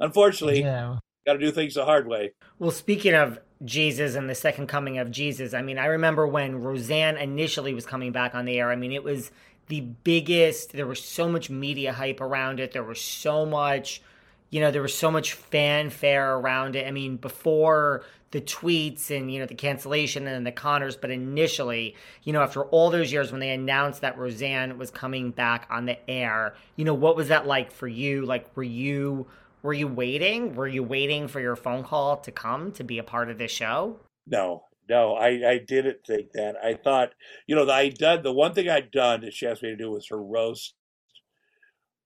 unfortunately, 0.00 0.62
Yeah. 0.62 0.96
got 1.26 1.34
to 1.34 1.38
do 1.38 1.50
things 1.50 1.74
the 1.74 1.84
hard 1.84 2.06
way. 2.06 2.32
Well, 2.58 2.70
speaking 2.70 3.14
of 3.14 3.38
Jesus 3.64 4.14
and 4.14 4.28
the 4.28 4.34
second 4.34 4.66
coming 4.66 4.98
of 4.98 5.10
Jesus, 5.10 5.54
I 5.54 5.62
mean, 5.62 5.78
I 5.78 5.86
remember 5.86 6.26
when 6.26 6.62
Roseanne 6.62 7.16
initially 7.16 7.74
was 7.74 7.86
coming 7.86 8.12
back 8.12 8.34
on 8.34 8.44
the 8.44 8.58
air. 8.58 8.70
I 8.70 8.76
mean, 8.76 8.92
it 8.92 9.04
was 9.04 9.30
the 9.68 9.80
biggest, 9.80 10.72
there 10.72 10.86
was 10.86 11.02
so 11.02 11.28
much 11.28 11.50
media 11.50 11.92
hype 11.92 12.20
around 12.20 12.60
it. 12.60 12.72
There 12.72 12.82
was 12.82 13.00
so 13.00 13.46
much, 13.46 14.02
you 14.50 14.60
know, 14.60 14.70
there 14.70 14.82
was 14.82 14.94
so 14.94 15.10
much 15.10 15.32
fanfare 15.34 16.36
around 16.36 16.76
it. 16.76 16.86
I 16.86 16.90
mean, 16.90 17.16
before 17.16 18.04
the 18.32 18.40
tweets 18.40 19.10
and, 19.10 19.32
you 19.32 19.40
know, 19.40 19.46
the 19.46 19.54
cancellation 19.54 20.26
and 20.26 20.46
the 20.46 20.52
Connors, 20.52 20.96
but 20.96 21.10
initially, 21.10 21.94
you 22.24 22.32
know, 22.32 22.42
after 22.42 22.64
all 22.64 22.90
those 22.90 23.12
years 23.12 23.30
when 23.30 23.40
they 23.40 23.50
announced 23.50 24.00
that 24.00 24.18
Roseanne 24.18 24.78
was 24.78 24.90
coming 24.90 25.30
back 25.30 25.66
on 25.70 25.86
the 25.86 25.98
air, 26.10 26.54
you 26.76 26.84
know, 26.84 26.94
what 26.94 27.16
was 27.16 27.28
that 27.28 27.46
like 27.46 27.70
for 27.72 27.88
you? 27.88 28.24
Like, 28.24 28.56
were 28.56 28.62
you. 28.62 29.26
Were 29.62 29.72
you 29.72 29.86
waiting? 29.86 30.56
Were 30.56 30.66
you 30.66 30.82
waiting 30.82 31.28
for 31.28 31.38
your 31.38 31.54
phone 31.54 31.84
call 31.84 32.16
to 32.16 32.32
come 32.32 32.72
to 32.72 32.82
be 32.82 32.98
a 32.98 33.04
part 33.04 33.30
of 33.30 33.38
this 33.38 33.52
show? 33.52 33.96
No, 34.26 34.64
no, 34.92 35.14
I, 35.14 35.52
I 35.52 35.58
didn't 35.58 36.04
think 36.06 36.32
that. 36.32 36.56
I 36.62 36.74
thought, 36.74 37.14
you 37.46 37.56
know, 37.56 37.68
I 37.70 37.88
done 37.88 38.22
the 38.22 38.30
one 38.30 38.52
thing 38.52 38.68
I'd 38.68 38.90
done 38.90 39.22
that 39.22 39.32
she 39.32 39.46
asked 39.46 39.62
me 39.62 39.70
to 39.70 39.76
do 39.76 39.90
was 39.90 40.08
her 40.08 40.22
roast 40.22 40.74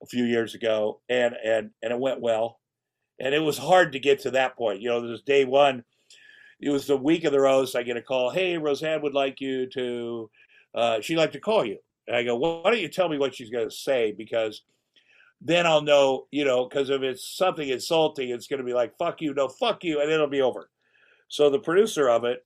a 0.01 0.07
few 0.07 0.23
years 0.23 0.55
ago, 0.55 1.01
and 1.09 1.35
and 1.45 1.71
and 1.83 1.93
it 1.93 1.99
went 1.99 2.21
well, 2.21 2.61
and 3.19 3.35
it 3.35 3.41
was 3.41 3.59
hard 3.59 3.91
to 3.93 3.99
get 3.99 4.21
to 4.21 4.31
that 4.33 4.57
point. 4.57 4.81
You 4.81 4.91
know, 4.91 5.01
there 5.01 5.11
was 5.11 5.23
day 5.23 5.45
one. 5.45 5.83
It 6.61 6.71
was 6.71 6.87
the 6.87 6.97
week 6.97 7.25
of 7.25 7.33
the 7.33 7.41
roast. 7.41 7.75
I 7.75 7.83
get 7.83 7.97
a 7.97 8.03
call. 8.03 8.31
Hey, 8.31 8.57
Roseanne 8.57 9.03
would 9.03 9.15
like 9.15 9.41
you 9.41 9.67
to. 9.71 10.31
Uh, 10.73 11.01
she'd 11.01 11.19
like 11.19 11.33
to 11.33 11.41
call 11.41 11.65
you. 11.65 11.79
And 12.07 12.17
I 12.17 12.23
go. 12.23 12.37
Well, 12.37 12.63
why 12.63 12.71
don't 12.71 12.81
you 12.81 12.89
tell 12.89 13.09
me 13.09 13.19
what 13.19 13.35
she's 13.35 13.51
going 13.51 13.69
to 13.69 13.75
say 13.75 14.13
because 14.17 14.63
then 15.41 15.67
I'll 15.67 15.83
know. 15.83 16.29
You 16.31 16.45
know, 16.45 16.69
because 16.69 16.89
if 16.89 17.03
it's 17.03 17.37
something 17.37 17.69
insulting, 17.69 18.29
it's 18.29 18.47
going 18.47 18.59
to 18.61 18.65
be 18.65 18.75
like 18.75 18.97
fuck 18.97 19.21
you, 19.23 19.35
no 19.35 19.49
fuck 19.49 19.83
you, 19.83 20.01
and 20.01 20.09
it'll 20.09 20.29
be 20.29 20.41
over. 20.41 20.71
So 21.27 21.51
the 21.51 21.59
producer 21.59 22.09
of 22.09 22.23
it 22.23 22.46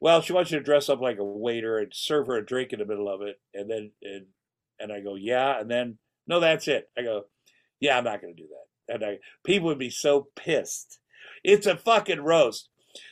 well, 0.00 0.20
she 0.20 0.32
wants 0.32 0.50
you 0.50 0.58
to 0.58 0.64
dress 0.64 0.88
up 0.88 1.00
like 1.00 1.18
a 1.18 1.24
waiter 1.24 1.78
and 1.78 1.92
serve 1.92 2.26
her 2.28 2.36
a 2.36 2.46
drink 2.46 2.72
in 2.72 2.78
the 2.78 2.86
middle 2.86 3.08
of 3.08 3.22
it, 3.22 3.40
and 3.54 3.70
then 3.70 3.90
and 4.02 4.26
and 4.80 4.92
I 4.92 5.00
go, 5.00 5.16
yeah, 5.16 5.58
and 5.60 5.70
then 5.70 5.98
no, 6.26 6.40
that's 6.40 6.68
it. 6.68 6.88
I 6.96 7.02
go, 7.02 7.24
yeah, 7.80 7.98
I'm 7.98 8.04
not 8.04 8.20
going 8.20 8.34
to 8.34 8.42
do 8.42 8.48
that, 8.48 8.94
and 8.94 9.04
I 9.04 9.18
people 9.44 9.68
would 9.68 9.78
be 9.78 9.90
so 9.90 10.28
pissed. 10.36 10.98
It's 11.42 11.66
a 11.66 11.76
fucking 11.76 12.20
roast. 12.20 12.68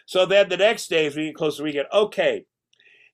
So 0.06 0.26
then 0.26 0.48
the 0.48 0.56
next 0.56 0.88
day, 0.88 1.06
as 1.06 1.16
we 1.16 1.26
get 1.26 1.34
close 1.34 1.56
to 1.56 1.62
the 1.62 1.64
weekend, 1.64 1.86
okay, 1.92 2.44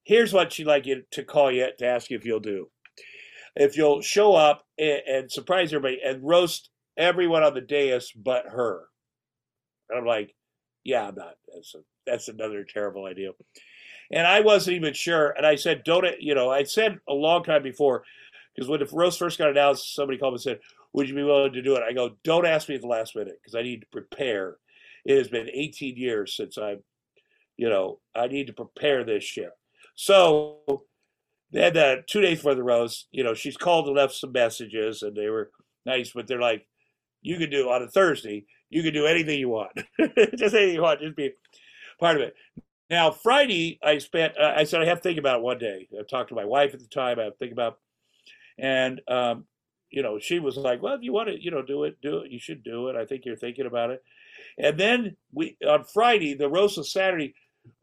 here's 0.04 0.32
what 0.32 0.52
she'd 0.52 0.66
like 0.66 0.86
you 0.86 1.02
to 1.12 1.24
call 1.24 1.50
you 1.50 1.68
to 1.78 1.86
ask 1.86 2.10
you 2.10 2.16
if 2.16 2.24
you'll 2.24 2.40
do. 2.40 2.68
If 3.54 3.76
you'll 3.76 4.00
show 4.00 4.34
up 4.34 4.64
and, 4.78 5.00
and 5.06 5.32
surprise 5.32 5.72
everybody 5.72 6.00
and 6.04 6.26
roast 6.26 6.70
everyone 6.96 7.42
on 7.42 7.54
the 7.54 7.60
dais 7.60 8.12
but 8.14 8.46
her. 8.46 8.86
And 9.90 9.98
I'm 9.98 10.06
like, 10.06 10.34
yeah, 10.84 11.08
I'm 11.08 11.14
not. 11.14 11.34
A, 11.54 11.78
that's 12.06 12.28
another 12.28 12.64
terrible 12.64 13.04
idea. 13.04 13.30
And 14.10 14.26
I 14.26 14.40
wasn't 14.40 14.76
even 14.76 14.92
sure. 14.92 15.30
And 15.30 15.46
I 15.46 15.56
said, 15.56 15.84
don't, 15.84 16.04
it- 16.04 16.20
you 16.20 16.34
know, 16.34 16.50
I 16.50 16.64
said 16.64 16.98
a 17.08 17.14
long 17.14 17.44
time 17.44 17.62
before, 17.62 18.04
because 18.54 18.68
when 18.68 18.80
the 18.80 18.88
roast 18.92 19.18
first 19.18 19.38
got 19.38 19.50
announced, 19.50 19.94
somebody 19.94 20.18
called 20.18 20.34
me 20.34 20.36
and 20.36 20.42
said, 20.42 20.60
would 20.92 21.08
you 21.08 21.14
be 21.14 21.22
willing 21.22 21.52
to 21.54 21.62
do 21.62 21.74
it? 21.76 21.82
I 21.82 21.92
go, 21.92 22.16
don't 22.22 22.46
ask 22.46 22.68
me 22.68 22.74
at 22.74 22.82
the 22.82 22.86
last 22.86 23.16
minute 23.16 23.38
because 23.42 23.54
I 23.54 23.62
need 23.62 23.80
to 23.80 23.86
prepare. 23.90 24.56
It 25.06 25.16
has 25.16 25.28
been 25.28 25.48
18 25.52 25.96
years 25.96 26.36
since 26.36 26.58
I've, 26.58 26.82
you 27.56 27.68
know, 27.70 28.00
I 28.14 28.26
need 28.26 28.48
to 28.48 28.52
prepare 28.52 29.04
this 29.04 29.24
shit. 29.24 29.50
So 29.94 30.82
then 31.50 31.76
uh, 31.76 31.96
two 32.06 32.20
days 32.20 32.38
before 32.38 32.54
the 32.54 32.62
roast, 32.62 33.08
you 33.10 33.24
know, 33.24 33.34
she's 33.34 33.56
called 33.56 33.86
and 33.86 33.96
left 33.96 34.14
some 34.14 34.32
messages 34.32 35.02
and 35.02 35.16
they 35.16 35.28
were 35.28 35.50
nice, 35.86 36.12
but 36.14 36.26
they're 36.26 36.40
like, 36.40 36.66
you 37.22 37.38
can 37.38 37.50
do 37.50 37.70
on 37.70 37.82
a 37.82 37.88
Thursday, 37.88 38.44
you 38.68 38.82
can 38.82 38.92
do 38.92 39.06
anything 39.06 39.38
you 39.38 39.48
want. 39.48 39.72
just 40.36 40.54
anything 40.54 40.74
you 40.74 40.82
want, 40.82 41.00
just 41.00 41.16
be 41.16 41.30
part 42.02 42.16
of 42.16 42.22
it. 42.22 42.34
Now, 42.90 43.10
Friday, 43.10 43.78
I 43.82 43.98
spent, 43.98 44.36
uh, 44.36 44.52
I 44.56 44.64
said, 44.64 44.82
I 44.82 44.86
have 44.86 44.98
to 44.98 45.02
think 45.02 45.18
about 45.18 45.38
it 45.38 45.42
one 45.42 45.58
day. 45.58 45.88
I 45.98 46.02
talked 46.02 46.28
to 46.28 46.34
my 46.34 46.44
wife 46.44 46.74
at 46.74 46.80
the 46.80 46.86
time, 46.86 47.18
I 47.18 47.24
have 47.24 47.32
to 47.34 47.38
think 47.38 47.52
about, 47.52 47.78
and, 48.58 49.00
um, 49.08 49.46
you 49.90 50.02
know, 50.02 50.18
she 50.18 50.38
was 50.38 50.56
like, 50.56 50.82
well, 50.82 50.94
if 50.94 51.02
you 51.02 51.12
want 51.12 51.28
to, 51.28 51.42
you 51.42 51.50
know, 51.50 51.62
do 51.62 51.84
it, 51.84 51.98
do 52.02 52.18
it. 52.18 52.30
You 52.30 52.38
should 52.38 52.62
do 52.64 52.88
it. 52.88 52.96
I 52.96 53.04
think 53.04 53.24
you're 53.24 53.36
thinking 53.36 53.66
about 53.66 53.90
it. 53.90 54.02
And 54.58 54.78
then 54.78 55.16
we, 55.32 55.56
on 55.66 55.84
Friday, 55.84 56.34
the 56.34 56.48
roast 56.48 56.78
of 56.78 56.88
Saturday, 56.88 57.34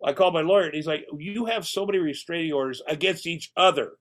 I 0.04 0.14
called 0.14 0.34
my 0.34 0.42
lawyer 0.42 0.66
and 0.66 0.74
he's 0.74 0.88
like, 0.88 1.06
you 1.18 1.46
have 1.46 1.66
so 1.66 1.86
many 1.86 2.00
restraining 2.00 2.52
orders 2.52 2.82
against 2.88 3.26
each 3.28 3.52
other. 3.56 3.94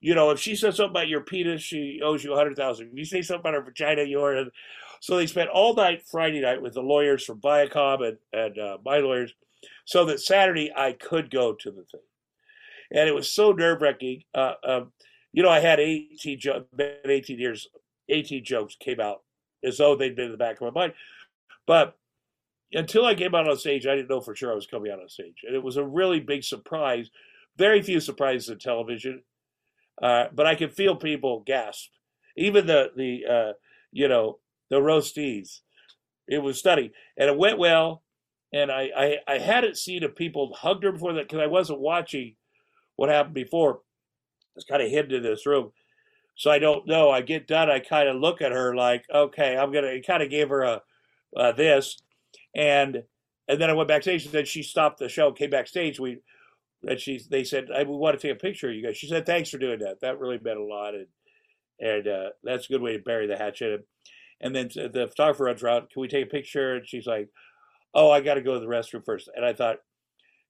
You 0.00 0.14
know, 0.14 0.30
if 0.30 0.40
she 0.40 0.56
says 0.56 0.76
something 0.76 0.90
about 0.90 1.08
your 1.08 1.22
penis, 1.22 1.62
she 1.62 2.00
owes 2.04 2.22
you 2.22 2.32
a 2.32 2.36
hundred 2.36 2.56
thousand. 2.56 2.88
If 2.92 2.98
you 2.98 3.04
say 3.04 3.22
something 3.22 3.40
about 3.40 3.54
her 3.54 3.62
vagina, 3.62 4.02
you 4.02 4.20
owe. 4.20 4.50
So 5.02 5.16
they 5.16 5.26
spent 5.26 5.50
all 5.50 5.74
night 5.74 6.04
Friday 6.08 6.40
night 6.40 6.62
with 6.62 6.74
the 6.74 6.80
lawyers 6.80 7.24
from 7.24 7.40
Viacom 7.40 8.06
and, 8.06 8.18
and 8.32 8.56
uh, 8.56 8.78
my 8.84 8.98
lawyers, 8.98 9.34
so 9.84 10.04
that 10.04 10.20
Saturday 10.20 10.70
I 10.76 10.92
could 10.92 11.28
go 11.28 11.54
to 11.54 11.70
the 11.72 11.82
thing. 11.82 12.00
And 12.92 13.08
it 13.08 13.12
was 13.12 13.28
so 13.28 13.50
nerve 13.50 13.82
wracking. 13.82 14.22
Uh, 14.32 14.54
um, 14.62 14.92
you 15.32 15.42
know, 15.42 15.48
I 15.48 15.58
had 15.58 15.80
18, 15.80 16.38
jo- 16.38 16.66
18 17.04 17.36
years, 17.36 17.66
18 18.10 18.44
jokes 18.44 18.76
came 18.78 19.00
out 19.00 19.22
as 19.64 19.78
though 19.78 19.96
they'd 19.96 20.14
been 20.14 20.26
in 20.26 20.30
the 20.30 20.38
back 20.38 20.60
of 20.60 20.72
my 20.72 20.80
mind. 20.82 20.92
But 21.66 21.98
until 22.72 23.04
I 23.04 23.16
came 23.16 23.34
out 23.34 23.48
on 23.48 23.56
stage, 23.56 23.88
I 23.88 23.96
didn't 23.96 24.08
know 24.08 24.20
for 24.20 24.36
sure 24.36 24.52
I 24.52 24.54
was 24.54 24.68
coming 24.68 24.92
out 24.92 25.00
on 25.00 25.08
stage. 25.08 25.42
And 25.44 25.56
it 25.56 25.64
was 25.64 25.78
a 25.78 25.84
really 25.84 26.20
big 26.20 26.44
surprise. 26.44 27.10
Very 27.56 27.82
few 27.82 27.98
surprises 27.98 28.50
in 28.50 28.60
television. 28.60 29.24
Uh, 30.00 30.26
but 30.32 30.46
I 30.46 30.54
could 30.54 30.72
feel 30.72 30.94
people 30.94 31.42
gasp. 31.44 31.90
Even 32.36 32.68
the, 32.68 32.92
the 32.96 33.24
uh, 33.28 33.52
you 33.90 34.06
know, 34.06 34.38
the 34.72 34.80
roastees. 34.80 35.60
It 36.26 36.38
was 36.38 36.58
stunning. 36.58 36.90
And 37.18 37.28
it 37.28 37.36
went 37.36 37.58
well. 37.58 38.02
And 38.54 38.72
I, 38.72 38.90
I, 38.96 39.16
I 39.28 39.38
hadn't 39.38 39.76
seen 39.76 40.02
if 40.02 40.14
people 40.14 40.54
hugged 40.54 40.82
her 40.84 40.92
before 40.92 41.12
that 41.12 41.28
because 41.28 41.40
I 41.40 41.46
wasn't 41.46 41.80
watching 41.80 42.36
what 42.96 43.10
happened 43.10 43.34
before. 43.34 43.80
it's 44.56 44.64
kind 44.64 44.82
of 44.82 44.88
hidden 44.88 45.14
in 45.14 45.22
this 45.22 45.44
room. 45.44 45.72
So 46.36 46.50
I 46.50 46.58
don't 46.58 46.86
know. 46.86 47.10
I 47.10 47.20
get 47.20 47.46
done. 47.46 47.70
I 47.70 47.80
kind 47.80 48.08
of 48.08 48.16
look 48.16 48.40
at 48.40 48.52
her 48.52 48.74
like, 48.74 49.04
okay, 49.12 49.58
I'm 49.58 49.70
gonna. 49.72 49.88
It 49.88 50.06
kind 50.06 50.22
of 50.22 50.30
gave 50.30 50.48
her 50.48 50.62
a 50.62 50.82
uh, 51.36 51.52
this, 51.52 51.98
and 52.56 53.02
and 53.48 53.60
then 53.60 53.68
I 53.68 53.74
went 53.74 53.88
backstage. 53.88 54.24
And 54.24 54.32
then 54.32 54.46
she 54.46 54.62
stopped 54.62 54.98
the 54.98 55.10
show, 55.10 55.32
came 55.32 55.50
backstage. 55.50 56.00
We 56.00 56.20
and 56.88 56.98
she 56.98 57.20
they 57.30 57.44
said, 57.44 57.68
I 57.70 57.82
we 57.82 57.94
want 57.94 58.18
to 58.18 58.26
take 58.26 58.34
a 58.34 58.40
picture 58.40 58.70
of 58.70 58.74
you 58.74 58.82
guys. 58.82 58.96
She 58.96 59.08
said, 59.08 59.26
thanks 59.26 59.50
for 59.50 59.58
doing 59.58 59.80
that. 59.80 60.00
That 60.00 60.18
really 60.18 60.40
meant 60.42 60.58
a 60.58 60.64
lot, 60.64 60.94
and 60.94 61.06
and 61.78 62.08
uh, 62.08 62.28
that's 62.42 62.64
a 62.64 62.72
good 62.72 62.82
way 62.82 62.96
to 62.96 63.02
bury 63.02 63.26
the 63.26 63.36
hatchet. 63.36 63.86
And 64.42 64.54
then 64.54 64.68
the 64.74 65.06
photographer 65.08 65.44
runs 65.44 65.62
around. 65.62 65.90
Can 65.90 66.02
we 66.02 66.08
take 66.08 66.26
a 66.26 66.30
picture? 66.30 66.74
And 66.74 66.86
she's 66.86 67.06
like, 67.06 67.28
Oh, 67.94 68.10
I 68.10 68.20
got 68.20 68.34
to 68.34 68.40
go 68.42 68.54
to 68.54 68.60
the 68.60 68.66
restroom 68.66 69.04
first. 69.04 69.28
And 69.34 69.44
I 69.44 69.52
thought, 69.52 69.78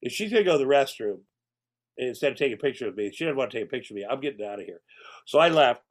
if 0.03 0.13
she's 0.13 0.31
gonna 0.33 0.45
go 0.45 0.53
to 0.53 0.59
the 0.59 0.65
restroom 0.65 1.21
instead 1.97 2.33
of 2.33 2.39
taking 2.39 2.55
a 2.55 2.61
picture 2.61 2.89
of 2.89 2.97
me, 2.97 3.11
she 3.11 3.25
didn't 3.25 3.37
want 3.37 3.51
to 3.53 3.59
take 3.59 3.67
a 3.67 3.71
picture 3.71 3.95
of 3.95 3.97
me. 3.97 4.07
I'm 4.09 4.21
getting 4.21 4.45
out 4.45 4.59
of 4.59 4.67
here. 4.67 4.81
So 5.27 5.39
I 5.39 5.49
left. 5.49 5.83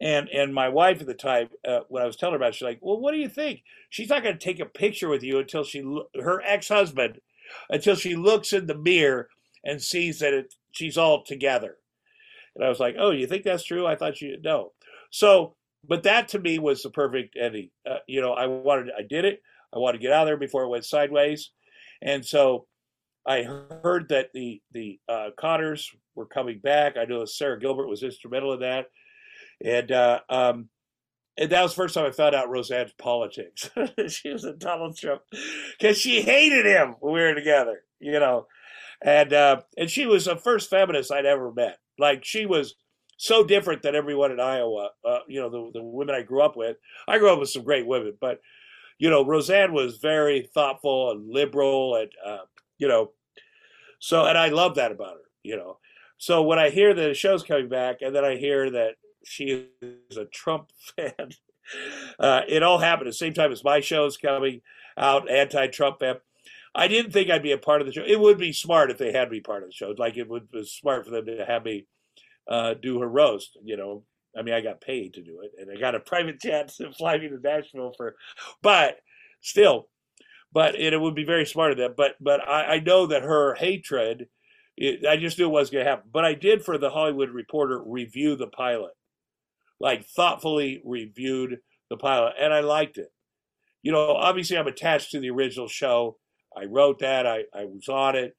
And 0.00 0.30
and 0.30 0.54
my 0.54 0.70
wife 0.70 1.02
at 1.02 1.06
the 1.06 1.14
time, 1.14 1.50
uh, 1.68 1.80
when 1.88 2.02
I 2.02 2.06
was 2.06 2.16
telling 2.16 2.32
her 2.32 2.36
about, 2.36 2.50
it, 2.50 2.54
she's 2.54 2.62
like, 2.62 2.78
"Well, 2.80 2.98
what 2.98 3.12
do 3.12 3.18
you 3.18 3.28
think? 3.28 3.64
She's 3.90 4.08
not 4.08 4.22
going 4.22 4.38
to 4.38 4.42
take 4.42 4.58
a 4.58 4.64
picture 4.64 5.10
with 5.10 5.22
you 5.22 5.38
until 5.38 5.62
she, 5.62 5.82
her 6.18 6.40
ex 6.42 6.68
husband, 6.68 7.20
until 7.68 7.96
she 7.96 8.16
looks 8.16 8.54
in 8.54 8.66
the 8.66 8.74
mirror 8.74 9.28
and 9.62 9.82
sees 9.82 10.20
that 10.20 10.32
it, 10.32 10.54
she's 10.70 10.96
all 10.96 11.22
together." 11.22 11.76
And 12.54 12.64
I 12.64 12.70
was 12.70 12.80
like, 12.80 12.96
"Oh, 12.98 13.10
you 13.10 13.26
think 13.26 13.44
that's 13.44 13.62
true? 13.62 13.86
I 13.86 13.94
thought 13.94 14.22
you 14.22 14.38
no." 14.42 14.72
So, 15.10 15.54
but 15.86 16.04
that 16.04 16.28
to 16.28 16.38
me 16.38 16.58
was 16.58 16.82
the 16.82 16.90
perfect 16.90 17.36
ending. 17.40 17.70
Uh, 17.88 17.98
you 18.06 18.20
know, 18.20 18.32
I 18.32 18.46
wanted, 18.46 18.88
I 18.96 19.02
did 19.02 19.24
it. 19.24 19.42
I 19.74 19.78
wanted 19.78 19.98
to 19.98 20.02
get 20.02 20.12
out 20.12 20.22
of 20.22 20.26
there 20.26 20.36
before 20.36 20.64
it 20.64 20.68
went 20.68 20.84
sideways, 20.84 21.50
and 22.02 22.24
so 22.24 22.66
I 23.26 23.42
heard 23.42 24.08
that 24.08 24.30
the 24.34 24.60
the 24.72 24.98
uh, 25.08 25.30
Connors 25.38 25.90
were 26.14 26.26
coming 26.26 26.58
back. 26.58 26.96
I 26.96 27.04
know 27.04 27.24
Sara 27.24 27.58
Gilbert 27.58 27.88
was 27.88 28.02
instrumental 28.02 28.52
in 28.54 28.60
that 28.60 28.86
and 29.64 29.92
uh, 29.92 30.20
um, 30.28 30.68
and 31.36 31.50
that 31.50 31.62
was 31.62 31.72
the 31.72 31.76
first 31.76 31.94
time 31.94 32.06
I 32.06 32.10
found 32.10 32.34
out 32.34 32.50
Roseanne's 32.50 32.92
politics. 32.98 33.70
she 34.08 34.30
was 34.30 34.44
a 34.44 34.52
Donald 34.52 34.96
Trump 34.96 35.22
because 35.78 35.98
she 35.98 36.22
hated 36.22 36.66
him 36.66 36.96
when 37.00 37.14
we 37.14 37.20
were 37.20 37.34
together, 37.34 37.82
you 37.98 38.18
know, 38.18 38.46
and 39.02 39.32
uh, 39.32 39.60
and 39.76 39.90
she 39.90 40.06
was 40.06 40.24
the 40.24 40.36
first 40.36 40.70
feminist 40.70 41.12
I'd 41.12 41.26
ever 41.26 41.52
met. 41.52 41.78
Like 41.98 42.24
she 42.24 42.46
was 42.46 42.74
so 43.20 43.44
different 43.44 43.82
than 43.82 43.94
everyone 43.94 44.32
in 44.32 44.40
Iowa. 44.40 44.92
Uh, 45.04 45.18
you 45.28 45.42
know, 45.42 45.50
the 45.50 45.78
the 45.78 45.82
women 45.82 46.14
I 46.14 46.22
grew 46.22 46.40
up 46.40 46.56
with. 46.56 46.78
I 47.06 47.18
grew 47.18 47.30
up 47.30 47.38
with 47.38 47.50
some 47.50 47.64
great 47.64 47.86
women, 47.86 48.14
but 48.18 48.40
you 48.98 49.10
know, 49.10 49.26
Roseanne 49.26 49.74
was 49.74 49.98
very 49.98 50.48
thoughtful 50.54 51.10
and 51.10 51.30
liberal, 51.30 51.96
and 51.96 52.10
uh, 52.24 52.44
you 52.78 52.88
know, 52.88 53.12
so 53.98 54.24
and 54.24 54.38
I 54.38 54.48
love 54.48 54.76
that 54.76 54.90
about 54.90 55.16
her. 55.16 55.30
You 55.42 55.58
know, 55.58 55.76
so 56.16 56.42
when 56.42 56.58
I 56.58 56.70
hear 56.70 56.94
that 56.94 57.08
the 57.08 57.12
show's 57.12 57.42
coming 57.42 57.68
back, 57.68 58.00
and 58.00 58.16
then 58.16 58.24
I 58.24 58.36
hear 58.36 58.70
that 58.70 58.94
she 59.22 59.66
is 59.82 60.16
a 60.16 60.24
Trump 60.24 60.70
fan. 60.96 61.32
Uh, 62.18 62.40
it 62.48 62.62
all 62.62 62.78
happened 62.78 63.08
at 63.08 63.10
the 63.10 63.18
same 63.18 63.34
time 63.34 63.52
as 63.52 63.62
my 63.62 63.80
show's 63.80 64.16
coming 64.16 64.62
out, 64.96 65.30
anti-Trump 65.30 66.00
fan. 66.00 66.16
I 66.74 66.88
didn't 66.88 67.12
think 67.12 67.28
I'd 67.28 67.42
be 67.42 67.52
a 67.52 67.58
part 67.58 67.82
of 67.82 67.86
the 67.86 67.92
show. 67.92 68.02
It 68.04 68.18
would 68.18 68.38
be 68.38 68.52
smart 68.54 68.90
if 68.90 68.96
they 68.96 69.12
had 69.12 69.30
me 69.30 69.40
part 69.40 69.62
of 69.62 69.68
the 69.68 69.74
show. 69.74 69.94
Like 69.96 70.16
it 70.16 70.28
would 70.28 70.50
be 70.50 70.64
smart 70.64 71.04
for 71.04 71.10
them 71.10 71.26
to 71.26 71.44
have 71.44 71.64
me 71.64 71.86
uh, 72.48 72.74
do 72.74 73.00
her 73.00 73.08
roast. 73.08 73.58
You 73.62 73.76
know, 73.76 74.04
I 74.36 74.42
mean, 74.42 74.54
I 74.54 74.60
got 74.60 74.80
paid 74.80 75.14
to 75.14 75.22
do 75.22 75.40
it, 75.42 75.52
and 75.58 75.70
I 75.70 75.80
got 75.80 75.94
a 75.94 76.00
private 76.00 76.40
jet 76.42 76.68
to 76.76 76.92
fly 76.92 77.18
me 77.18 77.28
to 77.28 77.38
Nashville 77.42 77.92
for. 77.96 78.16
But 78.62 78.98
still, 79.40 79.88
but 80.52 80.74
it, 80.74 80.92
it 80.92 81.00
would 81.00 81.14
be 81.14 81.24
very 81.24 81.46
smart 81.46 81.72
of 81.72 81.78
them. 81.78 81.94
But 81.96 82.16
but 82.20 82.46
I, 82.48 82.74
I 82.74 82.80
know 82.80 83.06
that 83.06 83.22
her 83.22 83.54
hatred. 83.54 84.28
It, 84.76 85.04
I 85.04 85.16
just 85.16 85.38
knew 85.38 85.44
it 85.44 85.52
was 85.52 85.68
going 85.68 85.84
to 85.84 85.90
happen. 85.90 86.08
But 86.10 86.24
I 86.24 86.32
did 86.32 86.64
for 86.64 86.78
the 86.78 86.88
Hollywood 86.88 87.28
Reporter 87.28 87.82
review 87.84 88.34
the 88.36 88.46
pilot 88.46 88.92
like 89.80 90.06
thoughtfully 90.06 90.82
reviewed 90.84 91.58
the 91.88 91.96
pilot, 91.96 92.34
and 92.38 92.52
I 92.52 92.60
liked 92.60 92.98
it. 92.98 93.10
You 93.82 93.92
know, 93.92 94.12
obviously, 94.12 94.58
I'm 94.58 94.66
attached 94.66 95.10
to 95.12 95.20
the 95.20 95.30
original 95.30 95.66
show. 95.66 96.18
I 96.56 96.66
wrote 96.66 97.00
that. 97.00 97.26
I, 97.26 97.44
I 97.54 97.64
was 97.64 97.88
on 97.88 98.14
it. 98.14 98.36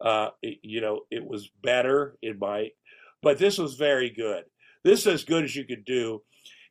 Uh, 0.00 0.30
it, 0.40 0.58
You 0.62 0.80
know, 0.80 1.00
it 1.10 1.26
was 1.26 1.50
better 1.62 2.16
in 2.22 2.38
my, 2.38 2.70
but 3.24 3.38
this 3.38 3.58
was 3.58 3.74
very 3.74 4.10
good. 4.10 4.44
This 4.84 5.00
is 5.00 5.06
as 5.06 5.24
good 5.24 5.44
as 5.44 5.56
you 5.56 5.64
could 5.64 5.84
do, 5.84 6.22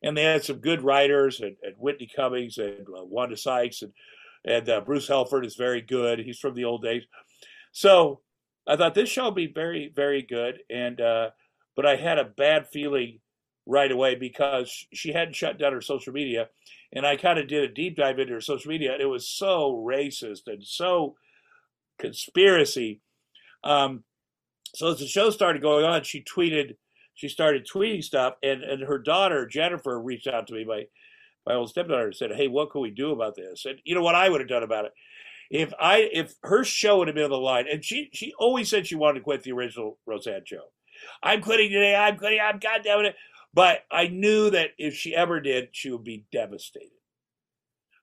and 0.02 0.16
they 0.16 0.22
had 0.22 0.44
some 0.44 0.58
good 0.58 0.82
writers 0.82 1.40
and, 1.40 1.56
and 1.62 1.74
Whitney 1.78 2.08
Cummings 2.14 2.58
and 2.58 2.86
uh, 2.88 3.04
Wanda 3.04 3.36
Sykes 3.36 3.82
and 3.82 3.92
and 4.46 4.68
uh, 4.68 4.80
Bruce 4.82 5.08
Helford 5.08 5.46
is 5.46 5.56
very 5.56 5.80
good. 5.80 6.18
He's 6.18 6.38
from 6.38 6.54
the 6.54 6.64
old 6.64 6.82
days, 6.82 7.02
so 7.72 8.20
I 8.66 8.76
thought 8.76 8.94
this 8.94 9.08
show 9.08 9.26
would 9.26 9.34
be 9.34 9.52
very 9.52 9.92
very 9.94 10.22
good. 10.22 10.60
And 10.70 11.00
uh, 11.00 11.30
but 11.76 11.86
I 11.86 11.96
had 11.96 12.18
a 12.18 12.24
bad 12.24 12.68
feeling 12.68 13.20
right 13.66 13.90
away 13.90 14.14
because 14.14 14.86
she 14.92 15.12
hadn't 15.12 15.36
shut 15.36 15.58
down 15.58 15.72
her 15.72 15.80
social 15.80 16.12
media. 16.12 16.48
And 16.92 17.06
I 17.06 17.16
kind 17.16 17.38
of 17.38 17.48
did 17.48 17.64
a 17.64 17.72
deep 17.72 17.96
dive 17.96 18.18
into 18.18 18.34
her 18.34 18.40
social 18.40 18.70
media, 18.70 18.92
and 18.92 19.02
it 19.02 19.06
was 19.06 19.28
so 19.28 19.82
racist 19.84 20.46
and 20.46 20.62
so 20.62 21.16
conspiracy. 21.98 23.00
Um, 23.64 24.04
so 24.74 24.88
as 24.92 24.98
the 24.98 25.06
show 25.06 25.30
started 25.30 25.62
going 25.62 25.84
on, 25.84 26.02
she 26.02 26.22
tweeted, 26.22 26.76
she 27.14 27.28
started 27.28 27.66
tweeting 27.66 28.02
stuff, 28.02 28.34
and, 28.42 28.62
and 28.62 28.82
her 28.82 28.98
daughter 28.98 29.46
Jennifer 29.46 30.00
reached 30.00 30.26
out 30.26 30.46
to 30.48 30.54
me, 30.54 30.64
my 30.64 30.86
my 31.46 31.54
old 31.54 31.68
stepdaughter, 31.68 32.06
and 32.06 32.16
said, 32.16 32.32
"Hey, 32.32 32.48
what 32.48 32.70
can 32.70 32.80
we 32.80 32.90
do 32.90 33.12
about 33.12 33.36
this?" 33.36 33.66
And 33.66 33.78
you 33.84 33.94
know 33.94 34.02
what 34.02 34.14
I 34.14 34.28
would 34.28 34.40
have 34.40 34.48
done 34.48 34.62
about 34.62 34.86
it 34.86 34.92
if 35.50 35.72
I 35.78 36.08
if 36.12 36.34
her 36.42 36.64
show 36.64 36.98
would 36.98 37.08
have 37.08 37.14
been 37.14 37.24
on 37.24 37.30
the 37.30 37.36
line, 37.36 37.66
and 37.70 37.84
she 37.84 38.08
she 38.12 38.32
always 38.38 38.68
said 38.68 38.86
she 38.86 38.94
wanted 38.94 39.18
to 39.18 39.24
quit 39.24 39.42
the 39.42 39.52
original 39.52 39.98
Roseanne 40.06 40.42
show. 40.46 40.64
I'm 41.22 41.42
quitting 41.42 41.70
today. 41.70 41.94
I'm 41.94 42.16
quitting. 42.16 42.40
I'm 42.42 42.58
goddamn 42.58 43.04
it. 43.04 43.16
But 43.52 43.84
I 43.90 44.08
knew 44.08 44.50
that 44.50 44.70
if 44.78 44.94
she 44.94 45.14
ever 45.14 45.40
did, 45.40 45.68
she 45.72 45.90
would 45.90 46.04
be 46.04 46.24
devastated. 46.32 46.90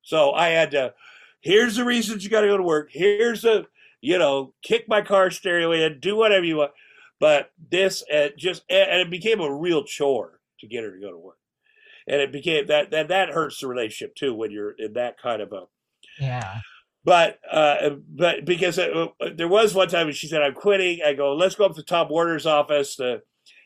So 0.02 0.32
I 0.32 0.50
had 0.50 0.72
to, 0.72 0.94
here's 1.42 1.76
the 1.76 1.86
reasons 1.86 2.24
you 2.24 2.30
got 2.30 2.42
to 2.42 2.48
go 2.48 2.58
to 2.58 2.64
work. 2.64 2.90
Here's 2.92 3.42
the, 3.42 3.66
you 4.02 4.18
know, 4.18 4.54
kick 4.64 4.88
my 4.88 5.02
car 5.02 5.32
stereo 5.32 5.72
in, 5.72 6.00
do 6.00 6.16
whatever 6.16 6.46
you 6.46 6.58
want. 6.58 6.72
But 7.20 7.52
this 7.70 8.04
uh, 8.14 8.30
just, 8.38 8.64
and 8.70 9.02
it 9.02 9.10
became 9.12 9.40
a 9.40 9.54
real 9.54 9.84
chore 9.84 10.40
to 10.60 10.68
get 10.68 10.84
her 10.84 10.92
to 10.92 11.00
go 11.00 11.12
to 11.12 11.18
work. 11.18 11.38
And 12.08 12.20
it 12.20 12.32
became 12.32 12.68
that, 12.68 12.92
that, 12.92 13.10
that 13.10 13.30
hurts 13.30 13.60
the 13.60 13.68
relationship 13.68 14.16
too 14.16 14.34
when 14.34 14.52
you're 14.52 14.72
in 14.72 14.94
that 14.94 15.20
kind 15.20 15.42
of 15.42 15.54
a, 15.54 15.64
yeah. 16.20 16.60
But 17.04 17.40
uh, 17.50 17.92
but 18.08 18.46
because 18.46 18.78
it, 18.78 18.96
uh, 18.96 19.30
there 19.36 19.48
was 19.48 19.74
one 19.74 19.88
time 19.88 20.06
when 20.06 20.14
she 20.14 20.28
said 20.28 20.44
I'm 20.44 20.54
quitting, 20.54 21.00
I 21.04 21.14
go 21.14 21.34
let's 21.34 21.56
go 21.56 21.66
up 21.66 21.76
to 21.76 21.84
Tom 21.84 22.10
Werner's 22.12 22.46
office 22.46 22.96
to 22.98 23.22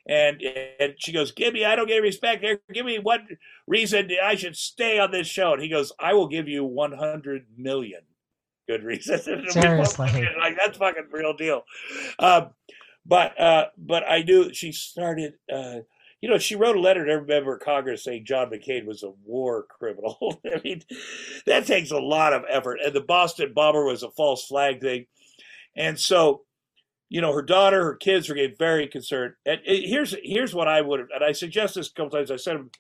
and 0.08 0.42
and 0.80 0.94
she 0.98 1.12
goes, 1.12 1.32
"Give 1.32 1.54
me, 1.54 1.66
I 1.66 1.76
don't 1.76 1.88
get 1.88 2.02
respect 2.02 2.44
here. 2.44 2.62
Give 2.72 2.86
me 2.86 3.00
one 3.00 3.28
reason 3.68 4.10
I 4.24 4.36
should 4.36 4.56
stay 4.56 5.00
on 5.00 5.12
this 5.12 5.28
show." 5.28 5.54
And 5.54 5.62
he 5.62 5.68
goes, 5.68 5.92
"I 6.00 6.14
will 6.14 6.28
give 6.28 6.48
you 6.48 6.64
one 6.64 6.94
hundred 6.94 7.48
million 7.58 8.02
good 8.68 8.84
reasons." 8.84 9.24
Seriously, 9.54 10.28
like 10.40 10.58
that's 10.58 10.78
fucking 10.78 11.08
real 11.12 11.34
deal. 11.34 11.64
Um, 12.20 12.50
but 13.06 13.40
uh, 13.40 13.66
but 13.78 14.04
I 14.10 14.24
knew 14.24 14.54
she 14.54 14.72
started. 14.72 15.34
Uh, 15.52 15.80
you 16.22 16.30
know, 16.30 16.40
she 16.40 16.56
wrote 16.56 16.76
a 16.76 16.80
letter 16.80 17.06
to 17.06 17.12
every 17.12 17.28
member 17.28 17.54
of 17.54 17.62
Congress 17.62 18.04
saying 18.04 18.26
John 18.26 18.50
McCain 18.50 18.86
was 18.86 19.04
a 19.04 19.12
war 19.26 19.66
criminal. 19.70 20.42
I 20.46 20.60
mean, 20.64 20.82
that 21.46 21.68
takes 21.68 21.92
a 21.92 22.00
lot 22.00 22.34
of 22.34 22.44
effort. 22.50 22.80
And 22.84 22.96
the 22.96 23.02
Boston 23.02 23.54
bomber 23.54 23.86
was 23.86 24.02
a 24.02 24.10
false 24.10 24.48
flag 24.48 24.82
thing. 24.82 25.06
And 25.76 26.00
so 26.00 26.46
you 27.10 27.22
know, 27.22 27.34
her 27.34 27.42
daughter, 27.42 27.84
her 27.84 27.96
kids 27.96 28.28
were 28.28 28.36
getting 28.36 28.58
very 28.58 28.88
concerned. 28.88 29.36
And 29.46 29.62
here's 29.64 30.16
here's 30.24 30.54
what 30.54 30.68
I 30.68 30.82
would 30.82 31.00
have, 31.00 31.10
and 31.14 31.24
I 31.24 31.32
suggest 31.32 31.76
this 31.76 31.90
a 31.90 31.94
couple 31.94 32.12
times. 32.12 32.32
I 32.32 32.38
sent 32.38 32.76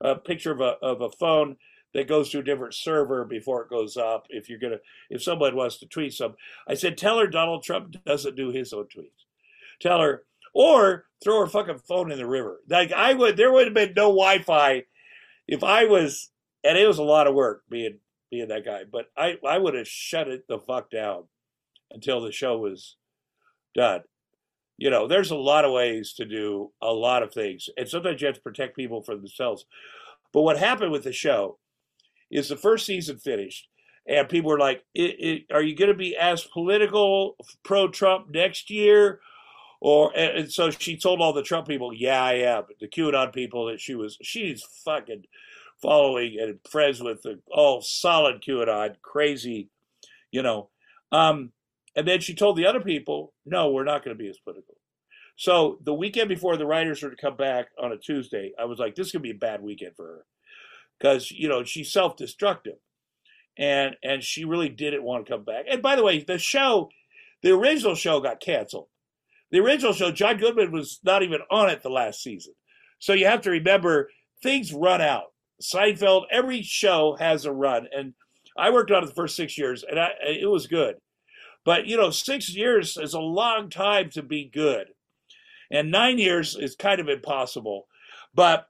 a 0.00 0.16
picture 0.16 0.52
of 0.52 0.60
a 0.60 0.76
of 0.82 1.00
a 1.00 1.10
phone 1.10 1.56
that 1.94 2.08
goes 2.08 2.30
to 2.30 2.38
a 2.40 2.42
different 2.42 2.74
server 2.74 3.24
before 3.24 3.62
it 3.62 3.70
goes 3.70 3.96
up. 3.96 4.26
If 4.28 4.48
you're 4.48 4.58
gonna, 4.58 4.78
if 5.10 5.22
someone 5.22 5.56
wants 5.56 5.78
to 5.78 5.86
tweet 5.86 6.12
some, 6.12 6.34
I 6.66 6.74
said, 6.74 6.98
tell 6.98 7.18
her 7.18 7.26
Donald 7.26 7.62
Trump 7.62 7.96
doesn't 8.04 8.36
do 8.36 8.50
his 8.50 8.72
own 8.72 8.84
tweets. 8.84 9.24
Tell 9.80 10.00
her, 10.00 10.24
or 10.54 11.06
throw 11.22 11.40
her 11.40 11.46
fucking 11.46 11.78
phone 11.78 12.10
in 12.10 12.18
the 12.18 12.26
river. 12.26 12.60
Like 12.68 12.92
I 12.92 13.14
would, 13.14 13.36
there 13.36 13.52
would 13.52 13.66
have 13.66 13.74
been 13.74 13.94
no 13.96 14.08
Wi-Fi 14.08 14.84
if 15.46 15.64
I 15.64 15.84
was, 15.86 16.30
and 16.64 16.76
it 16.76 16.86
was 16.86 16.98
a 16.98 17.04
lot 17.04 17.26
of 17.26 17.34
work 17.34 17.62
being 17.70 17.98
being 18.30 18.48
that 18.48 18.64
guy. 18.64 18.82
But 18.90 19.06
I 19.16 19.38
I 19.46 19.58
would 19.58 19.74
have 19.74 19.88
shut 19.88 20.28
it 20.28 20.46
the 20.48 20.58
fuck 20.58 20.90
down 20.90 21.24
until 21.90 22.20
the 22.20 22.32
show 22.32 22.58
was 22.58 22.96
done. 23.74 24.02
You 24.76 24.90
know, 24.90 25.08
there's 25.08 25.30
a 25.30 25.36
lot 25.36 25.64
of 25.64 25.72
ways 25.72 26.12
to 26.14 26.24
do 26.24 26.72
a 26.82 26.92
lot 26.92 27.22
of 27.22 27.32
things, 27.32 27.68
and 27.76 27.88
sometimes 27.88 28.20
you 28.20 28.26
have 28.26 28.36
to 28.36 28.42
protect 28.42 28.76
people 28.76 29.02
for 29.02 29.16
themselves. 29.16 29.64
But 30.32 30.42
what 30.42 30.58
happened 30.58 30.92
with 30.92 31.04
the 31.04 31.12
show 31.12 31.58
is 32.30 32.48
the 32.48 32.56
first 32.56 32.86
season 32.86 33.18
finished, 33.18 33.68
and 34.06 34.28
people 34.28 34.50
were 34.50 34.58
like, 34.58 34.84
it, 34.94 35.16
it, 35.18 35.42
"Are 35.52 35.62
you 35.62 35.76
going 35.76 35.90
to 35.90 35.96
be 35.96 36.16
as 36.16 36.44
political 36.44 37.36
pro 37.62 37.88
Trump 37.88 38.30
next 38.30 38.70
year?" 38.70 39.20
Or 39.80 40.12
and 40.16 40.50
so 40.50 40.70
she 40.70 40.96
told 40.96 41.20
all 41.20 41.32
the 41.32 41.42
Trump 41.42 41.68
people, 41.68 41.92
"Yeah, 41.92 42.22
I 42.22 42.34
am." 42.34 42.64
The 42.80 42.88
QAnon 42.88 43.32
people 43.32 43.66
that 43.66 43.80
she 43.80 43.94
was, 43.94 44.18
she's 44.22 44.62
fucking 44.84 45.24
following 45.80 46.38
and 46.40 46.58
friends 46.68 47.00
with 47.00 47.22
the 47.22 47.40
all 47.50 47.80
solid 47.80 48.42
QAnon, 48.42 48.96
crazy, 49.02 49.68
you 50.32 50.42
know. 50.42 50.70
Um, 51.12 51.52
and 51.96 52.06
then 52.06 52.20
she 52.20 52.34
told 52.34 52.56
the 52.56 52.66
other 52.66 52.80
people, 52.80 53.32
no, 53.46 53.70
we're 53.70 53.84
not 53.84 54.04
going 54.04 54.16
to 54.16 54.22
be 54.22 54.28
as 54.28 54.38
political. 54.38 54.76
So 55.36 55.78
the 55.84 55.94
weekend 55.94 56.28
before 56.28 56.56
the 56.56 56.66
writers 56.66 57.02
were 57.02 57.10
to 57.10 57.16
come 57.16 57.36
back 57.36 57.68
on 57.80 57.92
a 57.92 57.96
Tuesday, 57.96 58.52
I 58.58 58.64
was 58.64 58.80
like, 58.80 58.96
this 58.96 59.06
is 59.06 59.12
gonna 59.12 59.22
be 59.22 59.30
a 59.30 59.34
bad 59.34 59.62
weekend 59.62 59.94
for 59.96 60.06
her 60.06 60.26
because 60.98 61.30
you 61.30 61.48
know 61.48 61.64
she's 61.64 61.92
self-destructive, 61.92 62.78
and 63.56 63.96
and 64.02 64.22
she 64.22 64.44
really 64.44 64.68
didn't 64.68 65.02
want 65.02 65.26
to 65.26 65.32
come 65.32 65.44
back. 65.44 65.66
And 65.70 65.82
by 65.82 65.96
the 65.96 66.04
way, 66.04 66.22
the 66.22 66.38
show, 66.38 66.90
the 67.42 67.52
original 67.52 67.94
show 67.94 68.20
got 68.20 68.40
canceled. 68.40 68.88
The 69.50 69.60
original 69.60 69.92
show, 69.92 70.10
John 70.10 70.36
Goodman 70.36 70.72
was 70.72 71.00
not 71.02 71.22
even 71.22 71.40
on 71.50 71.70
it 71.70 71.82
the 71.82 71.90
last 71.90 72.22
season, 72.22 72.54
so 72.98 73.12
you 73.12 73.26
have 73.26 73.42
to 73.42 73.50
remember 73.50 74.10
things 74.42 74.72
run 74.72 75.00
out. 75.00 75.32
Seinfeld, 75.62 76.26
every 76.30 76.62
show 76.62 77.16
has 77.18 77.44
a 77.44 77.52
run, 77.52 77.88
and 77.96 78.14
I 78.56 78.70
worked 78.70 78.90
on 78.90 79.02
it 79.02 79.06
the 79.06 79.14
first 79.14 79.36
six 79.36 79.56
years, 79.58 79.84
and 79.88 79.98
I, 79.98 80.10
it 80.22 80.50
was 80.50 80.66
good. 80.66 80.96
But 81.64 81.86
you 81.86 81.96
know, 81.96 82.10
six 82.10 82.54
years 82.54 82.96
is 82.96 83.14
a 83.14 83.20
long 83.20 83.70
time 83.70 84.10
to 84.10 84.22
be 84.22 84.50
good 84.52 84.88
and 85.70 85.90
nine 85.90 86.18
years 86.18 86.56
is 86.56 86.76
kind 86.76 87.00
of 87.00 87.08
impossible. 87.08 87.86
But 88.34 88.66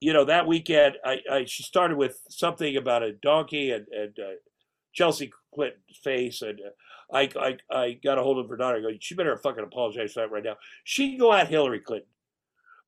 you 0.00 0.12
know, 0.12 0.24
that 0.24 0.46
weekend, 0.46 0.96
I, 1.04 1.18
I 1.30 1.44
she 1.44 1.62
started 1.62 1.96
with 1.96 2.20
something 2.28 2.76
about 2.76 3.02
a 3.02 3.12
donkey 3.12 3.70
and, 3.72 3.86
and 3.88 4.18
uh, 4.18 4.36
Chelsea 4.92 5.30
Clinton's 5.54 5.98
face, 6.02 6.42
and 6.42 6.60
uh, 6.60 7.16
I, 7.16 7.28
I 7.36 7.56
I 7.70 7.92
got 7.92 8.18
a 8.18 8.22
hold 8.22 8.38
of 8.38 8.48
her 8.48 8.56
daughter. 8.56 8.78
I 8.78 8.80
go, 8.80 8.96
she 9.00 9.14
better 9.14 9.36
fucking 9.36 9.64
apologize 9.64 10.12
for 10.12 10.20
that 10.20 10.30
right 10.30 10.44
now. 10.44 10.56
She 10.84 11.10
can 11.10 11.18
go 11.18 11.32
at 11.32 11.48
Hillary 11.48 11.80
Clinton, 11.80 12.08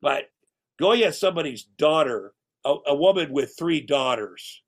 but 0.00 0.30
going 0.78 1.02
at 1.02 1.14
somebody's 1.14 1.64
daughter, 1.64 2.32
a, 2.64 2.74
a 2.86 2.94
woman 2.94 3.32
with 3.32 3.54
three 3.58 3.80
daughters, 3.80 4.62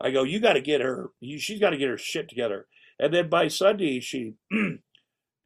I 0.00 0.10
go, 0.10 0.22
you 0.22 0.40
got 0.40 0.54
to 0.54 0.60
get 0.60 0.80
her. 0.80 1.10
You, 1.20 1.38
she's 1.38 1.60
got 1.60 1.70
to 1.70 1.76
get 1.76 1.88
her 1.88 1.98
shit 1.98 2.28
together. 2.28 2.66
And 2.98 3.12
then 3.12 3.28
by 3.28 3.48
Sunday, 3.48 4.00
she 4.00 4.34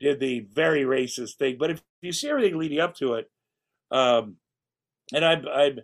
did 0.01 0.21
the 0.21 0.47
very 0.53 0.83
racist 0.83 1.35
thing. 1.35 1.57
But 1.59 1.71
if 1.71 1.83
you 2.03 2.13
see 2.13 2.29
everything 2.29 2.59
leading 2.59 2.81
up 2.81 2.95
to 2.97 3.15
it, 3.15 3.31
um, 3.91 4.37
and 5.13 5.25
I'm 5.25 5.47
I'm 5.47 5.79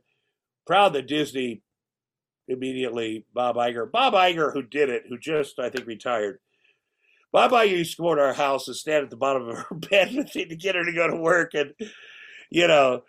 proud 0.71 0.93
that 0.93 1.09
Disney 1.09 1.63
immediately 2.47 3.27
Bob 3.35 3.57
Iger, 3.57 3.91
Bob 3.91 4.15
Iger 4.15 4.53
who 4.53 4.63
did 4.63 4.89
it, 4.89 5.03
who 5.09 5.19
just 5.19 5.59
I 5.59 5.69
think 5.69 5.85
retired. 5.85 6.39
Bob 7.33 7.51
Iger 7.51 7.71
used 7.71 7.97
to 7.97 8.03
come 8.05 8.15
to 8.15 8.23
our 8.23 8.33
house 8.33 8.69
and 8.69 8.77
stand 8.77 9.03
at 9.03 9.11
the 9.11 9.17
bottom 9.17 9.49
of 9.49 9.59
her 9.59 9.75
bed 9.91 10.29
to 10.31 10.45
get 10.55 10.77
her 10.77 10.85
to 10.85 10.93
go 10.93 11.09
to 11.11 11.17
work, 11.17 11.55
and 11.55 11.75
you 12.51 12.69
know, 12.69 13.03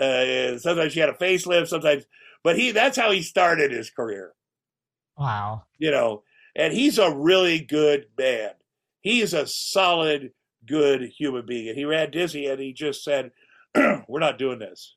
uh, 0.00 0.58
sometimes 0.58 0.92
she 0.92 1.00
had 1.00 1.08
a 1.08 1.14
facelift, 1.14 1.66
sometimes, 1.66 2.04
but 2.44 2.56
he 2.56 2.70
that's 2.70 2.96
how 2.96 3.10
he 3.10 3.22
started 3.22 3.72
his 3.72 3.90
career. 3.90 4.32
Wow, 5.16 5.64
you 5.76 5.90
know, 5.90 6.22
and 6.54 6.72
he's 6.72 6.98
a 6.98 7.12
really 7.12 7.58
good 7.58 8.06
man. 8.16 8.50
He 9.00 9.22
is 9.22 9.34
a 9.34 9.48
solid 9.48 10.30
good 10.64 11.10
human 11.18 11.46
being. 11.46 11.68
And 11.68 11.76
he 11.76 11.84
ran 11.84 12.12
Disney 12.12 12.46
and 12.46 12.60
he 12.60 12.72
just 12.72 13.02
said, 13.02 13.32
We're 13.74 14.20
not 14.20 14.38
doing 14.38 14.60
this. 14.60 14.94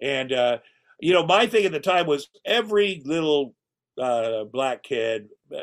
And, 0.00 0.32
uh, 0.32 0.58
you 1.02 1.12
know, 1.12 1.26
my 1.26 1.48
thing 1.48 1.64
at 1.64 1.72
the 1.72 1.80
time 1.80 2.06
was 2.06 2.28
every 2.44 3.02
little 3.04 3.56
uh, 4.00 4.44
black 4.44 4.84
kid 4.84 5.30
uh, 5.54 5.62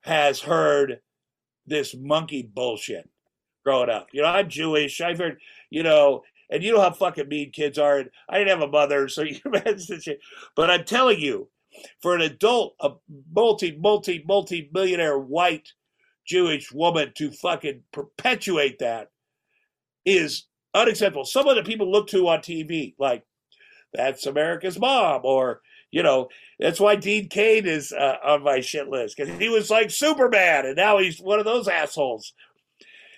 has 0.00 0.40
heard 0.40 1.00
this 1.66 1.94
monkey 1.94 2.42
bullshit 2.42 3.08
growing 3.64 3.90
up. 3.90 4.08
You 4.12 4.22
know, 4.22 4.28
I'm 4.28 4.48
Jewish. 4.48 5.02
I've 5.02 5.18
heard, 5.18 5.38
you 5.68 5.82
know, 5.82 6.22
and 6.50 6.64
you 6.64 6.72
know 6.72 6.80
how 6.80 6.90
fucking 6.90 7.28
mean 7.28 7.52
kids 7.52 7.76
are. 7.76 7.98
And 7.98 8.10
I 8.30 8.38
didn't 8.38 8.48
have 8.48 8.66
a 8.66 8.72
mother, 8.72 9.08
so 9.08 9.22
you 9.22 9.38
imagine. 9.44 10.00
But 10.56 10.70
I'm 10.70 10.84
telling 10.84 11.20
you, 11.20 11.50
for 12.00 12.14
an 12.14 12.22
adult, 12.22 12.74
a 12.80 12.92
multi, 13.30 13.76
multi, 13.78 14.24
multi 14.26 14.70
millionaire 14.72 15.18
white 15.18 15.68
Jewish 16.26 16.72
woman 16.72 17.12
to 17.18 17.30
fucking 17.30 17.82
perpetuate 17.92 18.78
that 18.78 19.10
is 20.06 20.46
unacceptable. 20.74 21.26
Some 21.26 21.46
of 21.46 21.56
the 21.56 21.62
people 21.62 21.92
look 21.92 22.08
to 22.08 22.28
on 22.28 22.38
TV, 22.38 22.94
like 22.98 23.22
that's 23.92 24.26
America's 24.26 24.78
mom, 24.78 25.22
or 25.24 25.60
you 25.90 26.02
know, 26.02 26.28
that's 26.58 26.80
why 26.80 26.96
Dean 26.96 27.28
Cain 27.28 27.66
is 27.66 27.92
uh, 27.92 28.16
on 28.24 28.42
my 28.42 28.60
shit 28.60 28.88
list 28.88 29.16
because 29.16 29.38
he 29.38 29.48
was 29.48 29.70
like 29.70 29.90
Superman, 29.90 30.66
and 30.66 30.76
now 30.76 30.98
he's 30.98 31.20
one 31.20 31.38
of 31.38 31.44
those 31.44 31.68
assholes. 31.68 32.32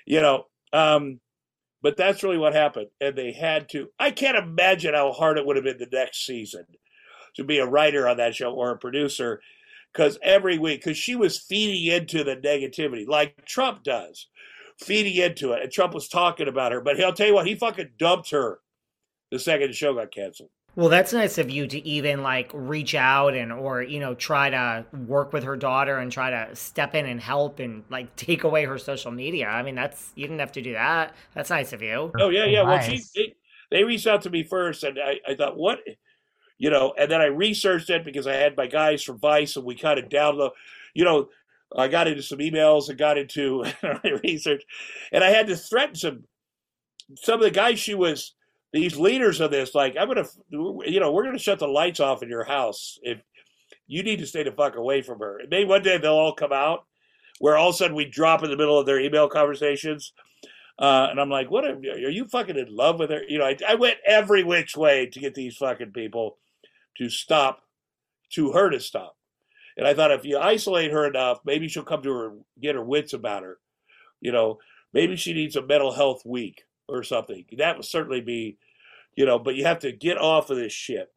You 0.06 0.20
know, 0.20 0.46
um, 0.72 1.20
but 1.82 1.96
that's 1.96 2.22
really 2.22 2.38
what 2.38 2.54
happened, 2.54 2.88
and 3.00 3.16
they 3.16 3.32
had 3.32 3.68
to. 3.70 3.88
I 3.98 4.10
can't 4.10 4.36
imagine 4.36 4.94
how 4.94 5.12
hard 5.12 5.38
it 5.38 5.46
would 5.46 5.56
have 5.56 5.64
been 5.64 5.78
the 5.78 5.88
next 5.90 6.26
season 6.26 6.66
to 7.36 7.44
be 7.44 7.58
a 7.58 7.66
writer 7.66 8.08
on 8.08 8.16
that 8.18 8.34
show 8.34 8.52
or 8.52 8.70
a 8.70 8.78
producer 8.78 9.40
because 9.92 10.18
every 10.22 10.58
week, 10.58 10.80
because 10.80 10.98
she 10.98 11.14
was 11.14 11.38
feeding 11.38 11.92
into 11.92 12.24
the 12.24 12.36
negativity 12.36 13.06
like 13.06 13.44
Trump 13.44 13.84
does, 13.84 14.28
feeding 14.78 15.14
into 15.14 15.52
it. 15.52 15.62
And 15.62 15.70
Trump 15.70 15.94
was 15.94 16.08
talking 16.08 16.48
about 16.48 16.72
her, 16.72 16.80
but 16.80 16.96
he'll 16.96 17.12
tell 17.12 17.28
you 17.28 17.34
what, 17.34 17.46
he 17.46 17.54
fucking 17.54 17.92
dumped 17.98 18.30
her 18.30 18.60
the 19.30 19.38
second 19.38 19.68
the 19.68 19.74
show 19.74 19.94
got 19.94 20.12
canceled. 20.12 20.50
Well, 20.76 20.88
that's 20.88 21.12
nice 21.12 21.38
of 21.38 21.50
you 21.50 21.66
to 21.68 21.86
even 21.86 22.22
like 22.22 22.50
reach 22.52 22.94
out 22.94 23.34
and 23.34 23.52
or 23.52 23.82
you 23.82 24.00
know 24.00 24.14
try 24.14 24.50
to 24.50 24.84
work 25.06 25.32
with 25.32 25.44
her 25.44 25.56
daughter 25.56 25.98
and 25.98 26.10
try 26.10 26.30
to 26.30 26.56
step 26.56 26.94
in 26.94 27.06
and 27.06 27.20
help 27.20 27.60
and 27.60 27.84
like 27.90 28.14
take 28.16 28.44
away 28.44 28.64
her 28.64 28.78
social 28.78 29.12
media. 29.12 29.48
I 29.48 29.62
mean, 29.62 29.74
that's 29.74 30.12
you 30.14 30.26
didn't 30.26 30.40
have 30.40 30.52
to 30.52 30.62
do 30.62 30.72
that. 30.72 31.14
That's 31.34 31.50
nice 31.50 31.72
of 31.72 31.82
you. 31.82 32.12
Oh 32.18 32.30
yeah, 32.30 32.46
yeah. 32.46 32.62
Well, 32.62 32.80
she 32.80 33.02
they, 33.14 33.34
they 33.70 33.84
reached 33.84 34.06
out 34.06 34.22
to 34.22 34.30
me 34.30 34.42
first, 34.42 34.82
and 34.82 34.98
I, 34.98 35.20
I 35.28 35.34
thought, 35.34 35.56
what 35.56 35.78
you 36.58 36.70
know, 36.70 36.94
and 36.98 37.10
then 37.10 37.20
I 37.20 37.26
researched 37.26 37.90
it 37.90 38.04
because 38.04 38.26
I 38.26 38.34
had 38.34 38.56
my 38.56 38.66
guys 38.66 39.02
from 39.02 39.18
Vice 39.18 39.56
and 39.56 39.64
we 39.64 39.74
kind 39.74 39.98
of 39.98 40.08
download, 40.08 40.52
you 40.94 41.04
know, 41.04 41.28
I 41.76 41.88
got 41.88 42.06
into 42.06 42.22
some 42.22 42.38
emails 42.38 42.88
and 42.88 42.98
got 42.98 43.18
into 43.18 43.64
research 44.24 44.62
and 45.12 45.24
I 45.24 45.30
had 45.30 45.46
to 45.48 45.56
threaten 45.56 45.94
some, 45.94 46.24
some 47.16 47.40
of 47.40 47.44
the 47.44 47.50
guys 47.50 47.78
she 47.78 47.94
was, 47.94 48.34
these 48.74 48.96
leaders 48.96 49.40
of 49.40 49.52
this, 49.52 49.72
like, 49.72 49.94
I'm 49.96 50.12
to, 50.12 50.28
you 50.50 50.98
know, 50.98 51.12
we're 51.12 51.30
to 51.30 51.38
shut 51.38 51.60
the 51.60 51.68
lights 51.68 52.00
off 52.00 52.24
in 52.24 52.28
your 52.28 52.42
house 52.42 52.98
if 53.04 53.20
you 53.86 54.02
need 54.02 54.18
to 54.18 54.26
stay 54.26 54.42
the 54.42 54.50
fuck 54.50 54.74
away 54.74 55.00
from 55.00 55.20
her. 55.20 55.40
Maybe 55.48 55.68
one 55.68 55.84
day 55.84 55.96
they'll 55.96 56.14
all 56.14 56.34
come 56.34 56.52
out 56.52 56.84
where 57.38 57.56
all 57.56 57.68
of 57.68 57.76
a 57.76 57.78
sudden 57.78 57.94
we 57.94 58.04
drop 58.04 58.42
in 58.42 58.50
the 58.50 58.56
middle 58.56 58.76
of 58.76 58.84
their 58.84 58.98
email 58.98 59.28
conversations. 59.28 60.12
Uh, 60.76 61.06
and 61.08 61.20
I'm 61.20 61.30
like, 61.30 61.52
what 61.52 61.64
are, 61.64 61.76
are, 61.76 62.10
you 62.10 62.26
fucking 62.26 62.58
in 62.58 62.74
love 62.74 62.98
with 62.98 63.10
her? 63.10 63.22
You 63.28 63.38
know, 63.38 63.44
I, 63.44 63.56
I 63.68 63.76
went 63.76 63.98
every 64.04 64.42
which 64.42 64.76
way 64.76 65.06
to 65.06 65.20
get 65.20 65.34
these 65.34 65.56
fucking 65.56 65.92
people 65.92 66.38
to 66.98 67.08
stop, 67.08 67.60
to 68.30 68.50
her 68.50 68.70
to 68.70 68.80
stop. 68.80 69.16
And 69.76 69.86
I 69.86 69.94
thought 69.94 70.10
if 70.10 70.24
you 70.24 70.36
isolate 70.36 70.90
her 70.90 71.06
enough, 71.06 71.38
maybe 71.44 71.68
she'll 71.68 71.84
come 71.84 72.02
to 72.02 72.12
her, 72.12 72.32
get 72.60 72.74
her 72.74 72.84
wits 72.84 73.12
about 73.12 73.44
her. 73.44 73.58
You 74.20 74.32
know, 74.32 74.58
maybe 74.92 75.14
she 75.14 75.32
needs 75.32 75.54
a 75.54 75.64
mental 75.64 75.92
health 75.92 76.22
week 76.26 76.64
or 76.88 77.02
something. 77.02 77.44
That 77.58 77.76
would 77.76 77.84
certainly 77.84 78.20
be, 78.20 78.58
you 79.16 79.26
know, 79.26 79.38
but 79.38 79.54
you 79.54 79.64
have 79.64 79.80
to 79.80 79.92
get 79.92 80.18
off 80.18 80.50
of 80.50 80.56
this 80.56 80.72
shit. 80.72 81.10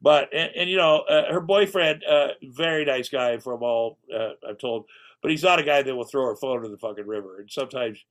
But, 0.00 0.28
and, 0.32 0.50
and 0.54 0.70
you 0.70 0.76
know, 0.76 1.00
uh, 1.00 1.32
her 1.32 1.40
boyfriend, 1.40 2.04
uh, 2.04 2.28
very 2.42 2.84
nice 2.84 3.08
guy 3.08 3.38
from 3.38 3.62
all 3.62 3.98
uh, 4.14 4.30
I've 4.48 4.58
told, 4.58 4.86
but 5.22 5.30
he's 5.30 5.42
not 5.42 5.58
a 5.58 5.64
guy 5.64 5.82
that 5.82 5.94
will 5.94 6.04
throw 6.04 6.26
her 6.26 6.36
phone 6.36 6.64
in 6.64 6.70
the 6.70 6.78
fucking 6.78 7.06
river. 7.06 7.40
And 7.40 7.50
sometimes 7.50 8.04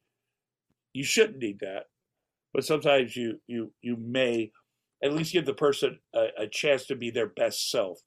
you 0.93 1.04
shouldn't 1.04 1.39
need 1.39 1.60
that, 1.60 1.86
but 2.54 2.66
sometimes 2.66 3.16
you, 3.16 3.39
you, 3.48 3.72
you 3.82 3.95
may 3.95 4.52
at 5.02 5.14
least 5.14 5.32
give 5.32 5.45
the 5.45 5.54
person 5.54 6.00
a, 6.14 6.28
a 6.39 6.48
chance 6.48 6.86
to 6.88 6.95
be 6.95 7.10
their 7.10 7.28
best 7.28 7.70
self. 7.70 8.00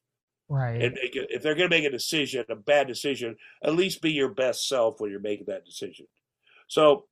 Right. 0.48 0.82
And 0.82 0.94
make 0.94 1.14
it, 1.14 1.28
if 1.30 1.42
they're 1.42 1.54
going 1.54 1.70
to 1.70 1.76
make 1.76 1.84
a 1.84 1.90
decision, 1.90 2.44
a 2.50 2.56
bad 2.56 2.88
decision, 2.88 3.36
at 3.62 3.76
least 3.76 4.02
be 4.02 4.10
your 4.10 4.28
best 4.28 4.68
self 4.68 5.00
when 5.00 5.10
you're 5.10 5.20
making 5.20 5.46
that 5.46 5.64
decision. 5.64 6.06
So 6.66 7.04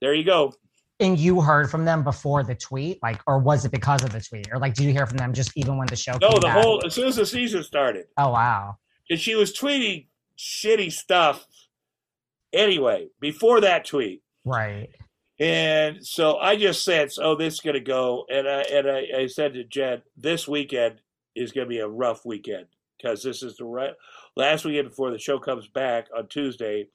there 0.00 0.14
you 0.14 0.24
go. 0.24 0.54
And 1.00 1.18
you 1.18 1.40
heard 1.40 1.70
from 1.70 1.84
them 1.84 2.04
before 2.04 2.44
the 2.44 2.54
tweet, 2.54 3.02
like, 3.02 3.20
or 3.26 3.38
was 3.38 3.64
it 3.64 3.72
because 3.72 4.04
of 4.04 4.12
the 4.12 4.20
tweet, 4.20 4.48
or 4.52 4.58
like, 4.58 4.74
did 4.74 4.84
you 4.84 4.92
hear 4.92 5.06
from 5.06 5.16
them 5.16 5.32
just 5.32 5.50
even 5.56 5.78
when 5.78 5.86
the 5.86 5.96
show? 5.96 6.18
No, 6.20 6.30
the 6.32 6.40
back? 6.42 6.62
whole 6.62 6.84
as 6.84 6.94
soon 6.94 7.08
as 7.08 7.16
the 7.16 7.26
season 7.26 7.62
started. 7.62 8.06
Oh 8.18 8.30
wow! 8.30 8.76
And 9.08 9.18
she 9.18 9.34
was 9.34 9.56
tweeting 9.56 10.06
shitty 10.38 10.92
stuff. 10.92 11.46
Anyway, 12.52 13.08
before 13.20 13.60
that 13.62 13.86
tweet, 13.86 14.22
right? 14.44 14.90
And 15.40 16.06
so 16.06 16.36
I 16.36 16.56
just 16.56 16.84
said, 16.84 17.08
"Oh, 17.18 17.34
this 17.34 17.54
is 17.54 17.60
going 17.60 17.74
to 17.74 17.80
go." 17.80 18.26
And 18.28 18.46
I 18.46 18.60
and 18.62 18.90
I, 18.90 19.06
I 19.22 19.26
said 19.26 19.54
to 19.54 19.64
Jen, 19.64 20.02
"This 20.16 20.46
weekend 20.46 21.00
is 21.34 21.52
going 21.52 21.66
to 21.66 21.68
be 21.68 21.78
a 21.78 21.88
rough 21.88 22.26
weekend 22.26 22.66
because 22.98 23.22
this 23.22 23.42
is 23.42 23.56
the 23.56 23.64
right, 23.64 23.94
last 24.36 24.66
weekend 24.66 24.90
before 24.90 25.10
the 25.10 25.18
show 25.18 25.38
comes 25.38 25.66
back 25.66 26.08
on 26.16 26.28
Tuesday. 26.28 26.88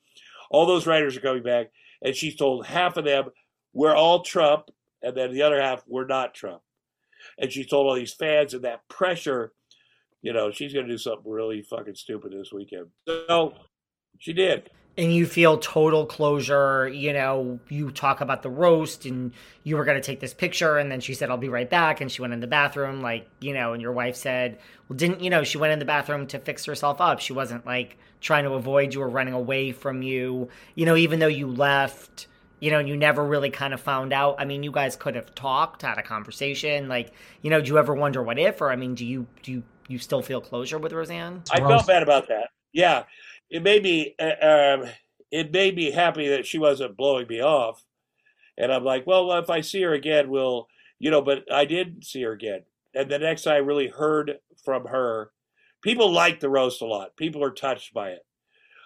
All 0.51 0.68
those 0.68 0.86
writers 0.86 1.18
are 1.18 1.22
coming 1.22 1.41
back, 1.41 1.72
and 2.03 2.16
she's 2.16 2.36
told 2.36 2.68
half 2.68 2.97
of 2.97 3.06
them 3.06 3.30
we're 3.76 3.95
all 3.95 4.23
Trump, 4.23 4.71
and 5.03 5.15
then 5.15 5.32
the 5.32 5.43
other 5.43 5.61
half 5.61 5.84
we're 5.88 6.07
not 6.07 6.34
Trump. 6.34 6.61
And 7.38 7.51
she 7.51 7.63
told 7.63 7.86
all 7.86 7.95
these 7.95 8.13
fans, 8.13 8.55
and 8.55 8.63
that 8.63 8.88
pressure, 8.88 9.51
you 10.23 10.34
know, 10.34 10.49
she's 10.51 10.73
going 10.73 10.88
to 10.88 10.91
do 10.91 10.97
something 10.97 11.32
really 11.32 11.61
fucking 11.61 11.95
stupid 11.95 12.32
this 12.32 12.51
weekend. 12.51 12.88
So 13.05 13.53
she 14.17 14.34
did 14.34 14.71
and 14.97 15.13
you 15.13 15.26
feel 15.26 15.57
total 15.57 16.05
closure 16.05 16.88
you 16.88 17.11
know 17.11 17.59
you 17.69 17.91
talk 17.91 18.21
about 18.21 18.43
the 18.43 18.49
roast 18.49 19.05
and 19.05 19.34
you 19.63 19.76
were 19.76 19.86
going 19.86 19.99
to 19.99 20.05
take 20.05 20.19
this 20.19 20.34
picture 20.34 20.78
and 20.78 20.91
then 20.91 20.99
she 20.99 21.13
said 21.13 21.30
i'll 21.30 21.38
be 21.38 21.49
right 21.49 21.69
back 21.69 22.01
and 22.01 22.11
she 22.11 22.21
went 22.21 22.34
in 22.34 22.39
the 22.39 22.47
bathroom 22.47 23.01
like 23.01 23.28
you 23.39 23.53
know 23.53 23.73
and 23.73 23.82
your 23.82 23.91
wife 23.91 24.15
said 24.15 24.57
well 24.88 24.97
didn't 24.97 25.21
you 25.21 25.30
know 25.30 25.43
she 25.43 25.57
went 25.57 25.73
in 25.73 25.80
the 25.80 25.86
bathroom 25.86 26.28
to 26.28 26.39
fix 26.39 26.65
herself 26.65 27.01
up 27.01 27.19
she 27.19 27.34
wasn't 27.34 27.65
like 27.65 27.97
trying 28.21 28.43
to 28.43 28.53
avoid 28.53 28.93
you 28.93 29.01
or 29.01 29.09
running 29.09 29.34
away 29.34 29.71
from 29.71 30.01
you 30.01 30.47
you 30.76 30.86
know 30.86 30.95
even 30.95 31.19
though 31.19 31.28
you 31.28 31.47
left 31.47 32.28
you 32.60 32.72
know, 32.72 32.80
you 32.80 32.95
never 32.95 33.24
really 33.24 33.49
kind 33.49 33.74
of 33.74 33.82
found 33.82 34.14
out. 34.14 34.36
I 34.39 34.45
mean, 34.45 34.64
you 34.64 34.72
guys 34.72 34.95
could 34.95 35.16
have 35.16 35.36
talked, 35.36 35.82
had 35.82 35.97
a 35.97 36.03
conversation. 36.03 36.88
Like, 36.88 37.12
you 37.41 37.49
know, 37.49 37.62
do 37.62 37.68
you 37.68 37.78
ever 37.78 37.93
wonder 37.93 38.24
what 38.24 38.39
if, 38.39 38.62
or 38.62 38.72
I 38.72 38.76
mean, 38.76 38.95
do 38.95 39.06
you 39.06 39.28
do 39.43 39.51
you, 39.51 39.64
you 39.88 39.99
still 39.99 40.22
feel 40.22 40.41
closure 40.41 40.78
with 40.78 40.93
Roseanne? 40.93 41.43
I 41.51 41.60
felt 41.60 41.88
bad 41.88 42.03
about 42.03 42.28
that. 42.30 42.49
Yeah, 42.74 43.03
it 43.49 43.64
made 43.64 43.84
me 43.84 44.16
uh, 44.20 44.45
um, 44.45 44.89
it 45.32 45.51
made 45.51 45.76
me 45.76 45.91
happy 45.91 46.30
that 46.30 46.45
she 46.45 46.58
wasn't 46.58 46.97
blowing 46.97 47.28
me 47.28 47.41
off, 47.41 47.84
and 48.58 48.72
I'm 48.72 48.84
like, 48.84 49.06
well, 49.06 49.32
if 49.34 49.49
I 49.49 49.62
see 49.62 49.82
her 49.82 49.93
again, 49.93 50.30
we'll, 50.30 50.68
you 50.99 51.12
know. 51.12 51.22
But 51.22 51.51
I 51.51 51.66
did 51.66 52.06
see 52.06 52.24
her 52.24 52.32
again, 52.32 52.62
and 52.93 53.10
the 53.10 53.20
next 53.20 53.47
I 53.47 53.58
really 53.58 53.89
heard 53.89 54.39
from 54.64 54.86
her, 54.86 55.32
people 55.82 56.12
liked 56.12 56.41
the 56.41 56.49
roast 56.49 56.82
a 56.82 56.86
lot. 56.86 57.18
People 57.18 57.43
are 57.43 57.51
touched 57.51 57.93
by 57.93 58.12
it. 58.12 58.26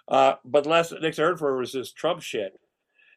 Uh, 0.08 0.34
but 0.44 0.64
the 0.64 0.70
last 0.70 0.92
next 1.00 1.20
I 1.20 1.22
heard 1.22 1.38
from 1.38 1.48
her 1.48 1.56
was 1.56 1.72
this 1.72 1.92
Trump 1.92 2.20
shit 2.20 2.58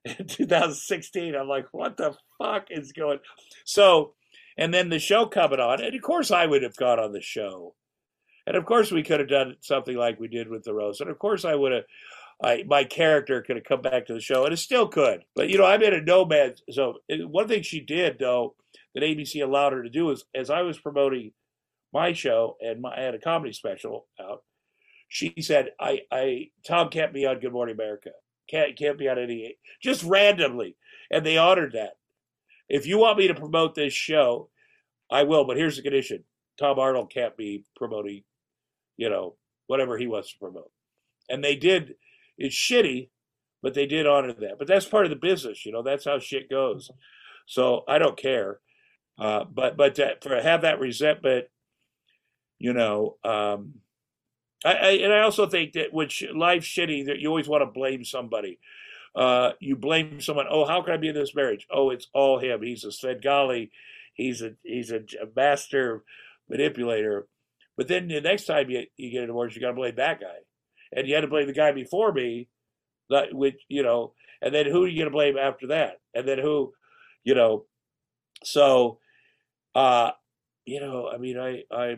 in 0.20 0.28
2016. 0.28 1.36
I'm 1.36 1.48
like, 1.48 1.68
what 1.72 1.98
the 1.98 2.16
fuck 2.38 2.68
is 2.70 2.92
going? 2.92 3.20
So, 3.66 4.14
and 4.58 4.74
then 4.74 4.90
the 4.90 5.00
show 5.00 5.26
coming 5.26 5.60
on, 5.60 5.82
and 5.82 5.96
of 5.96 6.02
course 6.02 6.32
I 6.32 6.46
would 6.46 6.64
have 6.64 6.76
gone 6.76 7.00
on 7.00 7.14
the 7.14 7.22
show, 7.22 7.76
and 8.46 8.56
of 8.56 8.66
course 8.66 8.92
we 8.92 9.04
could 9.04 9.20
have 9.20 9.30
done 9.30 9.56
something 9.62 9.96
like 9.96 10.20
we 10.20 10.28
did 10.28 10.50
with 10.50 10.64
the 10.64 10.74
rose, 10.74 11.00
and 11.00 11.10
of 11.10 11.20
course 11.20 11.46
I 11.46 11.56
would 11.56 11.72
have. 11.72 11.84
I, 12.44 12.64
my 12.68 12.84
character 12.84 13.42
could 13.42 13.56
have 13.56 13.66
come 13.66 13.82
back 13.82 14.08
to 14.08 14.14
the 14.14 14.20
show, 14.20 14.44
and 14.44 14.54
it 14.54 14.58
still 14.58 14.88
could. 14.88 15.24
But 15.36 15.50
you 15.50 15.58
know, 15.58 15.66
I'm 15.66 15.82
in 15.82 15.94
a 15.94 16.02
nomad. 16.02 16.60
So 16.72 16.96
eh, 17.10 17.20
one 17.20 17.48
thing 17.48 17.62
she 17.62 17.80
did, 17.80 18.18
though, 18.20 18.56
that 18.94 19.04
ABC 19.04 19.42
allowed 19.42 19.74
her 19.74 19.84
to 19.84 19.90
do 19.90 20.10
is, 20.10 20.26
as 20.36 20.50
I 20.50 20.64
was 20.64 20.78
promoting 20.78 21.32
my 21.94 22.12
show 22.12 22.58
and 22.60 22.82
my, 22.82 22.98
I 22.98 23.02
had 23.02 23.16
a 23.16 23.20
comedy 23.20 23.54
special 23.54 24.08
out, 24.20 24.44
she 25.08 25.36
said, 25.40 25.70
"I, 25.80 26.02
I, 26.12 26.50
Tom 26.68 26.90
kept 26.90 27.14
me 27.14 27.26
on 27.26 27.40
Good 27.40 27.54
Morning 27.54 27.76
America. 27.76 28.10
Can't, 28.50 28.78
can't 28.78 28.98
be 28.98 29.10
on 29.10 29.20
any, 29.20 29.58
just 29.82 30.04
randomly." 30.04 30.76
And 31.12 31.26
they 31.26 31.38
honored 31.38 31.74
that. 31.74 31.94
If 32.70 32.88
you 32.88 32.98
want 32.98 33.18
me 33.18 33.28
to 33.28 33.36
promote 33.36 33.76
this 33.76 33.94
show, 33.94 34.50
I 35.12 35.24
will. 35.24 35.46
But 35.46 35.58
here's 35.58 35.76
the 35.76 35.84
condition: 35.84 36.24
Tom 36.58 36.80
Arnold 36.80 37.12
can't 37.12 37.38
be 37.38 37.66
promoting, 37.76 38.24
you 38.98 39.10
know, 39.10 39.36
whatever 39.68 39.98
he 39.98 40.08
wants 40.08 40.32
to 40.34 40.40
promote. 40.40 40.72
And 41.30 41.44
they 41.44 41.56
did 41.56 41.96
it's 42.38 42.56
shitty, 42.56 43.10
but 43.62 43.74
they 43.74 43.86
did 43.86 44.08
honor 44.08 44.34
that. 44.34 44.58
But 44.58 44.68
that's 44.68 44.86
part 44.86 45.06
of 45.06 45.10
the 45.10 45.16
business, 45.16 45.66
you 45.66 45.72
know. 45.72 45.84
That's 45.84 46.06
how 46.06 46.20
shit 46.20 46.50
goes. 46.50 46.92
So 47.46 47.84
I 47.88 48.00
don't 48.00 48.18
care. 48.18 48.60
Uh, 49.20 49.44
but 49.46 49.78
but 49.78 49.96
to, 49.96 50.18
for 50.22 50.42
have 50.42 50.62
that 50.62 50.80
resentment, 50.80 51.46
you 52.58 52.74
know, 52.74 53.18
um, 53.24 53.76
I, 54.66 54.74
I, 54.74 54.90
and 54.92 55.14
I 55.14 55.22
also 55.22 55.48
think 55.48 55.74
that 55.74 55.94
when 55.94 56.10
life's 56.34 56.68
shitty, 56.68 57.06
that 57.08 57.20
you 57.20 57.30
always 57.30 57.48
want 57.48 57.62
to 57.62 57.72
blame 57.72 58.04
somebody. 58.04 58.60
Uh, 59.16 59.52
you 59.60 59.76
blame 59.76 60.22
someone. 60.22 60.48
Oh, 60.50 60.66
how 60.66 60.82
can 60.82 60.94
I 60.94 60.98
be 60.98 61.10
in 61.10 61.16
this 61.16 61.36
marriage? 61.36 61.68
Oh, 61.70 61.90
it's 61.92 62.08
all 62.14 62.40
him. 62.40 62.62
He's 62.64 62.84
a 62.84 62.92
Svengali. 62.92 63.72
He's 64.14 64.42
a 64.42 64.54
he's 64.64 64.92
a, 64.92 64.98
a 65.22 65.28
master 65.36 66.04
manipulator. 66.50 67.28
But 67.78 67.88
then 67.88 68.08
the 68.08 68.22
next 68.22 68.46
time 68.46 68.70
you, 68.70 68.84
you 68.98 69.12
get 69.12 69.24
a 69.24 69.28
divorce, 69.28 69.56
you 69.56 69.62
got 69.62 69.70
to 69.70 69.74
blame 69.74 69.96
that 69.96 70.20
guy 70.20 70.38
and 70.96 71.08
you 71.08 71.16
had 71.16 71.22
to 71.22 71.28
blame 71.28 71.48
the 71.48 71.54
guy 71.54 71.72
before 71.72 72.12
me, 72.12 72.48
that 73.10 73.34
which 73.34 73.60
you 73.68 73.84
know, 73.84 74.14
and 74.42 74.54
then 74.54 74.66
who 74.66 74.84
are 74.84 74.88
you 74.88 74.98
going 74.98 75.12
to 75.12 75.16
blame 75.16 75.38
after 75.38 75.68
that? 75.68 76.00
And 76.14 76.28
then 76.28 76.40
who, 76.40 76.74
you 77.24 77.36
know, 77.36 77.66
so, 78.44 79.00
uh, 79.76 80.12
you 80.66 80.80
know, 80.80 81.10
I 81.14 81.18
mean, 81.18 81.38
I, 81.38 81.64
I, 81.72 81.98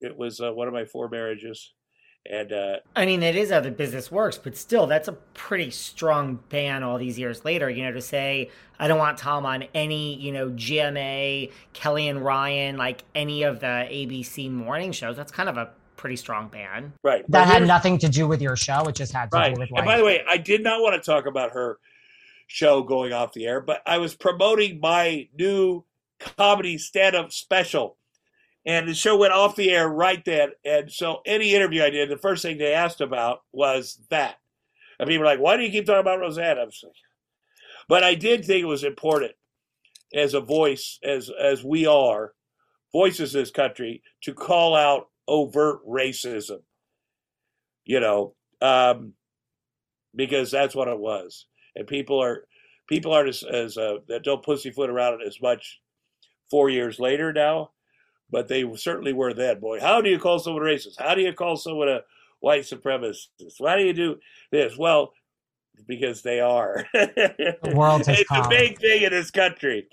it 0.00 0.16
was 0.16 0.40
uh, 0.40 0.52
one 0.52 0.68
of 0.68 0.74
my 0.74 0.84
four 0.84 1.08
marriages. 1.08 1.72
And 2.30 2.52
uh, 2.52 2.76
I 2.94 3.06
mean, 3.06 3.22
it 3.22 3.36
is 3.36 3.50
how 3.50 3.60
the 3.60 3.70
business 3.70 4.12
works, 4.12 4.36
but 4.36 4.56
still, 4.56 4.86
that's 4.86 5.08
a 5.08 5.12
pretty 5.12 5.70
strong 5.70 6.40
ban 6.50 6.82
all 6.82 6.98
these 6.98 7.18
years 7.18 7.44
later. 7.44 7.70
You 7.70 7.84
know, 7.84 7.92
to 7.92 8.02
say 8.02 8.50
I 8.78 8.86
don't 8.86 8.98
want 8.98 9.18
Tom 9.18 9.46
on 9.46 9.64
any, 9.74 10.14
you 10.16 10.32
know, 10.32 10.50
GMA, 10.50 11.50
Kelly 11.72 12.08
and 12.08 12.22
Ryan, 12.22 12.76
like 12.76 13.04
any 13.14 13.42
of 13.42 13.60
the 13.60 13.66
ABC 13.66 14.50
morning 14.50 14.92
shows. 14.92 15.16
That's 15.16 15.32
kind 15.32 15.48
of 15.48 15.56
a 15.56 15.70
pretty 15.98 16.16
strong 16.16 16.48
ban. 16.48 16.94
Right. 17.04 17.28
That 17.30 17.46
had 17.46 17.66
nothing 17.66 17.98
to 17.98 18.08
do 18.08 18.26
with 18.26 18.40
your 18.40 18.56
show. 18.56 18.84
It 18.84 18.94
just 18.94 19.12
had 19.12 19.30
to 19.32 19.36
right. 19.36 19.54
do 19.54 19.60
with 19.60 19.70
like. 19.70 19.80
And 19.80 19.86
by 19.86 19.98
the 19.98 20.04
way, 20.04 20.22
I 20.26 20.38
did 20.38 20.62
not 20.62 20.80
want 20.80 21.02
to 21.02 21.10
talk 21.10 21.26
about 21.26 21.50
her 21.50 21.78
show 22.46 22.82
going 22.82 23.12
off 23.12 23.34
the 23.34 23.46
air, 23.46 23.60
but 23.60 23.82
I 23.84 23.98
was 23.98 24.14
promoting 24.14 24.80
my 24.80 25.28
new 25.38 25.84
comedy 26.18 26.78
stand-up 26.78 27.30
special. 27.32 27.97
And 28.66 28.88
the 28.88 28.94
show 28.94 29.16
went 29.16 29.32
off 29.32 29.56
the 29.56 29.70
air 29.70 29.88
right 29.88 30.22
then. 30.24 30.50
And 30.64 30.90
so 30.90 31.20
any 31.24 31.54
interview 31.54 31.82
I 31.82 31.90
did, 31.90 32.10
the 32.10 32.18
first 32.18 32.42
thing 32.42 32.58
they 32.58 32.74
asked 32.74 33.00
about 33.00 33.40
was 33.52 33.98
that. 34.10 34.36
And 34.98 35.08
people 35.08 35.20
were 35.20 35.26
like, 35.26 35.40
why 35.40 35.56
do 35.56 35.62
you 35.62 35.70
keep 35.70 35.86
talking 35.86 36.00
about 36.00 36.18
Roseanne? 36.18 36.58
I 36.58 36.64
was 36.64 36.80
like, 36.82 36.92
but 37.88 38.04
I 38.04 38.14
did 38.14 38.44
think 38.44 38.62
it 38.62 38.66
was 38.66 38.84
important 38.84 39.32
as 40.14 40.34
a 40.34 40.40
voice, 40.40 40.98
as 41.02 41.30
as 41.30 41.64
we 41.64 41.86
are, 41.86 42.34
voices 42.92 43.34
in 43.34 43.42
this 43.42 43.50
country, 43.50 44.02
to 44.22 44.34
call 44.34 44.74
out 44.74 45.08
overt 45.26 45.86
racism. 45.86 46.60
You 47.84 48.00
know, 48.00 48.34
um, 48.60 49.14
because 50.14 50.50
that's 50.50 50.74
what 50.74 50.88
it 50.88 50.98
was, 50.98 51.46
and 51.74 51.86
people 51.86 52.22
are 52.22 52.44
people 52.88 53.12
aren't 53.12 53.30
as, 53.30 53.42
as 53.42 53.78
uh, 53.78 53.98
that 54.08 54.24
don't 54.24 54.44
pussyfoot 54.44 54.90
around 54.90 55.20
it 55.20 55.26
as 55.26 55.40
much 55.40 55.80
four 56.50 56.68
years 56.68 56.98
later 56.98 57.32
now, 57.32 57.70
but 58.30 58.48
they 58.48 58.64
certainly 58.76 59.12
were 59.12 59.34
then. 59.34 59.60
Boy, 59.60 59.80
how 59.80 60.00
do 60.00 60.10
you 60.10 60.18
call 60.18 60.38
someone 60.38 60.62
racist? 60.62 60.98
How 60.98 61.14
do 61.14 61.22
you 61.22 61.32
call 61.32 61.56
someone 61.56 61.88
a 61.88 62.00
white 62.40 62.62
supremacist? 62.62 63.28
Why 63.58 63.78
do 63.78 63.84
you 63.84 63.92
do 63.92 64.16
this? 64.50 64.76
Well, 64.76 65.12
because 65.86 66.22
they 66.22 66.40
are. 66.40 66.86
The 66.94 67.72
world 67.74 68.02
it's 68.06 68.28
come. 68.28 68.46
a 68.46 68.48
big 68.48 68.78
thing 68.78 69.02
in 69.02 69.10
this 69.10 69.30
country. 69.30 69.88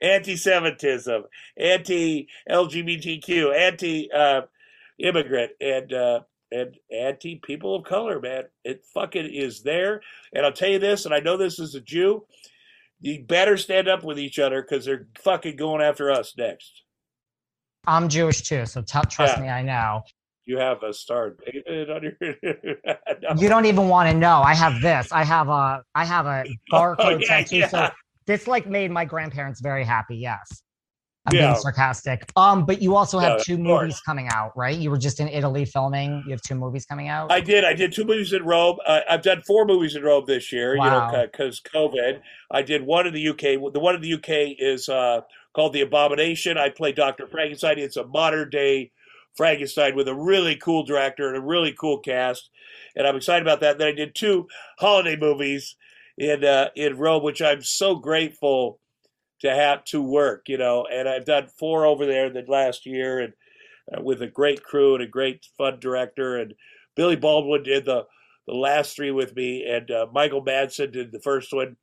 Anti-Semitism, 0.00 1.22
anti-LGBTQ, 1.56 3.56
anti-immigrant, 3.56 5.52
and 5.60 5.92
uh, 5.92 6.20
and 6.50 6.76
anti 6.90 7.36
people 7.36 7.76
of 7.76 7.84
color. 7.84 8.20
Man, 8.20 8.44
it 8.64 8.84
fucking 8.92 9.32
is 9.32 9.62
there. 9.62 10.00
And 10.34 10.44
I'll 10.44 10.52
tell 10.52 10.70
you 10.70 10.78
this, 10.78 11.04
and 11.04 11.14
I 11.14 11.20
know 11.20 11.36
this 11.36 11.60
as 11.60 11.74
a 11.74 11.80
Jew. 11.80 12.26
You 13.00 13.24
better 13.24 13.56
stand 13.56 13.88
up 13.88 14.04
with 14.04 14.18
each 14.18 14.38
other 14.38 14.62
because 14.62 14.84
they're 14.84 15.06
fucking 15.18 15.56
going 15.56 15.82
after 15.82 16.10
us 16.10 16.34
next. 16.36 16.82
I'm 17.86 18.08
Jewish 18.08 18.42
too, 18.42 18.66
so 18.66 18.80
t- 18.82 18.98
trust 19.10 19.36
Yeah. 19.36 19.42
me, 19.42 19.48
I 19.48 19.62
know. 19.62 20.02
You 20.44 20.58
have 20.58 20.82
a 20.82 20.92
star 20.92 21.36
on 21.46 22.02
your. 22.02 22.12
No. 23.22 23.40
You 23.40 23.48
don't 23.48 23.66
even 23.66 23.88
want 23.88 24.10
to 24.10 24.16
know. 24.16 24.42
I 24.42 24.54
have 24.54 24.80
this. 24.82 25.12
I 25.12 25.22
have 25.24 25.48
a. 25.48 25.82
I 25.94 26.04
have 26.04 26.26
a 26.26 26.44
barcode 26.72 26.96
Oh, 26.98 27.10
yeah, 27.10 27.26
tattoo. 27.42 27.62
So 27.68 27.88
this 28.26 28.46
like 28.48 28.66
made 28.66 28.90
my 28.90 29.04
grandparents 29.04 29.60
very 29.60 29.84
happy. 29.84 30.16
Yes. 30.16 30.62
I'm 31.26 31.36
Yeah. 31.36 31.52
being 31.52 31.60
sarcastic. 31.60 32.28
Um, 32.34 32.66
but 32.66 32.82
you 32.82 32.96
also 32.96 33.20
have 33.20 33.38
No, 33.38 33.44
two 33.44 33.56
movies 33.58 34.00
coming 34.00 34.26
out, 34.32 34.50
right? 34.56 34.76
You 34.76 34.90
were 34.90 34.98
just 34.98 35.20
in 35.20 35.28
Italy 35.28 35.64
filming. 35.64 36.24
You 36.26 36.32
have 36.32 36.42
two 36.42 36.56
movies 36.56 36.84
coming 36.84 37.06
out. 37.06 37.30
I 37.30 37.40
did. 37.40 37.64
I 37.64 37.74
did 37.74 37.92
two 37.92 38.04
movies 38.04 38.32
in 38.32 38.42
Rome. 38.44 38.78
Uh, 38.84 39.00
I've 39.08 39.22
done 39.22 39.42
four 39.42 39.64
movies 39.64 39.94
in 39.94 40.02
Rome 40.02 40.24
this 40.26 40.50
year. 40.50 40.76
Wow. 40.76 40.84
You 41.12 41.16
know, 41.18 41.26
because 41.30 41.60
COVID. 41.60 42.20
I 42.50 42.62
did 42.62 42.82
one 42.84 43.06
in 43.06 43.14
the 43.14 43.28
UK. 43.28 43.72
The 43.72 43.78
one 43.78 43.94
in 43.94 44.00
the 44.00 44.14
UK 44.14 44.56
is 44.58 44.88
uh, 44.88 45.20
called 45.54 45.72
The 45.72 45.82
Abomination. 45.82 46.58
I 46.58 46.68
play 46.68 46.92
Doctor 46.92 47.26
Frankenstein. 47.26 47.78
It's 47.78 47.96
a 47.96 48.06
modern 48.06 48.50
day 48.50 48.92
Frankenstein 49.34 49.94
with 49.94 50.08
a 50.08 50.14
really 50.14 50.56
cool 50.56 50.84
director 50.84 51.28
and 51.28 51.36
a 51.36 51.40
really 51.40 51.74
cool 51.78 51.98
cast, 51.98 52.50
and 52.96 53.06
I'm 53.06 53.16
excited 53.16 53.42
about 53.42 53.60
that. 53.60 53.78
Then 53.78 53.88
I 53.88 53.92
did 53.92 54.14
two 54.14 54.46
holiday 54.78 55.16
movies 55.16 55.76
in 56.18 56.44
uh, 56.44 56.68
in 56.76 56.98
Rome, 56.98 57.22
which 57.22 57.40
I'm 57.40 57.62
so 57.62 57.94
grateful 57.94 58.78
to 59.40 59.54
have 59.54 59.84
to 59.84 60.02
work. 60.02 60.48
You 60.48 60.58
know, 60.58 60.86
and 60.90 61.08
I've 61.08 61.24
done 61.24 61.48
four 61.58 61.86
over 61.86 62.04
there 62.04 62.26
in 62.26 62.34
the 62.34 62.44
last 62.46 62.84
year, 62.84 63.20
and 63.20 63.32
uh, 63.96 64.02
with 64.02 64.22
a 64.22 64.26
great 64.26 64.62
crew 64.62 64.94
and 64.94 65.02
a 65.02 65.08
great 65.08 65.46
fun 65.56 65.80
director. 65.80 66.36
And 66.36 66.54
Billy 66.94 67.16
Baldwin 67.16 67.62
did 67.62 67.84
the 67.86 68.06
the 68.46 68.54
last 68.54 68.96
three 68.96 69.12
with 69.12 69.34
me, 69.34 69.64
and 69.64 69.90
uh, 69.90 70.06
Michael 70.12 70.44
Madsen 70.44 70.92
did 70.92 71.12
the 71.12 71.20
first 71.20 71.52
one, 71.52 71.76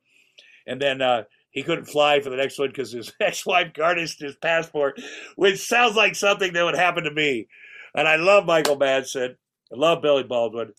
and 0.66 0.80
then 0.80 1.02
uh, 1.02 1.24
he 1.50 1.62
couldn't 1.62 1.86
fly 1.86 2.20
for 2.20 2.30
the 2.30 2.36
next 2.36 2.58
one 2.58 2.68
because 2.68 2.92
his 2.92 3.12
ex-wife 3.20 3.72
garnished 3.74 4.20
his 4.20 4.36
passport, 4.36 5.00
which 5.36 5.58
sounds 5.66 5.96
like 5.96 6.14
something 6.14 6.52
that 6.52 6.64
would 6.64 6.76
happen 6.76 7.04
to 7.04 7.10
me. 7.10 7.48
And 7.94 8.06
I 8.06 8.16
love 8.16 8.46
Michael 8.46 8.78
Madsen, 8.78 9.36
I 9.72 9.76
love 9.76 10.02
Billy 10.02 10.22
Baldwin, 10.22 10.72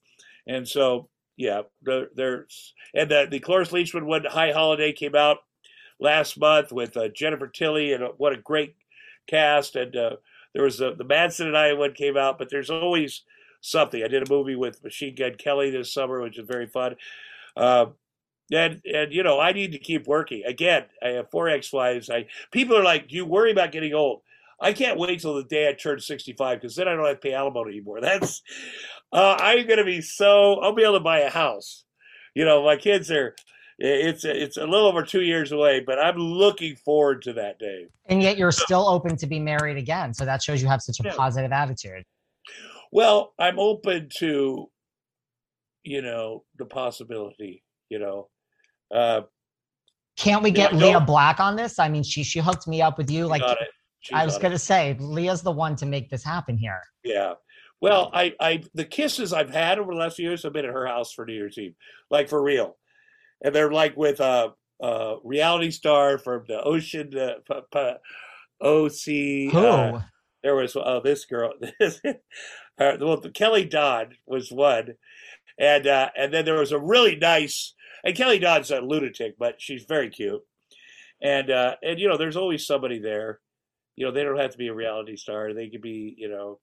and 0.47 0.67
so 0.67 1.09
yeah, 1.37 1.61
there, 1.81 2.07
there's 2.15 2.73
and 2.93 3.09
the 3.09 3.27
the 3.29 3.39
Cloris 3.39 3.71
Leachman 3.71 4.05
one, 4.05 4.23
High 4.25 4.51
Holiday, 4.51 4.93
came 4.93 5.15
out 5.15 5.37
last 5.99 6.37
month 6.37 6.71
with 6.71 6.95
uh, 6.95 7.07
Jennifer 7.09 7.47
Tilly, 7.47 7.93
and 7.93 8.03
uh, 8.03 8.09
what 8.17 8.33
a 8.33 8.37
great 8.37 8.75
cast. 9.27 9.75
And 9.75 9.95
uh, 9.95 10.15
there 10.53 10.63
was 10.63 10.77
the 10.77 10.93
the 10.93 11.05
Madsen 11.05 11.47
and 11.47 11.57
I 11.57 11.73
one 11.73 11.93
came 11.93 12.17
out, 12.17 12.37
but 12.37 12.49
there's 12.49 12.69
always 12.69 13.23
something. 13.61 14.03
I 14.03 14.07
did 14.07 14.27
a 14.27 14.31
movie 14.31 14.55
with 14.55 14.83
Machine 14.83 15.15
Gun 15.15 15.35
Kelly 15.35 15.69
this 15.69 15.93
summer, 15.93 16.21
which 16.21 16.37
is 16.37 16.47
very 16.47 16.67
fun. 16.67 16.95
Uh, 17.55 17.87
and 18.51 18.81
and 18.85 19.13
you 19.13 19.23
know, 19.23 19.39
I 19.39 19.51
need 19.53 19.71
to 19.71 19.79
keep 19.79 20.07
working. 20.07 20.43
Again, 20.45 20.85
I 21.03 21.09
have 21.09 21.29
four 21.29 21.49
ex-wives. 21.49 22.09
I 22.09 22.27
people 22.51 22.77
are 22.77 22.83
like, 22.83 23.07
"Do 23.07 23.15
you 23.15 23.25
worry 23.25 23.51
about 23.51 23.71
getting 23.71 23.93
old?" 23.93 24.21
I 24.59 24.73
can't 24.73 24.99
wait 24.99 25.19
till 25.21 25.33
the 25.33 25.43
day 25.43 25.67
I 25.67 25.73
turn 25.73 25.99
65 25.99 26.61
because 26.61 26.75
then 26.75 26.87
I 26.87 26.93
don't 26.95 27.05
have 27.05 27.15
to 27.19 27.27
pay 27.27 27.33
alimony 27.33 27.71
anymore. 27.71 27.99
That's 28.01 28.41
uh, 29.11 29.37
I'm 29.39 29.67
gonna 29.67 29.85
be 29.85 30.01
so 30.01 30.55
I'll 30.61 30.75
be 30.75 30.83
able 30.83 30.93
to 30.93 30.99
buy 30.99 31.19
a 31.19 31.29
house. 31.29 31.83
You 32.35 32.45
know, 32.45 32.63
my 32.63 32.75
kids 32.77 33.09
are 33.11 33.35
it's 33.79 34.23
it's 34.25 34.57
a 34.57 34.65
little 34.65 34.87
over 34.87 35.03
two 35.03 35.21
years 35.21 35.51
away, 35.51 35.79
but 35.79 35.97
I'm 35.97 36.17
looking 36.17 36.75
forward 36.75 37.23
to 37.23 37.33
that 37.33 37.57
day. 37.57 37.87
And 38.07 38.21
yet 38.21 38.37
you're 38.37 38.51
still 38.51 38.87
open 38.87 39.15
to 39.17 39.27
be 39.27 39.39
married 39.39 39.77
again. 39.77 40.13
So 40.13 40.25
that 40.25 40.43
shows 40.43 40.61
you 40.61 40.67
have 40.67 40.81
such 40.81 40.99
a 40.99 41.03
Yeah. 41.03 41.15
positive 41.15 41.51
attitude. 41.51 42.03
Well, 42.91 43.33
I'm 43.39 43.57
open 43.57 44.09
to, 44.17 44.69
you 45.83 46.01
know, 46.01 46.43
the 46.57 46.65
possibility. 46.65 47.63
You 47.89 47.99
know, 47.99 48.29
uh, 48.93 49.21
Can't 50.17 50.43
we 50.43 50.51
get 50.51 50.75
Lea 50.75 50.97
Black 51.05 51.39
on 51.39 51.55
this? 51.55 51.79
I 51.79 51.89
mean, 51.89 52.03
she 52.03 52.23
she 52.23 52.39
hooked 52.39 52.67
me 52.67 52.81
up 52.81 52.97
with 52.97 53.09
you. 53.09 53.27
Like. 53.27 53.43
I 54.11 54.25
was 54.25 54.39
gonna 54.39 54.57
say, 54.57 54.97
Lea's 54.99 55.43
the 55.43 55.51
one 55.51 55.75
to 55.75 55.85
make 55.85 56.09
this 56.09 56.23
happen 56.23 56.57
here. 56.57 56.81
Yeah. 57.03 57.33
Well, 57.81 58.11
I, 58.13 58.35
I, 58.39 58.63
the 58.75 58.85
kisses 58.85 59.33
I've 59.33 59.49
had 59.49 59.79
over 59.79 59.91
the 59.91 59.99
last 59.99 60.15
few 60.15 60.27
years 60.27 60.43
have 60.43 60.53
been 60.53 60.65
at 60.65 60.73
her 60.73 60.85
house 60.85 61.11
for 61.11 61.25
New 61.25 61.33
Year's 61.33 61.57
Eve, 61.57 61.73
like 62.11 62.29
for 62.29 62.41
real, 62.41 62.77
and 63.43 63.55
they're 63.55 63.71
like 63.71 63.97
with 63.97 64.19
a, 64.19 64.53
a 64.81 65.15
reality 65.23 65.71
star 65.71 66.19
from 66.19 66.43
the 66.47 66.61
ocean, 66.61 67.11
uh, 67.17 67.33
p- 67.47 67.61
p- 67.73 67.95
OC. 68.61 69.51
Who? 69.51 69.65
Uh, 69.65 70.01
there 70.43 70.55
was 70.55 70.75
oh 70.75 71.01
this 71.03 71.25
girl, 71.25 71.53
uh, 71.81 72.13
well 72.77 73.17
Kelly 73.33 73.65
Dodd 73.65 74.13
was 74.27 74.51
one, 74.51 74.93
and 75.57 75.87
uh, 75.87 76.09
and 76.15 76.31
then 76.31 76.45
there 76.45 76.59
was 76.59 76.71
a 76.71 76.79
really 76.79 77.15
nice, 77.15 77.73
and 78.03 78.15
Kelly 78.15 78.39
Dodd's 78.39 78.71
a 78.71 78.81
lunatic, 78.81 79.35
but 79.37 79.61
she's 79.61 79.83
very 79.83 80.09
cute, 80.09 80.41
and 81.21 81.49
uh, 81.49 81.75
and 81.83 81.99
you 81.99 82.07
know 82.07 82.17
there's 82.17 82.37
always 82.37 82.65
somebody 82.65 82.99
there, 82.99 83.39
you 83.95 84.05
know 84.05 84.11
they 84.11 84.23
don't 84.23 84.39
have 84.39 84.51
to 84.51 84.57
be 84.57 84.67
a 84.67 84.73
reality 84.73 85.15
star, 85.15 85.53
they 85.53 85.69
could 85.69 85.81
be 85.81 86.15
you 86.17 86.29
know 86.29 86.59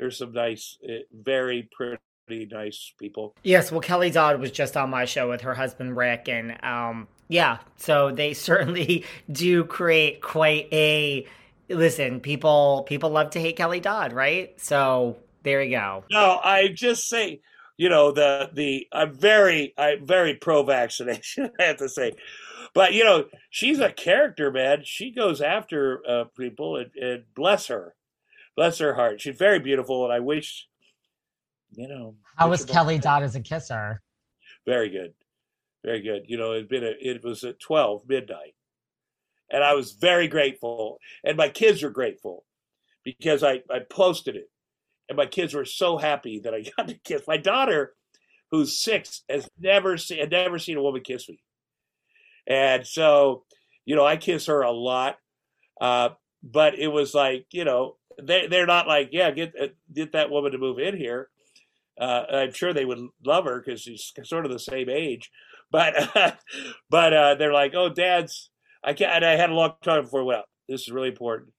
there's 0.00 0.16
some 0.18 0.32
nice, 0.32 0.78
uh, 0.88 1.02
very 1.12 1.68
pretty 1.76 2.46
nice 2.50 2.92
people. 2.98 3.36
Yes, 3.42 3.70
well, 3.70 3.82
Kelly 3.82 4.10
Dodd 4.10 4.40
was 4.40 4.50
just 4.50 4.76
on 4.76 4.90
my 4.90 5.04
show 5.04 5.28
with 5.28 5.42
her 5.42 5.54
husband 5.54 5.96
Rick, 5.96 6.28
and 6.28 6.56
um, 6.64 7.06
yeah, 7.28 7.58
so 7.76 8.10
they 8.10 8.32
certainly 8.34 9.04
do 9.30 9.64
create 9.64 10.22
quite 10.22 10.68
a. 10.72 11.26
Listen, 11.68 12.18
people 12.18 12.84
people 12.88 13.10
love 13.10 13.30
to 13.30 13.40
hate 13.40 13.56
Kelly 13.56 13.78
Dodd, 13.78 14.12
right? 14.12 14.58
So 14.60 15.18
there 15.42 15.62
you 15.62 15.76
go. 15.76 16.04
No, 16.10 16.40
I 16.42 16.68
just 16.68 17.08
say, 17.08 17.42
you 17.80 17.88
know, 17.88 18.12
the 18.12 18.50
the 18.52 18.86
I'm 18.92 19.14
very 19.14 19.72
I'm 19.78 20.06
very 20.06 20.34
pro 20.34 20.62
vaccination. 20.62 21.50
I 21.58 21.62
have 21.62 21.78
to 21.78 21.88
say, 21.88 22.12
but 22.74 22.92
you 22.92 23.04
know, 23.04 23.24
she's 23.48 23.78
a 23.80 23.90
character, 23.90 24.52
man. 24.52 24.82
She 24.84 25.10
goes 25.10 25.40
after 25.40 26.02
uh, 26.06 26.24
people, 26.36 26.76
and, 26.76 26.90
and 26.94 27.24
bless 27.34 27.68
her, 27.68 27.94
bless 28.54 28.80
her 28.80 28.92
heart. 28.92 29.22
She's 29.22 29.38
very 29.38 29.60
beautiful, 29.60 30.04
and 30.04 30.12
I 30.12 30.20
wish, 30.20 30.68
you 31.72 31.88
know, 31.88 32.16
How 32.36 32.50
was 32.50 32.66
Kelly 32.66 32.98
Dodd 32.98 33.22
as 33.22 33.34
a 33.34 33.40
kisser? 33.40 34.02
Very 34.66 34.90
good, 34.90 35.14
very 35.82 36.02
good. 36.02 36.24
You 36.26 36.36
know, 36.36 36.52
it'd 36.52 36.68
been 36.68 36.84
a, 36.84 36.92
it 37.00 37.24
was 37.24 37.44
at 37.44 37.60
twelve 37.60 38.06
midnight, 38.06 38.56
and 39.50 39.64
I 39.64 39.72
was 39.72 39.92
very 39.92 40.28
grateful, 40.28 40.98
and 41.24 41.34
my 41.34 41.48
kids 41.48 41.82
were 41.82 41.88
grateful 41.88 42.44
because 43.04 43.42
I 43.42 43.62
I 43.70 43.78
posted 43.88 44.36
it, 44.36 44.50
and 45.10 45.16
my 45.16 45.26
kids 45.26 45.52
were 45.52 45.64
so 45.66 45.98
happy 45.98 46.38
that 46.38 46.54
I 46.54 46.62
got 46.76 46.88
to 46.88 46.94
kiss 46.94 47.22
my 47.26 47.36
daughter, 47.36 47.92
who's 48.50 48.78
six, 48.78 49.24
has 49.28 49.46
never 49.60 49.98
seen 49.98 50.20
had 50.20 50.30
never 50.30 50.58
seen 50.58 50.78
a 50.78 50.82
woman 50.82 51.02
kiss 51.02 51.28
me, 51.28 51.40
and 52.46 52.86
so 52.86 53.44
you 53.84 53.96
know 53.96 54.06
I 54.06 54.16
kiss 54.16 54.46
her 54.46 54.62
a 54.62 54.70
lot, 54.70 55.18
uh, 55.80 56.10
but 56.42 56.78
it 56.78 56.88
was 56.88 57.12
like 57.12 57.46
you 57.50 57.64
know 57.64 57.96
they 58.22 58.46
they're 58.46 58.66
not 58.66 58.86
like 58.88 59.10
yeah 59.12 59.30
get 59.32 59.52
uh, 59.60 59.66
get 59.92 60.12
that 60.12 60.30
woman 60.30 60.52
to 60.52 60.58
move 60.58 60.78
in 60.78 60.96
here. 60.96 61.28
Uh, 62.00 62.24
I'm 62.32 62.52
sure 62.52 62.72
they 62.72 62.86
would 62.86 63.00
love 63.26 63.44
her 63.44 63.60
because 63.60 63.82
she's 63.82 64.12
sort 64.22 64.46
of 64.46 64.52
the 64.52 64.58
same 64.58 64.88
age, 64.88 65.30
but 65.70 65.94
but 66.90 67.12
uh, 67.12 67.34
they're 67.34 67.52
like, 67.52 67.74
oh, 67.74 67.90
dad's. 67.90 68.50
I 68.82 68.94
can't. 68.94 69.22
I 69.22 69.36
had 69.36 69.50
a 69.50 69.54
long 69.54 69.74
time 69.82 70.04
before. 70.04 70.24
Well, 70.24 70.44
this 70.66 70.82
is 70.82 70.90
really 70.90 71.08
important. 71.08 71.50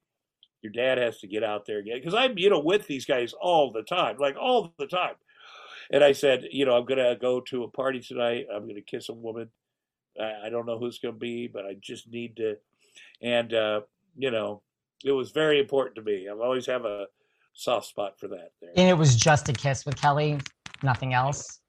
Your 0.61 0.71
dad 0.71 0.97
has 0.97 1.19
to 1.19 1.27
get 1.27 1.43
out 1.43 1.65
there 1.65 1.79
again 1.79 1.97
because 1.97 2.13
I'm 2.13 2.37
you 2.37 2.49
know 2.49 2.59
with 2.59 2.87
these 2.87 3.05
guys 3.05 3.33
all 3.33 3.71
the 3.71 3.83
time, 3.83 4.17
like 4.19 4.35
all 4.39 4.73
the 4.77 4.87
time. 4.87 5.15
And 5.91 6.03
I 6.03 6.13
said, 6.13 6.45
you 6.51 6.65
know, 6.65 6.77
I'm 6.77 6.85
gonna 6.85 7.15
go 7.15 7.41
to 7.41 7.63
a 7.63 7.67
party 7.67 7.99
tonight. 7.99 8.45
I'm 8.53 8.67
gonna 8.67 8.81
kiss 8.81 9.09
a 9.09 9.13
woman. 9.13 9.49
I, 10.19 10.47
I 10.47 10.49
don't 10.49 10.65
know 10.65 10.77
who 10.77 10.85
it's 10.85 10.99
gonna 10.99 11.13
be, 11.13 11.47
but 11.47 11.65
I 11.65 11.75
just 11.81 12.09
need 12.09 12.37
to. 12.37 12.57
And 13.21 13.53
uh, 13.53 13.81
you 14.17 14.31
know, 14.31 14.61
it 15.03 15.11
was 15.11 15.31
very 15.31 15.59
important 15.59 15.95
to 15.95 16.01
me. 16.01 16.27
I 16.29 16.31
always 16.33 16.65
have 16.67 16.85
a 16.85 17.05
soft 17.53 17.87
spot 17.87 18.19
for 18.19 18.27
that. 18.29 18.51
There. 18.61 18.71
And 18.75 18.89
it 18.89 18.97
was 18.97 19.15
just 19.15 19.49
a 19.49 19.53
kiss 19.53 19.85
with 19.85 19.95
Kelly, 19.95 20.39
nothing 20.83 21.13
else. 21.13 21.60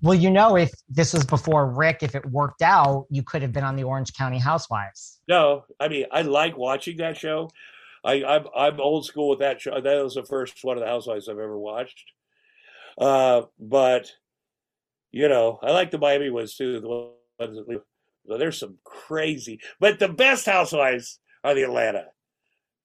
Well, 0.00 0.14
you 0.14 0.30
know, 0.30 0.56
if 0.56 0.70
this 0.88 1.12
was 1.12 1.26
before 1.26 1.70
Rick, 1.70 2.02
if 2.02 2.14
it 2.14 2.24
worked 2.26 2.62
out, 2.62 3.06
you 3.10 3.22
could 3.22 3.42
have 3.42 3.52
been 3.52 3.64
on 3.64 3.74
the 3.74 3.82
Orange 3.82 4.12
County 4.12 4.38
Housewives. 4.38 5.20
No, 5.28 5.64
I 5.80 5.88
mean 5.88 6.06
I 6.12 6.22
like 6.22 6.56
watching 6.56 6.98
that 6.98 7.16
show. 7.16 7.50
I, 8.04 8.24
I'm 8.24 8.46
I'm 8.56 8.80
old 8.80 9.06
school 9.06 9.28
with 9.28 9.40
that 9.40 9.60
show. 9.60 9.80
That 9.80 10.02
was 10.02 10.14
the 10.14 10.24
first 10.24 10.62
one 10.62 10.76
of 10.76 10.82
the 10.82 10.88
Housewives 10.88 11.28
I've 11.28 11.38
ever 11.38 11.58
watched. 11.58 12.12
Uh, 12.96 13.42
but 13.58 14.12
you 15.10 15.28
know, 15.28 15.58
I 15.62 15.72
like 15.72 15.90
the 15.90 15.98
Miami 15.98 16.30
ones 16.30 16.54
too. 16.54 16.80
The 16.80 16.88
ones 16.88 17.56
that 17.56 17.68
leave. 17.68 17.80
There's 18.26 18.58
some 18.58 18.76
crazy, 18.84 19.58
but 19.80 19.98
the 19.98 20.08
best 20.08 20.44
Housewives 20.44 21.18
are 21.42 21.54
the 21.54 21.62
Atlanta 21.62 22.04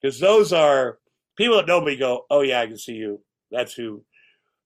because 0.01 0.19
those 0.19 0.53
are 0.53 0.99
people 1.35 1.57
that 1.57 1.67
know 1.67 1.81
me 1.81 1.97
go, 1.97 2.25
oh 2.29 2.41
yeah, 2.41 2.61
I 2.61 2.67
can 2.67 2.77
see 2.77 2.93
you. 2.93 3.21
That's 3.51 3.73
who. 3.73 4.03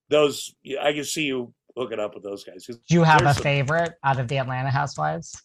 Those 0.08 0.54
I 0.80 0.92
can 0.92 1.04
see 1.04 1.24
you 1.24 1.52
hooking 1.78 2.00
up 2.00 2.14
with 2.14 2.24
those 2.24 2.44
guys. 2.44 2.64
Do 2.66 2.76
you 2.88 3.04
have 3.04 3.22
a 3.22 3.32
some- 3.32 3.42
favorite 3.42 3.94
out 4.04 4.18
of 4.18 4.28
the 4.28 4.38
Atlanta 4.38 4.70
Housewives? 4.70 5.40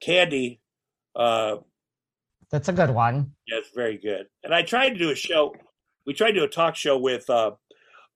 Candy, 0.00 0.60
uh, 1.14 1.56
That's 2.50 2.68
a 2.68 2.72
good 2.72 2.90
one. 2.90 3.32
Yeah, 3.48 3.58
it's 3.58 3.70
very 3.74 3.96
good. 3.96 4.26
And 4.44 4.54
I 4.54 4.62
tried 4.62 4.90
to 4.90 4.98
do 4.98 5.10
a 5.10 5.14
show. 5.14 5.54
We 6.06 6.12
tried 6.14 6.32
to 6.32 6.40
do 6.40 6.44
a 6.44 6.48
talk 6.48 6.76
show 6.76 6.98
with 6.98 7.28
uh, 7.30 7.52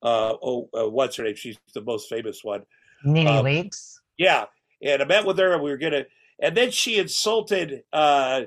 uh, 0.02 0.34
oh, 0.42 0.68
uh, 0.78 0.88
what's 0.88 1.16
her 1.16 1.24
name? 1.24 1.34
She's 1.36 1.58
the 1.74 1.80
most 1.80 2.08
famous 2.08 2.44
one. 2.44 2.62
Nene 3.04 3.26
Um, 3.28 3.44
Leakes. 3.44 3.94
Yeah, 4.18 4.44
and 4.82 5.02
I 5.02 5.04
met 5.06 5.24
with 5.24 5.38
her, 5.38 5.52
and 5.54 5.62
we 5.62 5.70
were 5.70 5.78
gonna. 5.78 6.04
And 6.42 6.56
then 6.56 6.70
she 6.70 6.98
insulted 6.98 7.82
uh, 7.92 8.42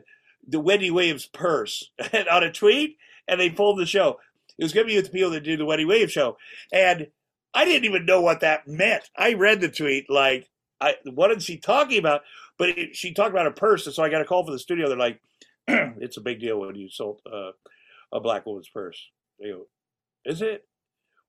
the 0.47 0.59
Wendy 0.59 0.91
Williams 0.91 1.25
purse 1.25 1.91
on 2.31 2.43
a 2.43 2.51
tweet, 2.51 2.97
and 3.27 3.39
they 3.39 3.49
pulled 3.49 3.79
the 3.79 3.85
show. 3.85 4.19
It 4.57 4.63
was 4.63 4.73
gonna 4.73 4.87
be 4.87 4.95
with 4.95 5.05
the 5.05 5.11
people 5.11 5.31
that 5.31 5.43
do 5.43 5.57
the 5.57 5.65
Wendy 5.65 5.85
Williams 5.85 6.11
show, 6.11 6.37
and 6.71 7.07
I 7.53 7.65
didn't 7.65 7.85
even 7.85 8.05
know 8.05 8.21
what 8.21 8.41
that 8.41 8.67
meant. 8.67 9.09
I 9.15 9.33
read 9.33 9.61
the 9.61 9.69
tweet 9.69 10.09
like, 10.09 10.49
I 10.81 10.95
what 11.05 11.31
is 11.31 11.43
she 11.43 11.57
talking 11.57 11.99
about? 11.99 12.21
But 12.57 12.69
it, 12.69 12.95
she 12.95 13.13
talked 13.13 13.31
about 13.31 13.47
a 13.47 13.51
purse, 13.51 13.85
and 13.85 13.95
so 13.95 14.03
I 14.03 14.09
got 14.09 14.21
a 14.21 14.25
call 14.25 14.43
from 14.43 14.53
the 14.53 14.59
studio. 14.59 14.87
They're 14.87 14.97
like, 14.97 15.21
"It's 15.67 16.17
a 16.17 16.21
big 16.21 16.39
deal 16.39 16.59
when 16.59 16.75
you 16.75 16.89
sold 16.89 17.21
uh, 17.31 17.51
a 18.11 18.19
black 18.19 18.45
woman's 18.45 18.69
purse." 18.69 19.09
They 19.39 19.49
go, 19.49 19.65
"Is 20.25 20.41
it? 20.41 20.65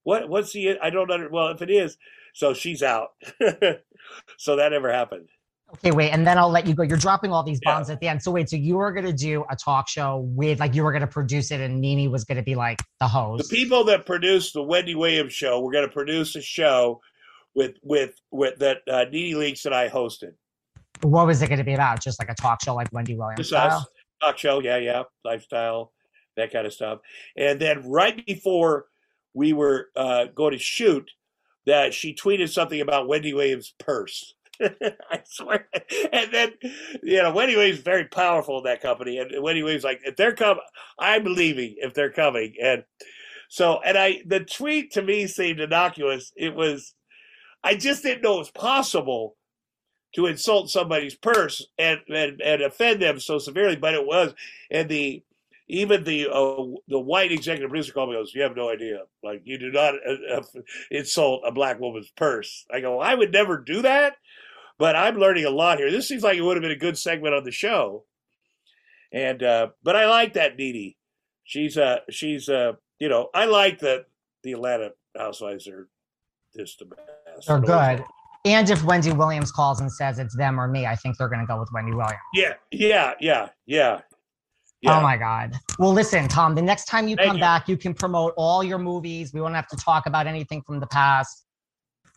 What? 0.02 0.28
What's 0.28 0.52
the? 0.52 0.78
I 0.78 0.90
don't 0.90 1.10
under. 1.10 1.28
Well, 1.30 1.48
if 1.48 1.62
it 1.62 1.70
is, 1.70 1.96
so 2.34 2.52
she's 2.52 2.82
out. 2.82 3.10
so 4.36 4.56
that 4.56 4.72
never 4.72 4.92
happened. 4.92 5.28
Okay, 5.74 5.90
wait, 5.90 6.10
and 6.10 6.26
then 6.26 6.38
I'll 6.38 6.50
let 6.50 6.66
you 6.66 6.74
go. 6.74 6.82
You're 6.82 6.98
dropping 6.98 7.32
all 7.32 7.42
these 7.42 7.60
bombs 7.62 7.90
at 7.90 8.00
the 8.00 8.08
end. 8.08 8.22
So 8.22 8.30
wait, 8.30 8.48
so 8.48 8.56
you 8.56 8.76
were 8.76 8.92
gonna 8.92 9.12
do 9.12 9.44
a 9.50 9.56
talk 9.56 9.88
show 9.88 10.18
with 10.34 10.60
like 10.60 10.74
you 10.74 10.82
were 10.82 10.92
gonna 10.92 11.06
produce 11.06 11.50
it, 11.50 11.60
and 11.60 11.80
Nene 11.80 12.10
was 12.10 12.24
gonna 12.24 12.42
be 12.42 12.54
like 12.54 12.78
the 13.00 13.08
host. 13.08 13.50
The 13.50 13.56
people 13.56 13.84
that 13.84 14.06
produced 14.06 14.54
the 14.54 14.62
Wendy 14.62 14.94
Williams 14.94 15.32
show, 15.32 15.60
we're 15.60 15.72
going 15.72 15.86
to 15.86 15.92
produce 15.92 16.36
a 16.36 16.42
show 16.42 17.00
with 17.54 17.76
with 17.82 18.14
with 18.30 18.58
that 18.58 18.78
uh, 18.88 19.04
Nene 19.10 19.36
Leakes 19.36 19.66
and 19.66 19.74
I 19.74 19.88
hosted. 19.88 20.34
What 21.02 21.26
was 21.26 21.42
it 21.42 21.48
gonna 21.48 21.64
be 21.64 21.74
about? 21.74 22.00
Just 22.00 22.18
like 22.18 22.30
a 22.30 22.34
talk 22.34 22.62
show, 22.62 22.74
like 22.74 22.92
Wendy 22.92 23.16
Williams 23.16 23.48
style? 23.48 23.86
talk 24.24 24.38
show, 24.38 24.60
yeah, 24.60 24.78
yeah, 24.78 25.02
lifestyle, 25.24 25.92
that 26.36 26.52
kind 26.52 26.66
of 26.66 26.72
stuff. 26.72 27.00
And 27.36 27.60
then 27.60 27.88
right 27.88 28.24
before 28.24 28.86
we 29.34 29.52
were 29.52 29.90
uh, 29.96 30.26
going 30.34 30.52
to 30.52 30.58
shoot, 30.58 31.10
that 31.66 31.94
she 31.94 32.14
tweeted 32.14 32.50
something 32.50 32.80
about 32.80 33.08
Wendy 33.08 33.32
Williams' 33.32 33.74
purse. 33.78 34.34
I 35.10 35.20
swear. 35.24 35.68
And 36.12 36.32
then, 36.32 36.52
you 37.02 37.22
know, 37.22 37.32
Wendy 37.32 37.54
is 37.54 37.80
very 37.80 38.04
powerful 38.04 38.58
in 38.58 38.64
that 38.64 38.82
company. 38.82 39.18
And 39.18 39.30
Wendy 39.42 39.62
Williams 39.62 39.84
like, 39.84 40.00
if 40.04 40.16
they're 40.16 40.34
coming, 40.34 40.62
I'm 40.98 41.24
leaving 41.24 41.76
if 41.78 41.94
they're 41.94 42.12
coming. 42.12 42.54
And 42.62 42.84
so, 43.48 43.80
and 43.84 43.96
I, 43.96 44.22
the 44.26 44.40
tweet 44.40 44.92
to 44.92 45.02
me 45.02 45.26
seemed 45.26 45.60
innocuous. 45.60 46.32
It 46.36 46.54
was, 46.54 46.94
I 47.62 47.74
just 47.74 48.02
didn't 48.02 48.22
know 48.22 48.36
it 48.36 48.38
was 48.38 48.50
possible 48.50 49.36
to 50.14 50.26
insult 50.26 50.70
somebody's 50.70 51.16
purse 51.16 51.66
and, 51.78 52.00
and, 52.08 52.40
and 52.40 52.62
offend 52.62 53.02
them 53.02 53.18
so 53.18 53.38
severely, 53.38 53.76
but 53.76 53.94
it 53.94 54.06
was. 54.06 54.34
And 54.70 54.88
the, 54.88 55.22
even 55.68 56.04
the 56.04 56.28
uh, 56.28 56.64
the 56.88 56.98
white 56.98 57.32
executive 57.32 57.70
producer 57.70 57.92
called 57.92 58.10
me 58.10 58.16
goes, 58.16 58.34
"You 58.34 58.42
have 58.42 58.56
no 58.56 58.68
idea. 58.68 59.04
Like 59.22 59.42
you 59.44 59.58
do 59.58 59.72
not 59.72 59.94
uh, 60.06 60.36
uh, 60.36 60.42
insult 60.90 61.42
a 61.46 61.52
black 61.52 61.80
woman's 61.80 62.10
purse." 62.10 62.66
I 62.70 62.80
go, 62.80 63.00
"I 63.00 63.14
would 63.14 63.32
never 63.32 63.58
do 63.58 63.82
that," 63.82 64.16
but 64.78 64.96
I'm 64.96 65.16
learning 65.16 65.44
a 65.44 65.50
lot 65.50 65.78
here. 65.78 65.90
This 65.90 66.08
seems 66.08 66.22
like 66.22 66.36
it 66.36 66.42
would 66.42 66.56
have 66.56 66.62
been 66.62 66.70
a 66.70 66.76
good 66.76 66.98
segment 66.98 67.34
on 67.34 67.44
the 67.44 67.52
show. 67.52 68.04
And 69.12 69.42
uh, 69.42 69.68
but 69.82 69.96
I 69.96 70.06
like 70.08 70.32
that 70.34 70.56
Nene. 70.56 70.94
She's 71.44 71.76
uh 71.76 71.98
she's 72.10 72.48
uh 72.48 72.72
you 72.98 73.08
know 73.08 73.28
I 73.34 73.44
like 73.44 73.78
that 73.80 74.06
the 74.42 74.52
Atlanta 74.52 74.90
Housewives 75.16 75.68
are 75.68 75.88
just 76.56 76.78
the 76.78 76.86
best. 76.86 77.46
They're 77.46 77.60
good. 77.60 78.04
And 78.46 78.68
if 78.68 78.84
Wendy 78.84 79.12
Williams 79.12 79.50
calls 79.50 79.80
and 79.80 79.90
says 79.90 80.18
it's 80.18 80.36
them 80.36 80.60
or 80.60 80.68
me, 80.68 80.86
I 80.86 80.96
think 80.96 81.16
they're 81.16 81.28
going 81.28 81.40
to 81.40 81.46
go 81.46 81.58
with 81.58 81.70
Wendy 81.72 81.92
Williams. 81.92 82.18
Yeah, 82.34 82.54
yeah, 82.70 83.14
yeah, 83.18 83.48
yeah. 83.64 84.00
Oh 84.86 85.00
my 85.00 85.16
God. 85.16 85.54
Well, 85.78 85.94
listen, 85.94 86.28
Tom, 86.28 86.54
the 86.54 86.60
next 86.60 86.84
time 86.84 87.08
you 87.08 87.16
Thank 87.16 87.28
come 87.28 87.36
you. 87.36 87.42
back, 87.42 87.68
you 87.68 87.78
can 87.78 87.94
promote 87.94 88.34
all 88.36 88.62
your 88.62 88.78
movies. 88.78 89.32
We 89.32 89.40
won't 89.40 89.54
have 89.54 89.68
to 89.68 89.76
talk 89.76 90.06
about 90.06 90.26
anything 90.26 90.60
from 90.62 90.78
the 90.78 90.86
past. 90.86 91.43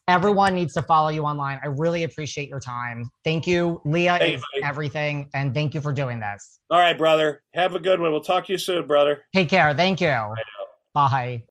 Everyone 0.09 0.55
needs 0.55 0.73
to 0.75 0.81
follow 0.81 1.09
you 1.09 1.23
online. 1.23 1.59
I 1.61 1.67
really 1.67 2.03
appreciate 2.03 2.47
your 2.47 2.61
time. 2.61 3.09
Thank 3.25 3.45
you. 3.45 3.81
Lea 3.83 4.05
Hey, 4.05 4.35
is 4.35 4.43
buddy. 4.53 4.63
everything. 4.63 5.29
And 5.33 5.53
thank 5.53 5.73
you 5.73 5.81
for 5.81 5.91
doing 5.91 6.19
this. 6.21 6.59
All 6.69 6.79
right, 6.79 6.97
brother. 6.97 7.41
Have 7.55 7.75
a 7.75 7.79
good 7.79 7.99
one. 7.99 8.11
We'll 8.11 8.21
talk 8.21 8.45
to 8.45 8.53
you 8.53 8.57
soon, 8.57 8.87
brother. 8.87 9.23
Take 9.35 9.49
care. 9.49 9.73
Thank 9.73 9.99
you. 9.99 10.15
Bye. 10.93 11.43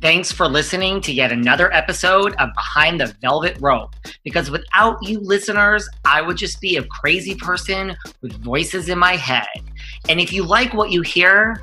Thanks 0.00 0.32
for 0.32 0.48
listening 0.48 1.00
to 1.02 1.12
yet 1.12 1.32
another 1.32 1.70
episode 1.74 2.34
of 2.36 2.48
Behind 2.54 2.98
the 2.98 3.14
Velvet 3.20 3.58
Rope. 3.60 3.94
Because 4.24 4.50
without 4.50 4.96
you 5.02 5.18
listeners, 5.20 5.86
I 6.06 6.22
would 6.22 6.36
just 6.38 6.60
be 6.62 6.76
a 6.76 6.84
crazy 6.84 7.34
person 7.34 7.94
with 8.22 8.32
voices 8.42 8.88
in 8.88 8.98
my 8.98 9.16
head. 9.16 9.48
And 10.08 10.18
if 10.18 10.32
you 10.32 10.44
like 10.44 10.72
what 10.72 10.90
you 10.90 11.02
hear, 11.02 11.62